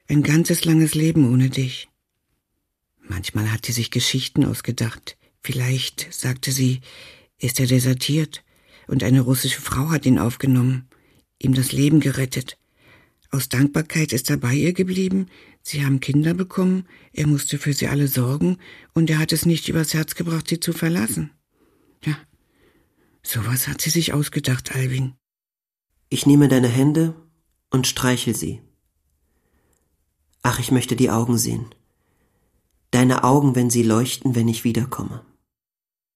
Ein 0.08 0.24
ganzes 0.24 0.66
langes 0.66 0.96
Leben 0.96 1.32
ohne 1.32 1.50
dich. 1.50 1.90
Manchmal 3.02 3.52
hat 3.52 3.66
sie 3.66 3.72
sich 3.72 3.92
Geschichten 3.92 4.46
ausgedacht. 4.46 5.18
Vielleicht, 5.42 6.08
sagte 6.12 6.52
sie, 6.52 6.82
ist 7.38 7.60
er 7.60 7.68
desertiert 7.68 8.44
und 8.88 9.04
eine 9.04 9.22
russische 9.22 9.62
Frau 9.62 9.90
hat 9.90 10.06
ihn 10.06 10.20
aufgenommen. 10.20 10.88
ihm 11.38 11.54
das 11.54 11.74
Leben 11.74 12.00
gerettet. 12.00 12.58
Aus 13.30 13.50
Dankbarkeit 13.50 14.14
ist 14.14 14.30
er 14.30 14.38
bei 14.38 14.54
ihr 14.54 14.72
geblieben, 14.72 15.28
sie 15.66 15.86
haben 15.86 16.00
Kinder 16.00 16.34
bekommen, 16.34 16.88
er 17.12 17.28
musste 17.28 17.58
für 17.58 17.74
sie 17.74 17.88
alle 17.88 18.08
sorgen, 18.08 18.58
und 18.94 19.10
er 19.10 19.18
hat 19.18 19.32
es 19.34 19.46
nicht 19.46 19.68
übers 19.68 19.94
Herz 19.94 20.16
gebracht, 20.16 20.48
sie 20.48 20.60
zu 20.60 20.72
verlassen. 20.74 21.32
Ja, 22.04 22.18
sowas 23.24 23.68
hat 23.68 23.82
sie 23.82 23.90
sich 23.90 24.14
ausgedacht, 24.14 24.76
Alvin. 24.76 25.14
Ich 26.10 26.26
nehme 26.26 26.48
deine 26.48 26.70
Hände 26.70 27.16
und 27.72 27.88
streichel 27.88 28.36
sie. 28.36 28.62
Ach, 30.44 30.60
ich 30.60 30.72
möchte 30.72 30.96
die 30.96 31.10
Augen 31.10 31.38
sehen. 31.40 31.66
Deine 32.92 33.24
Augen, 33.24 33.56
wenn 33.56 33.72
sie 33.72 33.82
leuchten, 33.82 34.36
wenn 34.36 34.48
ich 34.48 34.64
wiederkomme. 34.64 35.26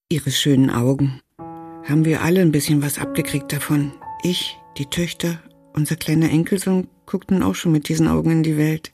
Ihre 0.10 0.32
schönen 0.32 0.70
Augen. 0.70 1.20
Haben 1.38 2.06
wir 2.06 2.22
alle 2.22 2.42
ein 2.42 2.52
bisschen 2.52 2.84
was 2.84 3.00
abgekriegt 3.00 3.52
davon. 3.52 3.92
Ich, 4.22 4.56
die 4.78 4.86
Töchter, 4.86 5.42
unser 5.74 5.96
kleiner 5.96 6.30
Enkelsohn 6.30 6.88
guckten 7.08 7.42
auch 7.42 7.56
schon 7.56 7.72
mit 7.72 7.90
diesen 7.90 8.08
Augen 8.08 8.30
in 8.32 8.44
die 8.44 8.58
Welt. 8.58 8.94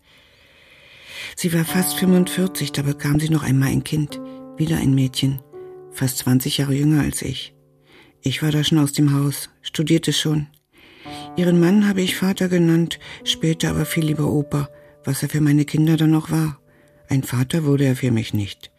Sie 1.35 1.53
war 1.53 1.65
fast 1.65 1.95
45, 1.95 2.71
da 2.71 2.81
bekam 2.81 3.19
sie 3.19 3.29
noch 3.29 3.43
einmal 3.43 3.69
ein 3.69 3.83
Kind, 3.83 4.19
wieder 4.57 4.77
ein 4.77 4.95
Mädchen, 4.95 5.41
fast 5.91 6.19
20 6.19 6.57
Jahre 6.57 6.73
jünger 6.73 7.01
als 7.01 7.21
ich. 7.21 7.53
Ich 8.21 8.41
war 8.41 8.51
da 8.51 8.63
schon 8.63 8.79
aus 8.79 8.93
dem 8.93 9.13
Haus, 9.13 9.49
studierte 9.61 10.13
schon. 10.13 10.47
Ihren 11.35 11.59
Mann 11.59 11.87
habe 11.87 12.01
ich 12.01 12.15
Vater 12.15 12.49
genannt, 12.49 12.99
später 13.23 13.69
aber 13.69 13.85
viel 13.85 14.05
lieber 14.05 14.31
Opa, 14.31 14.69
was 15.03 15.21
er 15.21 15.29
für 15.29 15.41
meine 15.41 15.65
Kinder 15.65 15.97
dann 15.97 16.11
noch 16.11 16.31
war. 16.31 16.59
Ein 17.09 17.23
Vater 17.23 17.65
wurde 17.65 17.85
er 17.85 17.95
für 17.95 18.11
mich 18.11 18.33
nicht. 18.33 18.71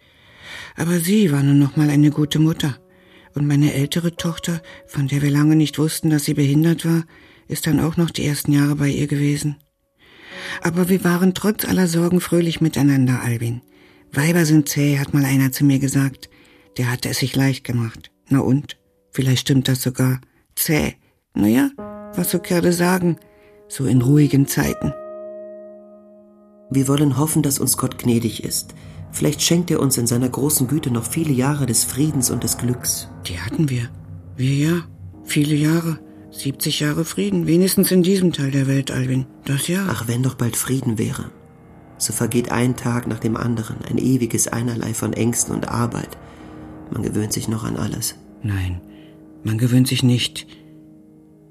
Aber 0.74 0.98
sie 0.98 1.30
war 1.32 1.42
nun 1.42 1.58
noch 1.58 1.76
mal 1.76 1.90
eine 1.90 2.10
gute 2.10 2.38
Mutter. 2.38 2.78
Und 3.34 3.46
meine 3.46 3.74
ältere 3.74 4.16
Tochter, 4.16 4.62
von 4.86 5.08
der 5.08 5.22
wir 5.22 5.30
lange 5.30 5.56
nicht 5.56 5.78
wussten, 5.78 6.10
dass 6.10 6.24
sie 6.24 6.34
behindert 6.34 6.84
war, 6.84 7.04
ist 7.48 7.66
dann 7.66 7.80
auch 7.80 7.96
noch 7.96 8.10
die 8.10 8.24
ersten 8.24 8.52
Jahre 8.52 8.76
bei 8.76 8.88
ihr 8.88 9.06
gewesen. 9.06 9.56
Aber 10.62 10.88
wir 10.88 11.04
waren 11.04 11.34
trotz 11.34 11.64
aller 11.64 11.88
Sorgen 11.88 12.20
fröhlich 12.20 12.60
miteinander, 12.60 13.22
Albin. 13.22 13.62
Weiber 14.12 14.44
sind 14.44 14.68
zäh, 14.68 14.98
hat 14.98 15.14
mal 15.14 15.24
einer 15.24 15.52
zu 15.52 15.64
mir 15.64 15.78
gesagt. 15.78 16.30
Der 16.76 16.90
hatte 16.90 17.08
es 17.08 17.18
sich 17.18 17.34
leicht 17.36 17.64
gemacht. 17.64 18.10
Na 18.28 18.40
und? 18.40 18.78
Vielleicht 19.10 19.40
stimmt 19.40 19.68
das 19.68 19.82
sogar. 19.82 20.20
Zäh. 20.54 20.94
Na 21.34 21.48
ja, 21.48 21.70
was 22.14 22.30
so 22.30 22.38
Kerle 22.38 22.72
sagen. 22.72 23.18
So 23.68 23.86
in 23.86 24.00
ruhigen 24.00 24.46
Zeiten. 24.46 24.92
Wir 26.70 26.88
wollen 26.88 27.16
hoffen, 27.18 27.42
dass 27.42 27.58
uns 27.58 27.76
Gott 27.76 27.98
gnädig 27.98 28.44
ist. 28.44 28.74
Vielleicht 29.12 29.42
schenkt 29.42 29.70
er 29.70 29.80
uns 29.80 29.96
in 29.98 30.06
seiner 30.06 30.28
großen 30.28 30.68
Güte 30.68 30.90
noch 30.90 31.04
viele 31.04 31.32
Jahre 31.32 31.66
des 31.66 31.84
Friedens 31.84 32.30
und 32.30 32.44
des 32.44 32.58
Glücks. 32.58 33.08
Die 33.26 33.40
hatten 33.40 33.70
wir. 33.70 33.88
Wir 34.36 34.54
ja. 34.54 34.82
Viele 35.24 35.54
Jahre. 35.54 35.98
70 36.40 36.80
Jahre 36.80 37.04
Frieden, 37.04 37.46
wenigstens 37.46 37.90
in 37.90 38.02
diesem 38.02 38.32
Teil 38.32 38.50
der 38.50 38.66
Welt, 38.66 38.90
Alvin. 38.90 39.26
Das 39.44 39.68
ja. 39.68 39.86
Ach, 39.88 40.08
wenn 40.08 40.22
doch 40.22 40.34
bald 40.34 40.56
Frieden 40.56 40.98
wäre. 40.98 41.30
So 41.98 42.12
vergeht 42.12 42.50
ein 42.52 42.76
Tag 42.76 43.06
nach 43.06 43.18
dem 43.18 43.36
anderen, 43.36 43.76
ein 43.88 43.98
ewiges 43.98 44.48
Einerlei 44.48 44.92
von 44.92 45.12
Ängsten 45.12 45.54
und 45.54 45.68
Arbeit. 45.68 46.18
Man 46.90 47.02
gewöhnt 47.02 47.32
sich 47.32 47.48
noch 47.48 47.64
an 47.64 47.76
alles. 47.76 48.16
Nein, 48.42 48.80
man 49.44 49.58
gewöhnt 49.58 49.88
sich 49.88 50.02
nicht. 50.02 50.46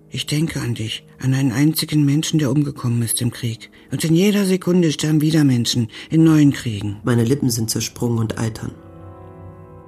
Ich 0.09 0.27
denke 0.27 0.61
an 0.61 0.75
dich, 0.75 1.05
an 1.19 1.33
einen 1.33 1.51
einzigen 1.51 2.05
Menschen, 2.05 2.39
der 2.39 2.51
umgekommen 2.51 3.01
ist 3.01 3.21
im 3.21 3.31
Krieg. 3.31 3.69
Und 3.91 4.03
in 4.03 4.15
jeder 4.15 4.45
Sekunde 4.45 4.91
sterben 4.91 5.19
wieder 5.19 5.43
Menschen 5.43 5.89
in 6.09 6.23
neuen 6.23 6.53
Kriegen. 6.53 6.97
Meine 7.03 7.23
Lippen 7.23 7.49
sind 7.49 7.69
zersprungen 7.69 8.19
und 8.19 8.37
eitern. 8.37 8.71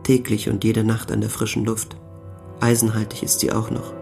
Täglich 0.04 0.50
und 0.50 0.64
jede 0.64 0.84
Nacht 0.84 1.12
an 1.12 1.22
der 1.22 1.30
frischen 1.30 1.66
Luft. 1.66 1.96
Eisenhaltig 2.60 3.24
ist 3.24 3.40
sie 3.40 3.52
auch 3.52 3.70
noch. 3.70 3.97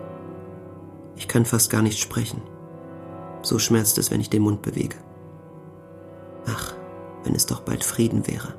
Ich 1.16 1.28
kann 1.28 1.45
fast 1.45 1.70
gar 1.70 1.82
nicht 1.82 1.99
sprechen. 1.99 2.41
So 3.41 3.59
schmerzt 3.59 3.97
es, 3.97 4.11
wenn 4.11 4.22
ich 4.22 4.30
den 4.30 4.41
Mund 4.41 4.61
bewege. 4.61 4.97
Ach, 6.45 6.74
wenn 7.24 7.36
es 7.36 7.45
doch 7.45 7.61
bald 7.61 7.84
Frieden 7.84 8.28
wäre. 8.28 8.55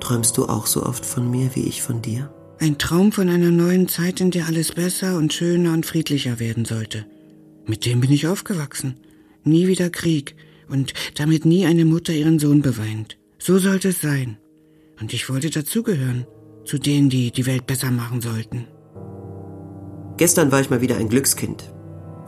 Träumst 0.00 0.36
du 0.36 0.46
auch 0.46 0.66
so 0.66 0.84
oft 0.84 1.06
von 1.06 1.30
mir 1.30 1.54
wie 1.54 1.62
ich 1.62 1.82
von 1.82 2.02
dir? 2.02 2.32
Ein 2.58 2.78
Traum 2.78 3.12
von 3.12 3.28
einer 3.28 3.50
neuen 3.50 3.88
Zeit, 3.88 4.20
in 4.20 4.30
der 4.30 4.46
alles 4.46 4.72
besser 4.72 5.16
und 5.16 5.32
schöner 5.32 5.72
und 5.72 5.86
friedlicher 5.86 6.38
werden 6.38 6.64
sollte. 6.64 7.06
Mit 7.66 7.86
dem 7.86 8.00
bin 8.00 8.12
ich 8.12 8.26
aufgewachsen. 8.26 9.00
Nie 9.44 9.66
wieder 9.66 9.90
Krieg 9.90 10.36
und 10.68 10.94
damit 11.16 11.44
nie 11.44 11.66
eine 11.66 11.84
Mutter 11.84 12.12
ihren 12.12 12.38
Sohn 12.38 12.62
beweint. 12.62 13.18
So 13.38 13.58
sollte 13.58 13.88
es 13.88 14.00
sein. 14.00 14.38
Und 15.00 15.12
ich 15.12 15.28
wollte 15.28 15.50
dazugehören, 15.50 16.26
zu 16.64 16.78
denen, 16.78 17.10
die 17.10 17.30
die 17.32 17.46
Welt 17.46 17.66
besser 17.66 17.90
machen 17.90 18.20
sollten. 18.20 18.66
Gestern 20.16 20.52
war 20.52 20.60
ich 20.60 20.70
mal 20.70 20.80
wieder 20.80 20.96
ein 20.96 21.08
Glückskind. 21.08 21.72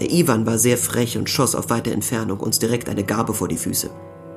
Der 0.00 0.10
Ivan 0.10 0.46
war 0.46 0.58
sehr 0.58 0.76
frech 0.78 1.16
und 1.16 1.30
schoss 1.30 1.54
auf 1.54 1.70
weite 1.70 1.92
Entfernung 1.92 2.40
uns 2.40 2.58
direkt 2.58 2.88
eine 2.88 3.04
Garbe 3.04 3.34
vor 3.34 3.48
die 3.48 3.56
Füße. 3.56 3.90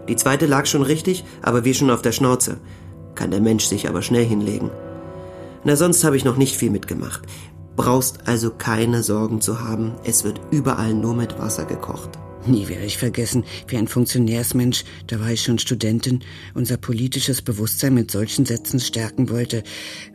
Die 0.08 0.16
zweite 0.16 0.45
lag 0.45 0.66
schon 0.66 0.84
richtig, 0.84 1.26
aber 1.41 1.66
wir 1.66 1.74
schon 1.74 1.89
auf 1.89 2.02
der 2.02 2.12
Schnauze. 2.12 2.58
Kann 3.16 3.32
der 3.32 3.41
Mensch 3.41 3.66
sich 3.66 3.89
aber 3.89 4.02
schnell 4.02 4.26
hinlegen. 4.26 4.70
Na, 5.64 5.76
sonst 5.76 6.04
habe 6.04 6.16
ich 6.16 6.26
noch 6.26 6.38
nicht 6.38 6.56
viel 6.56 6.70
mitgemacht. 6.70 7.24
Brauchst 7.76 8.28
also 8.28 8.52
keine 8.52 9.04
Sorgen 9.04 9.41
zu 9.41 9.62
haben, 9.62 9.95
es 10.04 10.24
wird 10.24 10.39
überall 10.52 10.93
nur 10.93 11.14
mit 11.14 11.39
Wasser 11.39 11.66
gekocht. 11.66 12.18
Nie 12.48 12.70
werde 12.70 12.86
ich 12.86 12.98
vergessen, 12.98 13.43
wie 13.68 13.76
ein 13.76 13.89
Funktionärsmensch, 13.89 14.86
da 15.08 15.20
war 15.20 15.32
ich 15.32 15.41
schon 15.41 15.60
Studentin, 15.60 16.24
unser 16.54 16.78
politisches 16.78 17.41
Bewusstsein 17.41 17.93
mit 17.93 18.10
solchen 18.10 18.45
Sätzen 18.45 18.80
stärken 18.80 19.30
wollte. 19.30 19.64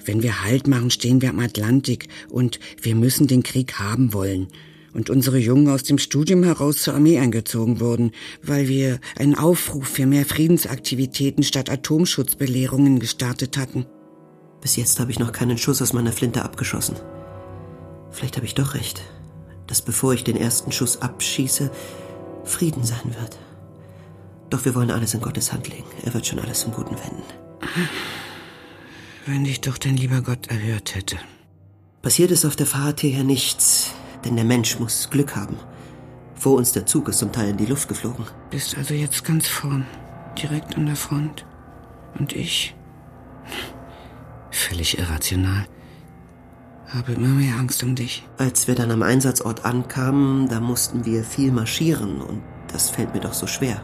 Wenn 0.05 0.23
wir 0.23 0.43
Halt 0.43 0.67
machen, 0.67 0.91
stehen 0.91 1.21
wir 1.21 1.29
am 1.29 1.41
Atlantik 1.41 2.09
und 2.31 2.59
wir 2.81 2.95
müssen 2.95 3.27
den 3.27 3.43
Krieg 3.43 3.79
haben 3.79 4.15
wollen. 4.15 4.49
Und 4.95 5.11
unsere 5.11 5.39
Jungen 5.39 5.69
aus 5.69 5.83
dem 5.83 5.99
Studium 5.99 6.43
heraus 6.43 6.79
zur 6.79 6.95
Armee 6.95 7.19
eingezogen 7.19 7.81
wurden, 7.81 8.13
weil 8.43 8.69
wir 8.69 8.99
einen 9.19 9.35
Aufruf 9.35 9.89
für 9.89 10.07
mehr 10.07 10.25
Friedensaktivitäten 10.25 11.45
statt 11.45 11.69
Atomschutzbelehrungen 11.71 12.99
gestartet 12.99 13.59
hatten. 13.59 13.87
Bis 14.63 14.77
jetzt 14.77 15.01
habe 15.01 15.11
ich 15.11 15.19
noch 15.19 15.33
keinen 15.33 15.59
Schuss 15.59 15.83
aus 15.83 15.93
meiner 15.93 16.13
Flinte 16.13 16.43
abgeschossen. 16.43 16.97
Vielleicht 18.11 18.37
habe 18.37 18.47
ich 18.47 18.55
doch 18.55 18.75
recht, 18.75 19.03
dass 19.67 19.83
bevor 19.83 20.15
ich 20.15 20.25
den 20.25 20.37
ersten 20.37 20.73
Schuss 20.73 21.01
abschieße, 21.01 21.71
Frieden 22.45 22.85
sein 22.85 23.15
wird. 23.19 23.39
Doch 24.51 24.65
wir 24.65 24.75
wollen 24.75 24.91
alles 24.91 25.15
in 25.15 25.21
Gottes 25.21 25.53
Hand 25.53 25.69
legen. 25.69 25.89
Er 26.05 26.13
wird 26.13 26.27
schon 26.27 26.39
alles 26.39 26.61
zum 26.61 26.73
Guten 26.73 26.97
wenden. 26.97 27.23
Wenn 29.27 29.45
dich 29.45 29.61
doch 29.61 29.79
dein 29.79 29.97
lieber 29.97 30.21
Gott 30.21 30.49
erhört 30.49 30.95
hätte. 30.95 31.17
Passiert 32.03 32.31
ist 32.33 32.45
auf 32.45 32.57
der 32.57 32.67
Fahrt 32.67 33.01
hierher 33.01 33.25
nichts, 33.25 33.93
denn 34.25 34.37
der 34.37 34.45
Mensch 34.45 34.79
muss 34.79 35.09
Glück 35.09 35.37
haben. 35.37 35.57
Vor 36.35 36.55
uns 36.57 36.73
der 36.73 36.87
Zug 36.87 37.09
ist 37.09 37.19
zum 37.19 37.31
Teil 37.31 37.51
in 37.51 37.57
die 37.57 37.67
Luft 37.67 37.89
geflogen. 37.89 38.27
Bist 38.51 38.77
also 38.77 38.95
jetzt 38.95 39.25
ganz 39.25 39.47
vorn, 39.47 39.87
direkt 40.37 40.77
an 40.77 40.87
der 40.87 40.97
Front. 40.97 41.47
Und 42.19 42.33
ich? 42.33 42.75
Völlig 44.51 44.99
irrational. 44.99 45.67
Habe 46.95 47.13
immer 47.13 47.29
mehr 47.29 47.57
Angst 47.57 47.83
um 47.83 47.95
dich. 47.95 48.27
Als 48.37 48.69
wir 48.69 48.75
dann 48.75 48.91
am 48.91 49.03
Einsatzort 49.03 49.65
ankamen, 49.65 50.49
da 50.49 50.61
mussten 50.61 51.07
wir 51.07 51.25
viel 51.25 51.51
marschieren 51.51 52.21
und 52.21 52.43
das 52.71 52.91
fällt 52.91 53.15
mir 53.15 53.21
doch 53.21 53.33
so 53.33 53.47
schwer. 53.47 53.83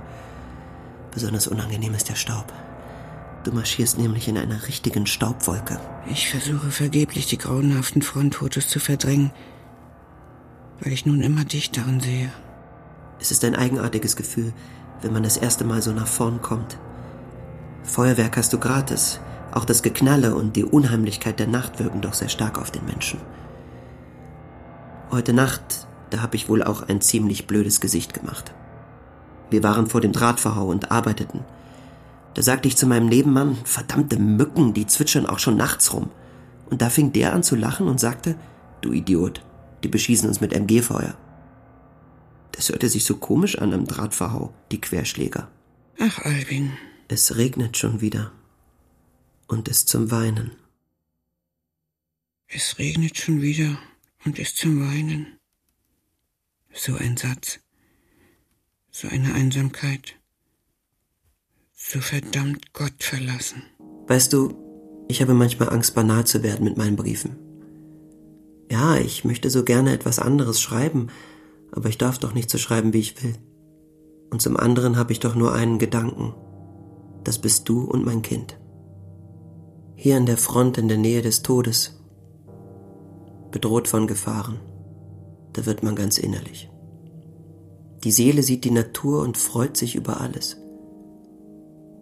Besonders 1.10 1.46
unangenehm 1.46 1.94
ist 1.94 2.10
der 2.10 2.16
Staub. 2.16 2.52
Du 3.44 3.52
marschierst 3.52 3.98
nämlich 3.98 4.28
in 4.28 4.36
einer 4.36 4.66
richtigen 4.66 5.06
Staubwolke. 5.06 5.80
Ich 6.10 6.28
versuche 6.28 6.70
vergeblich, 6.70 7.26
die 7.26 7.38
grauenhaften 7.38 8.02
Frontfotos 8.02 8.68
zu 8.68 8.78
verdrängen, 8.78 9.30
weil 10.80 10.92
ich 10.92 11.06
nun 11.06 11.22
immer 11.22 11.44
dich 11.44 11.70
darin 11.70 12.00
sehe. 12.00 12.30
Es 13.20 13.30
ist 13.30 13.42
ein 13.44 13.56
eigenartiges 13.56 14.16
Gefühl, 14.16 14.52
wenn 15.00 15.14
man 15.14 15.22
das 15.22 15.38
erste 15.38 15.64
Mal 15.64 15.80
so 15.80 15.92
nach 15.92 16.06
vorn 16.06 16.42
kommt. 16.42 16.78
Feuerwerk 17.84 18.36
hast 18.36 18.52
du 18.52 18.58
gratis. 18.58 19.18
Auch 19.52 19.64
das 19.64 19.82
Geknalle 19.82 20.34
und 20.34 20.56
die 20.56 20.64
Unheimlichkeit 20.64 21.38
der 21.38 21.46
Nacht 21.46 21.78
wirken 21.78 22.00
doch 22.00 22.12
sehr 22.14 22.28
stark 22.28 22.58
auf 22.58 22.70
den 22.70 22.84
Menschen. 22.84 23.20
Heute 25.10 25.32
Nacht, 25.32 25.86
da 26.10 26.20
habe 26.20 26.36
ich 26.36 26.48
wohl 26.48 26.62
auch 26.62 26.82
ein 26.82 27.00
ziemlich 27.00 27.46
blödes 27.46 27.80
Gesicht 27.80 28.12
gemacht. 28.12 28.52
Wir 29.50 29.62
waren 29.62 29.86
vor 29.86 30.02
dem 30.02 30.12
Drahtverhau 30.12 30.66
und 30.66 30.90
arbeiteten. 30.90 31.44
Da 32.34 32.42
sagte 32.42 32.68
ich 32.68 32.76
zu 32.76 32.86
meinem 32.86 33.06
Nebenmann, 33.08 33.56
verdammte 33.64 34.18
Mücken, 34.18 34.74
die 34.74 34.86
zwitschern 34.86 35.26
auch 35.26 35.38
schon 35.38 35.56
nachts 35.56 35.94
rum. 35.94 36.10
Und 36.68 36.82
da 36.82 36.90
fing 36.90 37.12
der 37.12 37.32
an 37.32 37.42
zu 37.42 37.56
lachen 37.56 37.88
und 37.88 37.98
sagte, 37.98 38.36
du 38.82 38.92
Idiot, 38.92 39.42
die 39.82 39.88
beschießen 39.88 40.28
uns 40.28 40.42
mit 40.42 40.52
MG-Feuer. 40.52 41.14
Das 42.52 42.68
hörte 42.68 42.88
sich 42.88 43.04
so 43.04 43.16
komisch 43.16 43.58
an 43.58 43.72
am 43.72 43.86
Drahtverhau, 43.86 44.52
die 44.70 44.80
Querschläger. 44.80 45.48
Ach, 45.98 46.18
Albin. 46.18 46.72
Es 47.08 47.36
regnet 47.36 47.78
schon 47.78 48.02
wieder 48.02 48.32
und 49.48 49.66
ist 49.66 49.88
zum 49.88 50.10
Weinen. 50.10 50.52
Es 52.46 52.78
regnet 52.78 53.18
schon 53.18 53.42
wieder 53.42 53.78
und 54.24 54.38
ist 54.38 54.56
zum 54.56 54.80
Weinen. 54.80 55.38
So 56.72 56.94
ein 56.94 57.16
Satz, 57.16 57.58
so 58.90 59.08
eine 59.08 59.34
Einsamkeit, 59.34 60.14
so 61.74 62.00
verdammt 62.00 62.72
Gott 62.72 63.02
verlassen. 63.02 63.62
Weißt 64.06 64.32
du, 64.32 64.54
ich 65.08 65.20
habe 65.22 65.34
manchmal 65.34 65.70
Angst, 65.70 65.94
banal 65.94 66.26
zu 66.26 66.42
werden 66.42 66.64
mit 66.64 66.76
meinen 66.76 66.96
Briefen. 66.96 67.36
Ja, 68.70 68.96
ich 68.96 69.24
möchte 69.24 69.48
so 69.48 69.64
gerne 69.64 69.92
etwas 69.92 70.18
anderes 70.18 70.60
schreiben, 70.60 71.08
aber 71.72 71.88
ich 71.88 71.98
darf 71.98 72.18
doch 72.18 72.34
nicht 72.34 72.50
so 72.50 72.58
schreiben, 72.58 72.92
wie 72.92 73.00
ich 73.00 73.22
will. 73.22 73.34
Und 74.30 74.42
zum 74.42 74.58
anderen 74.58 74.96
habe 74.96 75.12
ich 75.12 75.20
doch 75.20 75.34
nur 75.34 75.54
einen 75.54 75.78
Gedanken. 75.78 76.34
Das 77.24 77.40
bist 77.40 77.68
du 77.68 77.84
und 77.84 78.04
mein 78.04 78.20
Kind. 78.20 78.58
Hier 80.00 80.16
an 80.16 80.26
der 80.26 80.36
Front 80.36 80.78
in 80.78 80.86
der 80.86 80.96
Nähe 80.96 81.22
des 81.22 81.42
Todes, 81.42 81.98
bedroht 83.50 83.88
von 83.88 84.06
Gefahren, 84.06 84.60
da 85.54 85.66
wird 85.66 85.82
man 85.82 85.96
ganz 85.96 86.18
innerlich. 86.18 86.70
Die 88.04 88.12
Seele 88.12 88.44
sieht 88.44 88.62
die 88.62 88.70
Natur 88.70 89.22
und 89.22 89.36
freut 89.36 89.76
sich 89.76 89.96
über 89.96 90.20
alles. 90.20 90.56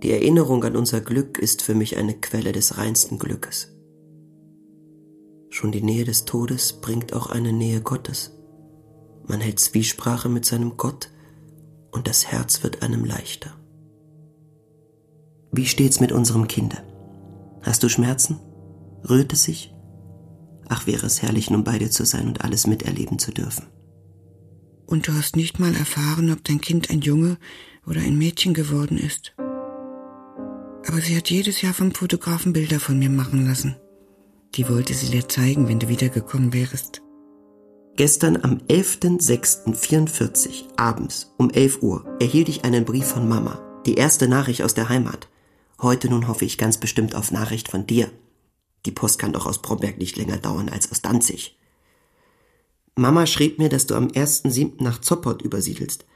Die 0.02 0.10
Erinnerung 0.10 0.62
an 0.64 0.76
unser 0.76 1.00
Glück 1.00 1.38
ist 1.38 1.62
für 1.62 1.74
mich 1.74 1.96
eine 1.96 2.12
Quelle 2.12 2.52
des 2.52 2.76
reinsten 2.76 3.18
Glückes. 3.18 3.74
Schon 5.48 5.72
die 5.72 5.82
Nähe 5.82 6.04
des 6.04 6.26
Todes 6.26 6.74
bringt 6.74 7.14
auch 7.14 7.30
eine 7.30 7.54
Nähe 7.54 7.80
Gottes. 7.80 8.32
Man 9.26 9.40
hält 9.40 9.58
Zwiesprache 9.58 10.28
mit 10.28 10.44
seinem 10.44 10.76
Gott 10.76 11.08
und 11.92 12.08
das 12.08 12.26
Herz 12.26 12.62
wird 12.62 12.82
einem 12.82 13.06
leichter. 13.06 13.52
Wie 15.50 15.64
steht's 15.64 15.98
mit 15.98 16.12
unserem 16.12 16.46
Kinde? 16.46 16.76
Hast 17.66 17.82
du 17.82 17.88
Schmerzen? 17.88 18.38
Rührt 19.08 19.32
es 19.32 19.42
sich? 19.42 19.74
Ach, 20.68 20.86
wäre 20.86 21.04
es 21.04 21.20
herrlich, 21.20 21.50
nun 21.50 21.64
bei 21.64 21.78
dir 21.78 21.90
zu 21.90 22.06
sein 22.06 22.28
und 22.28 22.44
alles 22.44 22.68
miterleben 22.68 23.18
zu 23.18 23.32
dürfen. 23.32 23.66
Und 24.86 25.08
du 25.08 25.14
hast 25.14 25.34
nicht 25.34 25.58
mal 25.58 25.74
erfahren, 25.74 26.30
ob 26.30 26.44
dein 26.44 26.60
Kind 26.60 26.90
ein 26.90 27.00
Junge 27.00 27.38
oder 27.84 28.00
ein 28.00 28.16
Mädchen 28.16 28.54
geworden 28.54 28.98
ist. 28.98 29.34
Aber 30.86 31.00
sie 31.00 31.16
hat 31.16 31.28
jedes 31.28 31.60
Jahr 31.60 31.74
vom 31.74 31.90
Fotografen 31.90 32.52
Bilder 32.52 32.78
von 32.78 33.00
mir 33.00 33.10
machen 33.10 33.48
lassen. 33.48 33.74
Die 34.54 34.68
wollte 34.68 34.94
sie 34.94 35.10
dir 35.10 35.28
zeigen, 35.28 35.66
wenn 35.66 35.80
du 35.80 35.88
wiedergekommen 35.88 36.52
wärst. 36.52 37.02
Gestern 37.96 38.36
am 38.36 38.58
11.06.44 38.68 40.66
abends 40.76 41.34
um 41.36 41.50
11 41.50 41.82
Uhr 41.82 42.16
erhielt 42.20 42.48
ich 42.48 42.64
einen 42.64 42.84
Brief 42.84 43.06
von 43.06 43.28
Mama, 43.28 43.58
die 43.86 43.94
erste 43.94 44.28
Nachricht 44.28 44.62
aus 44.62 44.74
der 44.74 44.88
Heimat. 44.88 45.28
Heute 45.80 46.08
nun 46.08 46.26
hoffe 46.26 46.44
ich 46.44 46.58
ganz 46.58 46.78
bestimmt 46.78 47.14
auf 47.14 47.30
Nachricht 47.30 47.68
von 47.68 47.86
dir. 47.86 48.10
Die 48.86 48.92
Post 48.92 49.18
kann 49.18 49.32
doch 49.32 49.46
aus 49.46 49.60
Bromberg 49.60 49.98
nicht 49.98 50.16
länger 50.16 50.38
dauern 50.38 50.68
als 50.68 50.90
aus 50.90 51.02
Danzig. 51.02 51.58
Mama 52.94 53.26
schrieb 53.26 53.58
mir, 53.58 53.68
dass 53.68 53.86
du 53.86 53.94
am 53.94 54.08
1.7. 54.08 54.82
nach 54.82 55.00
Zoppot 55.00 55.42
übersiedelst. 55.42 56.06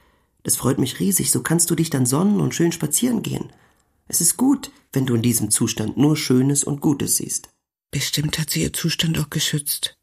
Das 0.45 0.57
freut 0.57 0.79
mich 0.79 0.99
riesig, 0.99 1.31
so 1.31 1.43
kannst 1.43 1.71
du 1.71 1.75
dich 1.75 1.91
dann 1.91 2.07
sonnen 2.07 2.41
und 2.41 2.55
schön 2.55 2.73
spazieren 2.73 3.23
gehen. 3.23 3.53
Es 4.09 4.23
ist 4.23 4.39
gut, 4.39 4.71
wenn 4.93 5.05
du 5.05 5.15
in 5.15 5.23
diesem 5.23 5.51
Zustand 5.51 5.99
nur 5.99 6.17
Schönes 6.17 6.65
und 6.65 6.81
Gutes 6.81 7.17
siehst. 7.17 7.51
Bestimmt 7.91 8.39
hat 8.39 8.51
sie 8.51 8.63
ihr 8.63 8.73
Zustand 8.73 9.19
auch 9.19 9.29
geschützt. 9.29 9.99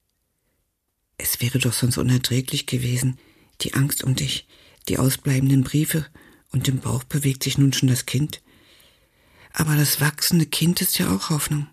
Es 1.17 1.41
wäre 1.41 1.57
doch 1.57 1.73
sonst 1.73 1.97
unerträglich 1.97 2.67
gewesen, 2.67 3.17
die 3.61 3.73
Angst 3.73 4.03
um 4.03 4.15
dich, 4.15 4.47
die 4.87 4.99
ausbleibenden 4.99 5.63
Briefe, 5.63 6.05
und 6.51 6.67
im 6.67 6.79
Bauch 6.79 7.03
bewegt 7.03 7.43
sich 7.43 7.57
nun 7.57 7.73
schon 7.73 7.89
das 7.89 8.05
Kind. 8.05 8.41
Aber 9.59 9.75
das 9.75 9.99
wachsende 9.99 10.45
Kind 10.45 10.81
ist 10.81 10.99
ja 10.99 11.09
auch 11.09 11.31
Hoffnung. 11.31 11.65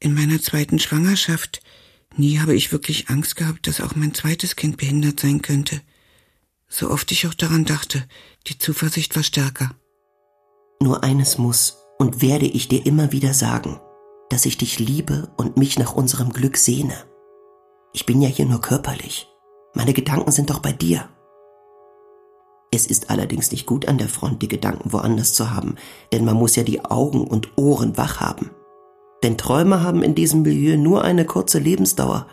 In 0.00 0.12
meiner 0.12 0.42
zweiten 0.42 0.80
Schwangerschaft, 0.80 1.62
nie 2.16 2.40
habe 2.40 2.52
ich 2.56 2.72
wirklich 2.72 3.10
Angst 3.10 3.36
gehabt, 3.36 3.68
dass 3.68 3.80
auch 3.80 3.94
mein 3.94 4.12
zweites 4.12 4.56
Kind 4.56 4.76
behindert 4.76 5.20
sein 5.20 5.40
könnte. 5.40 5.80
So 6.66 6.90
oft 6.90 7.12
ich 7.12 7.28
auch 7.28 7.34
daran 7.34 7.64
dachte, 7.64 8.08
die 8.48 8.58
Zuversicht 8.58 9.14
war 9.14 9.22
stärker. 9.22 9.70
Nur 10.82 11.04
eines 11.04 11.38
muss 11.38 11.76
und 12.00 12.20
werde 12.20 12.46
ich 12.46 12.66
dir 12.66 12.84
immer 12.84 13.12
wieder 13.12 13.32
sagen, 13.32 13.80
dass 14.30 14.46
ich 14.46 14.58
dich 14.58 14.80
liebe 14.80 15.32
und 15.36 15.58
mich 15.58 15.78
nach 15.78 15.92
unserem 15.92 16.32
Glück 16.32 16.56
sehne. 16.56 17.04
Ich 17.92 18.04
bin 18.04 18.20
ja 18.20 18.28
hier 18.28 18.46
nur 18.46 18.60
körperlich. 18.60 19.28
Meine 19.74 19.92
Gedanken 19.92 20.32
sind 20.32 20.50
doch 20.50 20.58
bei 20.58 20.72
dir. 20.72 21.08
Es 22.72 22.86
ist 22.86 23.10
allerdings 23.10 23.50
nicht 23.50 23.66
gut 23.66 23.88
an 23.88 23.98
der 23.98 24.08
Front, 24.08 24.42
die 24.42 24.48
Gedanken 24.48 24.92
woanders 24.92 25.34
zu 25.34 25.50
haben, 25.50 25.74
denn 26.12 26.24
man 26.24 26.36
muss 26.36 26.54
ja 26.54 26.62
die 26.62 26.84
Augen 26.84 27.24
und 27.24 27.58
Ohren 27.58 27.96
wach 27.96 28.20
haben. 28.20 28.50
Denn 29.22 29.36
Träume 29.36 29.82
haben 29.82 30.02
in 30.02 30.14
diesem 30.14 30.42
Milieu 30.42 30.76
nur 30.76 31.02
eine 31.04 31.24
kurze 31.24 31.58
Lebensdauer. 31.58 32.26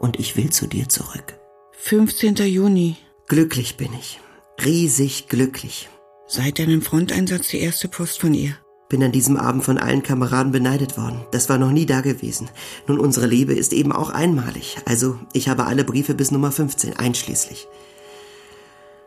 Und 0.00 0.18
ich 0.18 0.36
will 0.36 0.50
zu 0.50 0.66
dir 0.66 0.88
zurück. 0.88 1.38
15. 1.72 2.36
Juni. 2.36 2.96
Glücklich 3.28 3.76
bin 3.76 3.92
ich. 3.98 4.20
Riesig 4.64 5.28
glücklich. 5.28 5.88
Seit 6.26 6.58
deinem 6.58 6.82
Fronteinsatz 6.82 7.48
die 7.48 7.60
erste 7.60 7.88
Post 7.88 8.20
von 8.20 8.34
ihr. 8.34 8.56
Bin 8.88 9.02
an 9.02 9.12
diesem 9.12 9.36
Abend 9.36 9.64
von 9.64 9.78
allen 9.78 10.02
Kameraden 10.02 10.50
beneidet 10.50 10.98
worden. 10.98 11.24
Das 11.30 11.48
war 11.48 11.58
noch 11.58 11.70
nie 11.70 11.86
da 11.86 12.00
gewesen. 12.00 12.50
Nun, 12.86 12.98
unsere 12.98 13.26
Liebe 13.26 13.54
ist 13.54 13.72
eben 13.72 13.92
auch 13.92 14.10
einmalig. 14.10 14.76
Also, 14.86 15.18
ich 15.32 15.48
habe 15.48 15.66
alle 15.66 15.84
Briefe 15.84 16.14
bis 16.14 16.30
Nummer 16.30 16.50
15, 16.50 16.96
einschließlich. 16.96 17.68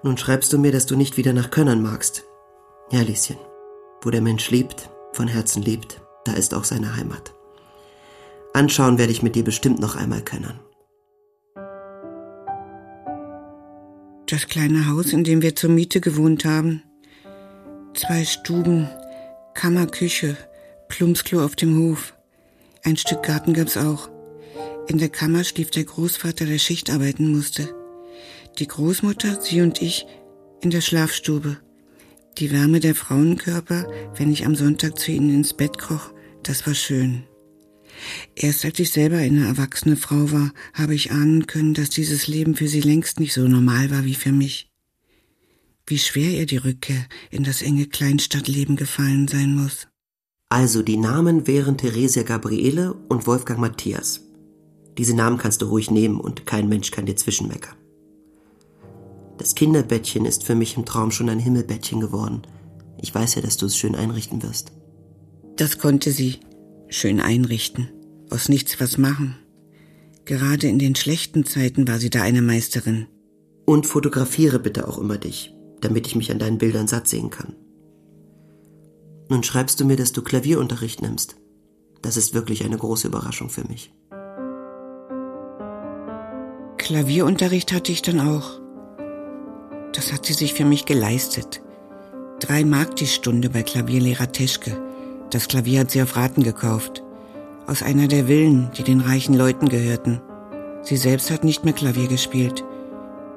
Nun 0.03 0.17
schreibst 0.17 0.51
du 0.51 0.57
mir, 0.57 0.71
dass 0.71 0.85
du 0.85 0.95
nicht 0.95 1.17
wieder 1.17 1.33
nach 1.33 1.51
Könnern 1.51 1.81
magst. 1.81 2.23
Ja, 2.91 3.01
Lieschen. 3.01 3.37
Wo 4.01 4.09
der 4.09 4.21
Mensch 4.21 4.49
lebt, 4.49 4.89
von 5.13 5.27
Herzen 5.27 5.61
lebt, 5.61 6.01
da 6.25 6.33
ist 6.33 6.53
auch 6.53 6.63
seine 6.63 6.95
Heimat. 6.95 7.33
Anschauen 8.53 8.97
werde 8.97 9.11
ich 9.11 9.21
mit 9.21 9.35
dir 9.35 9.43
bestimmt 9.43 9.79
noch 9.79 9.95
einmal 9.95 10.21
Könnern. 10.21 10.59
Das 14.25 14.47
kleine 14.47 14.87
Haus, 14.87 15.13
in 15.13 15.23
dem 15.23 15.41
wir 15.41 15.55
zur 15.55 15.69
Miete 15.69 16.01
gewohnt 16.01 16.45
haben. 16.45 16.83
Zwei 17.93 18.25
Stuben, 18.25 18.89
Kammer, 19.53 19.85
Küche, 19.87 20.35
Plumpsklo 20.87 21.43
auf 21.43 21.55
dem 21.55 21.77
Hof. 21.77 22.13
Ein 22.83 22.97
Stück 22.97 23.23
Garten 23.23 23.53
gab's 23.53 23.77
auch. 23.77 24.09
In 24.87 24.97
der 24.97 25.09
Kammer 25.09 25.43
schlief 25.43 25.69
der 25.69 25.83
Großvater, 25.83 26.45
der 26.45 26.57
Schicht 26.57 26.89
arbeiten 26.89 27.31
musste. 27.31 27.69
Die 28.59 28.67
Großmutter, 28.67 29.41
sie 29.41 29.61
und 29.61 29.81
ich 29.81 30.05
in 30.61 30.69
der 30.69 30.81
Schlafstube. 30.81 31.57
Die 32.37 32.51
Wärme 32.51 32.79
der 32.79 32.95
Frauenkörper, 32.95 33.87
wenn 34.15 34.31
ich 34.31 34.45
am 34.45 34.55
Sonntag 34.55 34.97
zu 34.97 35.11
ihnen 35.11 35.33
ins 35.33 35.53
Bett 35.53 35.77
kroch, 35.77 36.11
das 36.43 36.65
war 36.65 36.75
schön. 36.75 37.23
Erst 38.35 38.65
als 38.65 38.79
ich 38.79 38.91
selber 38.91 39.17
eine 39.17 39.45
erwachsene 39.45 39.97
Frau 39.97 40.31
war, 40.31 40.51
habe 40.73 40.95
ich 40.95 41.11
ahnen 41.11 41.45
können, 41.47 41.73
dass 41.73 41.89
dieses 41.89 42.27
Leben 42.27 42.55
für 42.55 42.67
sie 42.67 42.81
längst 42.81 43.19
nicht 43.19 43.33
so 43.33 43.47
normal 43.47 43.91
war 43.91 44.05
wie 44.05 44.15
für 44.15 44.31
mich 44.31 44.71
wie 45.91 45.97
schwer 45.97 46.31
ihr 46.31 46.45
die 46.45 46.57
Rückkehr 46.57 47.05
in 47.29 47.43
das 47.43 47.61
enge 47.61 47.85
Kleinstadtleben 47.85 48.77
gefallen 48.77 49.27
sein 49.27 49.55
muss. 49.55 49.87
Also 50.49 50.81
die 50.81 50.97
Namen 50.97 51.47
wären 51.47 51.77
Theresia 51.77 52.23
Gabriele 52.23 52.93
und 53.09 53.27
Wolfgang 53.27 53.59
Matthias. 53.59 54.21
Diese 54.97 55.15
Namen 55.15 55.37
kannst 55.37 55.61
du 55.61 55.67
ruhig 55.67 55.91
nehmen 55.91 56.19
und 56.19 56.45
kein 56.45 56.69
Mensch 56.69 56.91
kann 56.91 57.05
dir 57.05 57.15
zwischenmeckern. 57.15 57.75
Das 59.41 59.55
Kinderbettchen 59.55 60.25
ist 60.25 60.43
für 60.43 60.53
mich 60.53 60.77
im 60.77 60.85
Traum 60.85 61.09
schon 61.09 61.27
ein 61.27 61.39
Himmelbettchen 61.39 61.99
geworden. 61.99 62.43
Ich 63.01 63.13
weiß 63.13 63.35
ja, 63.35 63.41
dass 63.41 63.57
du 63.57 63.65
es 63.65 63.75
schön 63.75 63.95
einrichten 63.95 64.43
wirst. 64.43 64.71
Das 65.55 65.79
konnte 65.79 66.11
sie 66.11 66.37
schön 66.89 67.19
einrichten, 67.19 67.89
aus 68.29 68.49
nichts 68.49 68.79
was 68.79 68.99
machen. 68.99 69.35
Gerade 70.25 70.67
in 70.67 70.77
den 70.77 70.95
schlechten 70.95 71.45
Zeiten 71.45 71.87
war 71.87 71.97
sie 71.97 72.11
da 72.11 72.21
eine 72.21 72.43
Meisterin. 72.43 73.07
Und 73.65 73.87
fotografiere 73.87 74.59
bitte 74.59 74.87
auch 74.87 74.99
immer 74.99 75.17
dich 75.17 75.55
damit 75.81 76.07
ich 76.07 76.15
mich 76.15 76.31
an 76.31 76.39
deinen 76.39 76.57
Bildern 76.57 76.87
satt 76.87 77.07
sehen 77.07 77.29
kann. 77.29 77.55
Nun 79.29 79.43
schreibst 79.43 79.79
du 79.79 79.85
mir, 79.85 79.97
dass 79.97 80.11
du 80.11 80.21
Klavierunterricht 80.21 81.01
nimmst. 81.01 81.35
Das 82.01 82.17
ist 82.17 82.33
wirklich 82.33 82.63
eine 82.63 82.77
große 82.77 83.07
Überraschung 83.07 83.49
für 83.49 83.67
mich. 83.67 83.93
Klavierunterricht 86.77 87.71
hatte 87.73 87.91
ich 87.91 88.01
dann 88.01 88.19
auch. 88.19 88.61
Das 89.93 90.13
hat 90.13 90.25
sie 90.25 90.33
sich 90.33 90.53
für 90.53 90.65
mich 90.65 90.85
geleistet. 90.85 91.61
Drei 92.39 92.63
Mark 92.63 92.95
die 92.95 93.07
Stunde 93.07 93.49
bei 93.49 93.63
Klavierlehrer 93.63 94.31
Teschke. 94.31 94.81
Das 95.29 95.47
Klavier 95.47 95.81
hat 95.81 95.91
sie 95.91 96.01
auf 96.01 96.15
Raten 96.15 96.43
gekauft. 96.43 97.03
Aus 97.67 97.83
einer 97.83 98.07
der 98.07 98.25
Villen, 98.25 98.71
die 98.77 98.83
den 98.83 99.01
reichen 99.01 99.35
Leuten 99.35 99.69
gehörten. 99.69 100.21
Sie 100.81 100.97
selbst 100.97 101.29
hat 101.29 101.43
nicht 101.43 101.63
mehr 101.63 101.73
Klavier 101.73 102.07
gespielt. 102.07 102.63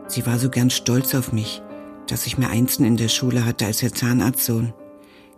Sie 0.08 0.24
war 0.26 0.38
so 0.38 0.48
gern 0.48 0.70
stolz 0.70 1.14
auf 1.14 1.32
mich 1.32 1.62
dass 2.06 2.26
ich 2.26 2.38
mir 2.38 2.50
Einsen 2.50 2.84
in 2.84 2.96
der 2.96 3.08
Schule 3.08 3.44
hatte 3.44 3.66
als 3.66 3.82
ihr 3.82 3.92
Zahnarztsohn. 3.92 4.72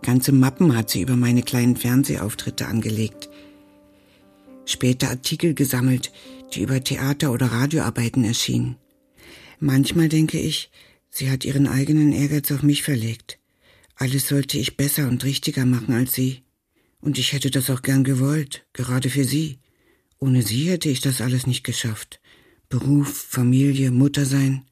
Ganze 0.02 0.32
Mappen 0.32 0.76
hat 0.76 0.90
sie 0.90 1.00
über 1.00 1.16
meine 1.16 1.42
kleinen 1.42 1.76
Fernsehauftritte 1.76 2.66
angelegt. 2.66 3.28
Später 4.64 5.10
Artikel 5.10 5.54
gesammelt, 5.54 6.12
die 6.52 6.62
über 6.62 6.82
Theater- 6.82 7.32
oder 7.32 7.46
Radioarbeiten 7.46 8.24
erschienen. 8.24 8.76
Manchmal 9.58 10.08
denke 10.08 10.38
ich, 10.38 10.70
sie 11.16 11.30
hat 11.30 11.44
ihren 11.44 11.66
eigenen 11.66 12.12
Ehrgeiz 12.12 12.50
auf 12.52 12.62
mich 12.62 12.82
verlegt. 12.82 13.38
Alles 13.94 14.28
sollte 14.28 14.58
ich 14.58 14.76
besser 14.76 15.08
und 15.08 15.24
richtiger 15.24 15.64
machen 15.64 15.94
als 15.94 16.12
sie. 16.12 16.42
Und 17.00 17.18
ich 17.18 17.32
hätte 17.32 17.50
das 17.50 17.70
auch 17.70 17.82
gern 17.82 18.04
gewollt, 18.04 18.66
gerade 18.72 19.08
für 19.08 19.24
sie. 19.24 19.58
Ohne 20.18 20.42
sie 20.42 20.68
hätte 20.68 20.88
ich 20.88 21.00
das 21.00 21.20
alles 21.20 21.46
nicht 21.46 21.64
geschafft. 21.64 22.20
Beruf, 22.68 23.26
Familie, 23.28 23.90
Mutter 23.90 24.26
sein. 24.26 24.64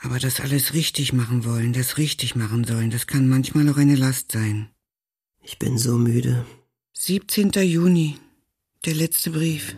Aber 0.00 0.18
das 0.18 0.40
alles 0.40 0.74
richtig 0.74 1.12
machen 1.12 1.44
wollen, 1.44 1.72
das 1.72 1.98
richtig 1.98 2.34
machen 2.34 2.64
sollen, 2.64 2.90
das 2.90 3.06
kann 3.06 3.28
manchmal 3.28 3.68
auch 3.68 3.76
eine 3.76 3.96
Last 3.96 4.32
sein. 4.32 4.68
Ich 5.42 5.58
bin 5.58 5.78
so 5.78 5.96
müde. 5.96 6.44
17. 6.94 7.52
Juni. 7.62 8.16
Der 8.84 8.94
letzte 8.94 9.30
Brief. 9.30 9.76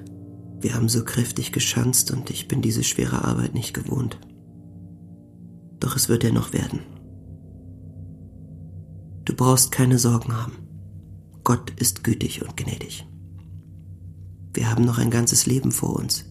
Wir 0.61 0.75
haben 0.75 0.89
so 0.89 1.05
kräftig 1.05 1.51
geschanzt 1.53 2.13
und 2.13 2.31
ich 2.31 2.47
bin 2.47 2.63
diese 2.63 2.85
schwere 2.85 3.25
Arbeit 3.25 3.55
nicht 3.55 3.75
gewohnt. 3.75 4.19
Doch 5.83 5.97
es 5.97 6.09
wird 6.09 6.23
ja 6.23 6.31
noch 6.31 6.53
werden. 6.53 6.79
Du 9.25 9.35
brauchst 9.35 9.73
keine 9.73 9.99
Sorgen 9.99 10.33
haben. 10.33 10.53
Gott 11.43 11.71
ist 11.71 12.05
gütig 12.05 12.41
und 12.41 12.57
gnädig. 12.57 13.05
Wir 14.55 14.71
haben 14.71 14.85
noch 14.85 14.99
ein 14.99 15.11
ganzes 15.11 15.45
Leben 15.45 15.73
vor 15.73 15.97
uns. 15.97 16.25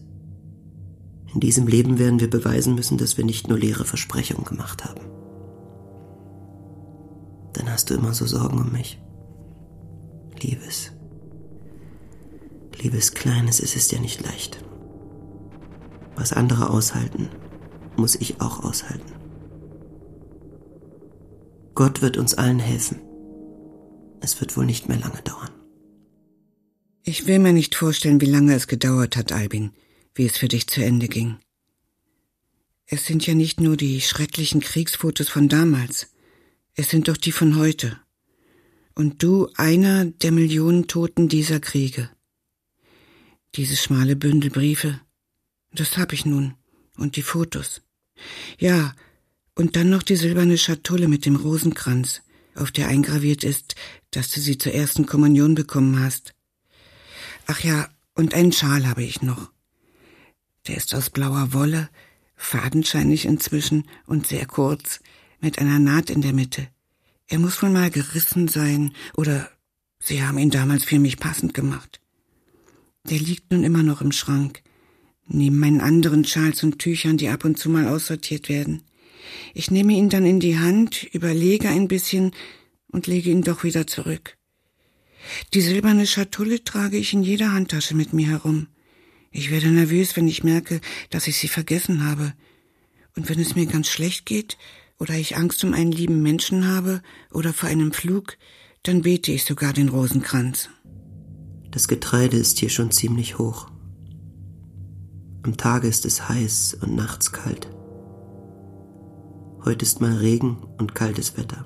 In 1.34 1.40
diesem 1.40 1.66
Leben 1.66 1.98
werden 1.98 2.18
wir 2.18 2.30
beweisen 2.30 2.74
müssen, 2.74 2.96
dass 2.96 3.18
wir 3.18 3.26
nicht 3.26 3.48
nur 3.48 3.58
leere 3.58 3.84
Versprechungen 3.84 4.44
gemacht 4.46 4.86
haben. 4.86 5.02
Dann 7.52 7.70
hast 7.70 7.90
du 7.90 7.94
immer 7.94 8.14
so 8.14 8.24
Sorgen 8.24 8.58
um 8.58 8.72
mich. 8.72 9.02
Liebes. 10.40 10.92
Liebes 12.80 13.12
Kleines, 13.12 13.60
es 13.60 13.76
ist 13.76 13.92
ja 13.92 14.00
nicht 14.00 14.22
leicht. 14.22 14.64
Was 16.16 16.32
andere 16.32 16.70
aushalten, 16.70 17.28
muss 17.98 18.14
ich 18.14 18.40
auch 18.40 18.64
aushalten. 18.64 19.11
Gott 21.74 22.02
wird 22.02 22.16
uns 22.16 22.34
allen 22.34 22.58
helfen. 22.58 23.00
Es 24.20 24.40
wird 24.40 24.56
wohl 24.56 24.66
nicht 24.66 24.88
mehr 24.88 24.98
lange 24.98 25.22
dauern. 25.22 25.50
Ich 27.02 27.26
will 27.26 27.38
mir 27.38 27.52
nicht 27.52 27.74
vorstellen, 27.74 28.20
wie 28.20 28.26
lange 28.26 28.54
es 28.54 28.68
gedauert 28.68 29.16
hat, 29.16 29.32
Albin, 29.32 29.72
wie 30.14 30.26
es 30.26 30.38
für 30.38 30.48
dich 30.48 30.68
zu 30.68 30.84
Ende 30.84 31.08
ging. 31.08 31.38
Es 32.86 33.06
sind 33.06 33.26
ja 33.26 33.34
nicht 33.34 33.60
nur 33.60 33.76
die 33.76 34.00
schrecklichen 34.00 34.60
Kriegsfotos 34.60 35.28
von 35.28 35.48
damals, 35.48 36.12
es 36.74 36.90
sind 36.90 37.08
doch 37.08 37.16
die 37.16 37.32
von 37.32 37.56
heute. 37.56 37.98
Und 38.94 39.22
du 39.22 39.48
einer 39.56 40.04
der 40.04 40.32
Millionen 40.32 40.86
Toten 40.86 41.28
dieser 41.28 41.58
Kriege. 41.58 42.10
Dieses 43.54 43.82
schmale 43.82 44.16
Bündel 44.16 44.50
Briefe, 44.50 45.00
das 45.72 45.96
hab 45.96 46.12
ich 46.12 46.24
nun, 46.24 46.54
und 46.96 47.16
die 47.16 47.22
Fotos. 47.22 47.82
Ja, 48.58 48.94
und 49.54 49.76
dann 49.76 49.90
noch 49.90 50.02
die 50.02 50.16
silberne 50.16 50.58
Schatulle 50.58 51.08
mit 51.08 51.26
dem 51.26 51.36
Rosenkranz, 51.36 52.22
auf 52.54 52.70
der 52.70 52.88
eingraviert 52.88 53.44
ist, 53.44 53.74
dass 54.10 54.28
du 54.30 54.40
sie 54.40 54.58
zur 54.58 54.72
ersten 54.72 55.06
Kommunion 55.06 55.54
bekommen 55.54 56.00
hast. 56.00 56.34
Ach 57.46 57.60
ja, 57.60 57.88
und 58.14 58.34
einen 58.34 58.52
Schal 58.52 58.86
habe 58.86 59.02
ich 59.02 59.22
noch. 59.22 59.50
Der 60.66 60.76
ist 60.76 60.94
aus 60.94 61.10
blauer 61.10 61.52
Wolle, 61.52 61.88
fadenscheinig 62.36 63.24
inzwischen 63.24 63.88
und 64.06 64.26
sehr 64.26 64.46
kurz, 64.46 65.00
mit 65.40 65.58
einer 65.58 65.78
Naht 65.78 66.10
in 66.10 66.22
der 66.22 66.32
Mitte. 66.32 66.68
Er 67.26 67.38
muss 67.38 67.62
wohl 67.62 67.70
mal 67.70 67.90
gerissen 67.90 68.48
sein, 68.48 68.92
oder 69.16 69.50
sie 69.98 70.22
haben 70.22 70.38
ihn 70.38 70.50
damals 70.50 70.84
für 70.84 70.98
mich 70.98 71.18
passend 71.18 71.54
gemacht. 71.54 72.00
Der 73.04 73.18
liegt 73.18 73.50
nun 73.50 73.64
immer 73.64 73.82
noch 73.82 74.00
im 74.02 74.12
Schrank, 74.12 74.62
neben 75.26 75.58
meinen 75.58 75.80
anderen 75.80 76.24
Schals 76.24 76.62
und 76.62 76.78
Tüchern, 76.78 77.16
die 77.16 77.28
ab 77.28 77.44
und 77.44 77.58
zu 77.58 77.70
mal 77.70 77.88
aussortiert 77.88 78.48
werden. 78.48 78.82
Ich 79.54 79.70
nehme 79.70 79.92
ihn 79.92 80.08
dann 80.08 80.26
in 80.26 80.40
die 80.40 80.58
Hand, 80.58 81.04
überlege 81.12 81.68
ein 81.68 81.88
bisschen 81.88 82.32
und 82.88 83.06
lege 83.06 83.30
ihn 83.30 83.42
doch 83.42 83.64
wieder 83.64 83.86
zurück. 83.86 84.36
Die 85.54 85.60
silberne 85.60 86.06
Schatulle 86.06 86.64
trage 86.64 86.96
ich 86.96 87.12
in 87.12 87.22
jeder 87.22 87.52
Handtasche 87.52 87.94
mit 87.94 88.12
mir 88.12 88.28
herum. 88.28 88.68
Ich 89.30 89.50
werde 89.50 89.68
nervös, 89.68 90.16
wenn 90.16 90.28
ich 90.28 90.44
merke, 90.44 90.80
dass 91.10 91.26
ich 91.26 91.38
sie 91.38 91.48
vergessen 91.48 92.04
habe. 92.04 92.34
Und 93.16 93.28
wenn 93.28 93.40
es 93.40 93.54
mir 93.54 93.66
ganz 93.66 93.88
schlecht 93.88 94.26
geht 94.26 94.58
oder 94.98 95.14
ich 95.14 95.36
Angst 95.36 95.64
um 95.64 95.74
einen 95.74 95.92
lieben 95.92 96.22
Menschen 96.22 96.66
habe 96.66 97.02
oder 97.30 97.52
vor 97.52 97.68
einem 97.68 97.92
Flug, 97.92 98.36
dann 98.82 99.02
bete 99.02 99.32
ich 99.32 99.44
sogar 99.44 99.72
den 99.72 99.88
Rosenkranz. 99.88 100.68
Das 101.70 101.88
Getreide 101.88 102.36
ist 102.36 102.58
hier 102.58 102.68
schon 102.68 102.90
ziemlich 102.90 103.38
hoch. 103.38 103.70
Am 105.44 105.56
Tage 105.56 105.88
ist 105.88 106.04
es 106.04 106.28
heiß 106.28 106.78
und 106.82 106.94
nachts 106.94 107.32
kalt. 107.32 107.68
Heute 109.64 109.84
ist 109.84 110.00
mal 110.00 110.16
Regen 110.16 110.56
und 110.78 110.96
kaltes 110.96 111.36
Wetter. 111.36 111.64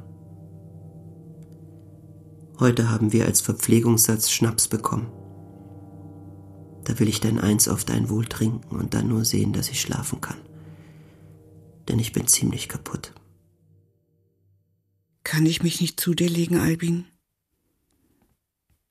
Heute 2.58 2.90
haben 2.90 3.12
wir 3.12 3.24
als 3.24 3.40
Verpflegungssatz 3.40 4.30
Schnaps 4.30 4.68
bekommen. 4.68 5.10
Da 6.84 6.98
will 6.98 7.08
ich 7.08 7.20
dann 7.20 7.38
eins 7.38 7.68
auf 7.68 7.86
dein 7.86 8.10
Wohl 8.10 8.26
trinken 8.26 8.76
und 8.76 8.92
dann 8.92 9.08
nur 9.08 9.24
sehen, 9.24 9.54
dass 9.54 9.70
ich 9.70 9.80
schlafen 9.80 10.20
kann. 10.20 10.36
Denn 11.88 11.98
ich 11.98 12.12
bin 12.12 12.26
ziemlich 12.26 12.68
kaputt. 12.68 13.14
Kann 15.24 15.46
ich 15.46 15.62
mich 15.62 15.80
nicht 15.80 15.98
zu 15.98 16.12
dir 16.12 16.28
legen, 16.28 16.58
Albin? 16.58 17.06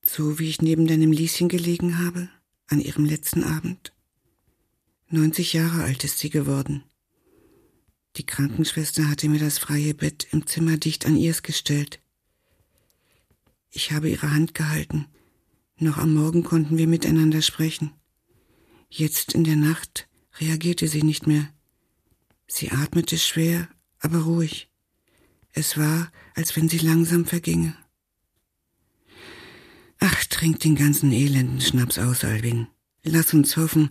So 0.08 0.40
wie 0.40 0.50
ich 0.50 0.64
neben 0.64 0.88
deinem 0.88 1.12
Lieschen 1.12 1.48
gelegen 1.48 2.00
habe, 2.00 2.28
an 2.68 2.80
ihrem 2.80 3.06
letzten 3.06 3.44
Abend. 3.44 3.94
90 5.10 5.54
Jahre 5.54 5.84
alt 5.84 6.04
ist 6.04 6.18
sie 6.18 6.32
geworden. 6.32 6.84
Die 8.18 8.26
Krankenschwester 8.26 9.10
hatte 9.10 9.28
mir 9.28 9.40
das 9.40 9.58
freie 9.58 9.94
Bett 9.94 10.28
im 10.32 10.48
Zimmer 10.48 10.78
dicht 10.78 11.06
an 11.06 11.18
ihrs 11.18 11.44
gestellt. 11.44 12.00
Ich 13.72 13.92
habe 13.92 14.10
ihre 14.10 14.32
Hand 14.32 14.54
gehalten. 14.54 15.08
Noch 15.78 15.98
am 15.98 16.14
Morgen 16.14 16.44
konnten 16.44 16.78
wir 16.78 16.88
miteinander 16.88 17.42
sprechen. 17.42 17.92
Jetzt 18.90 19.34
in 19.34 19.44
der 19.44 19.58
Nacht 19.58 20.08
reagierte 20.40 20.88
sie 20.88 21.04
nicht 21.04 21.28
mehr. 21.28 21.50
Sie 22.48 22.72
atmete 22.72 23.18
schwer, 23.18 23.68
aber 24.00 24.20
ruhig. 24.20 24.70
Es 25.52 25.78
war, 25.78 26.12
als 26.36 26.56
wenn 26.56 26.70
sie 26.70 26.78
langsam 26.78 27.26
verginge. 27.26 27.76
Ach, 30.00 30.24
trink 30.26 30.62
den 30.62 30.76
ganzen 30.76 31.12
elenden 31.12 31.60
Schnaps 31.60 31.98
aus, 31.98 32.24
Alvin. 32.24 32.68
Lass 33.04 33.34
uns 33.34 33.58
hoffen, 33.58 33.90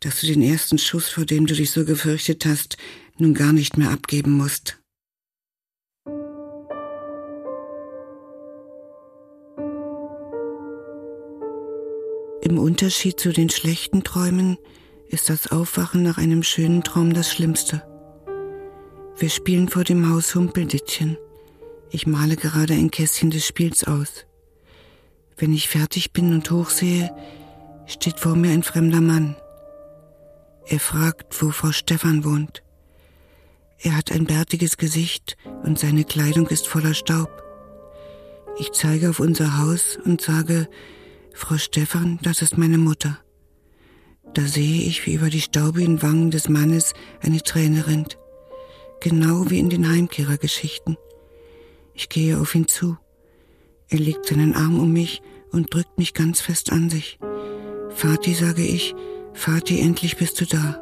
dass 0.00 0.20
du 0.20 0.26
den 0.26 0.42
ersten 0.42 0.78
Schuss, 0.78 1.08
vor 1.08 1.24
dem 1.24 1.46
du 1.46 1.54
dich 1.54 1.70
so 1.70 1.84
gefürchtet 1.84 2.44
hast, 2.44 2.76
nun 3.18 3.34
gar 3.34 3.52
nicht 3.52 3.76
mehr 3.76 3.90
abgeben 3.90 4.32
musst. 4.32 4.78
Im 12.42 12.58
Unterschied 12.58 13.20
zu 13.20 13.32
den 13.32 13.50
schlechten 13.50 14.02
Träumen 14.02 14.58
ist 15.08 15.30
das 15.30 15.52
Aufwachen 15.52 16.02
nach 16.02 16.18
einem 16.18 16.42
schönen 16.42 16.82
Traum 16.82 17.14
das 17.14 17.30
Schlimmste. 17.30 17.82
Wir 19.16 19.30
spielen 19.30 19.68
vor 19.68 19.84
dem 19.84 20.10
Haus 20.10 20.34
Humpeldütchen. 20.34 21.16
Ich 21.90 22.06
male 22.06 22.36
gerade 22.36 22.74
ein 22.74 22.90
Kästchen 22.90 23.30
des 23.30 23.46
Spiels 23.46 23.84
aus. 23.84 24.26
Wenn 25.36 25.52
ich 25.52 25.68
fertig 25.68 26.12
bin 26.12 26.32
und 26.32 26.50
hochsehe, 26.50 27.14
steht 27.86 28.18
vor 28.18 28.34
mir 28.34 28.50
ein 28.50 28.62
fremder 28.62 29.00
Mann. 29.00 29.36
Er 30.66 30.80
fragt, 30.80 31.40
wo 31.42 31.50
Frau 31.50 31.72
Stefan 31.72 32.24
wohnt. 32.24 32.61
Er 33.84 33.96
hat 33.96 34.12
ein 34.12 34.26
bärtiges 34.26 34.76
Gesicht 34.76 35.36
und 35.64 35.76
seine 35.76 36.04
Kleidung 36.04 36.46
ist 36.46 36.68
voller 36.68 36.94
Staub. 36.94 37.30
Ich 38.58 38.70
zeige 38.70 39.10
auf 39.10 39.18
unser 39.18 39.58
Haus 39.58 39.98
und 40.04 40.20
sage, 40.20 40.68
Frau 41.34 41.56
Stefan, 41.56 42.20
das 42.22 42.42
ist 42.42 42.56
meine 42.56 42.78
Mutter. 42.78 43.18
Da 44.34 44.42
sehe 44.42 44.82
ich, 44.82 45.04
wie 45.04 45.14
über 45.14 45.30
die 45.30 45.40
staubigen 45.40 46.00
Wangen 46.00 46.30
des 46.30 46.48
Mannes 46.48 46.94
eine 47.22 47.42
Träne 47.42 47.86
rinnt. 47.88 48.18
Genau 49.00 49.50
wie 49.50 49.58
in 49.58 49.68
den 49.68 49.88
Heimkehrergeschichten. 49.88 50.96
Ich 51.92 52.08
gehe 52.08 52.38
auf 52.38 52.54
ihn 52.54 52.68
zu. 52.68 52.96
Er 53.88 53.98
legt 53.98 54.26
seinen 54.26 54.54
Arm 54.54 54.78
um 54.78 54.92
mich 54.92 55.22
und 55.50 55.74
drückt 55.74 55.98
mich 55.98 56.14
ganz 56.14 56.40
fest 56.40 56.70
an 56.70 56.88
sich. 56.88 57.18
Vati, 57.90 58.32
sage 58.32 58.62
ich, 58.62 58.94
Vati, 59.34 59.80
endlich 59.80 60.16
bist 60.16 60.40
du 60.40 60.46
da. 60.46 60.81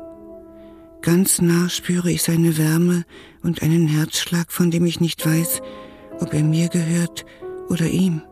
Ganz 1.03 1.41
nah 1.41 1.69
spüre 1.69 2.11
ich 2.11 2.23
seine 2.23 2.59
Wärme 2.59 3.05
und 3.43 3.63
einen 3.63 3.89
Herzschlag, 3.89 4.53
von 4.53 4.71
dem 4.71 4.85
ich 4.85 5.01
nicht 5.01 5.25
weiß, 5.25 5.63
ob 6.21 6.35
er 6.35 6.43
mir 6.43 6.69
gehört 6.69 7.25
oder 7.69 7.87
ihm. 7.87 8.23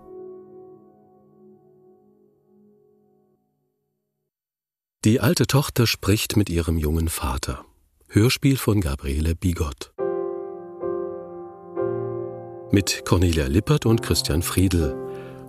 Die 5.05 5.21
alte 5.21 5.47
Tochter 5.47 5.87
spricht 5.87 6.37
mit 6.37 6.51
ihrem 6.51 6.77
jungen 6.77 7.09
Vater. 7.09 7.65
Hörspiel 8.09 8.57
von 8.57 8.81
Gabriele 8.81 9.35
Bigott. 9.35 9.93
Mit 12.71 13.05
Cornelia 13.07 13.47
Lippert 13.47 13.87
und 13.87 14.03
Christian 14.03 14.43
Friedel. 14.43 14.95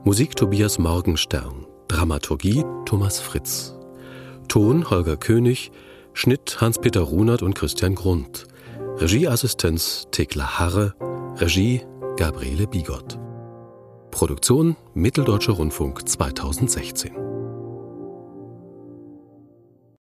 Musik 0.06 0.36
Tobias 0.38 0.80
Morgenstern. 0.80 1.66
Dramaturgie 1.90 2.64
Thomas 2.86 3.20
Fritz. 3.20 3.76
Ton 4.48 4.90
Holger 4.90 5.18
König. 5.18 5.72
Schnitt 6.20 6.60
Hans-Peter 6.60 7.00
Runert 7.00 7.44
und 7.44 7.54
Christian 7.54 7.96
Grund. 7.96 8.46
Regieassistenz 8.98 10.10
Thekla 10.12 10.60
Harre. 10.60 10.94
Regie 11.38 11.84
Gabriele 12.18 12.68
Bigott. 12.68 13.18
Produktion 14.12 14.76
Mitteldeutscher 14.94 15.54
Rundfunk 15.54 16.10
2016. 16.10 17.29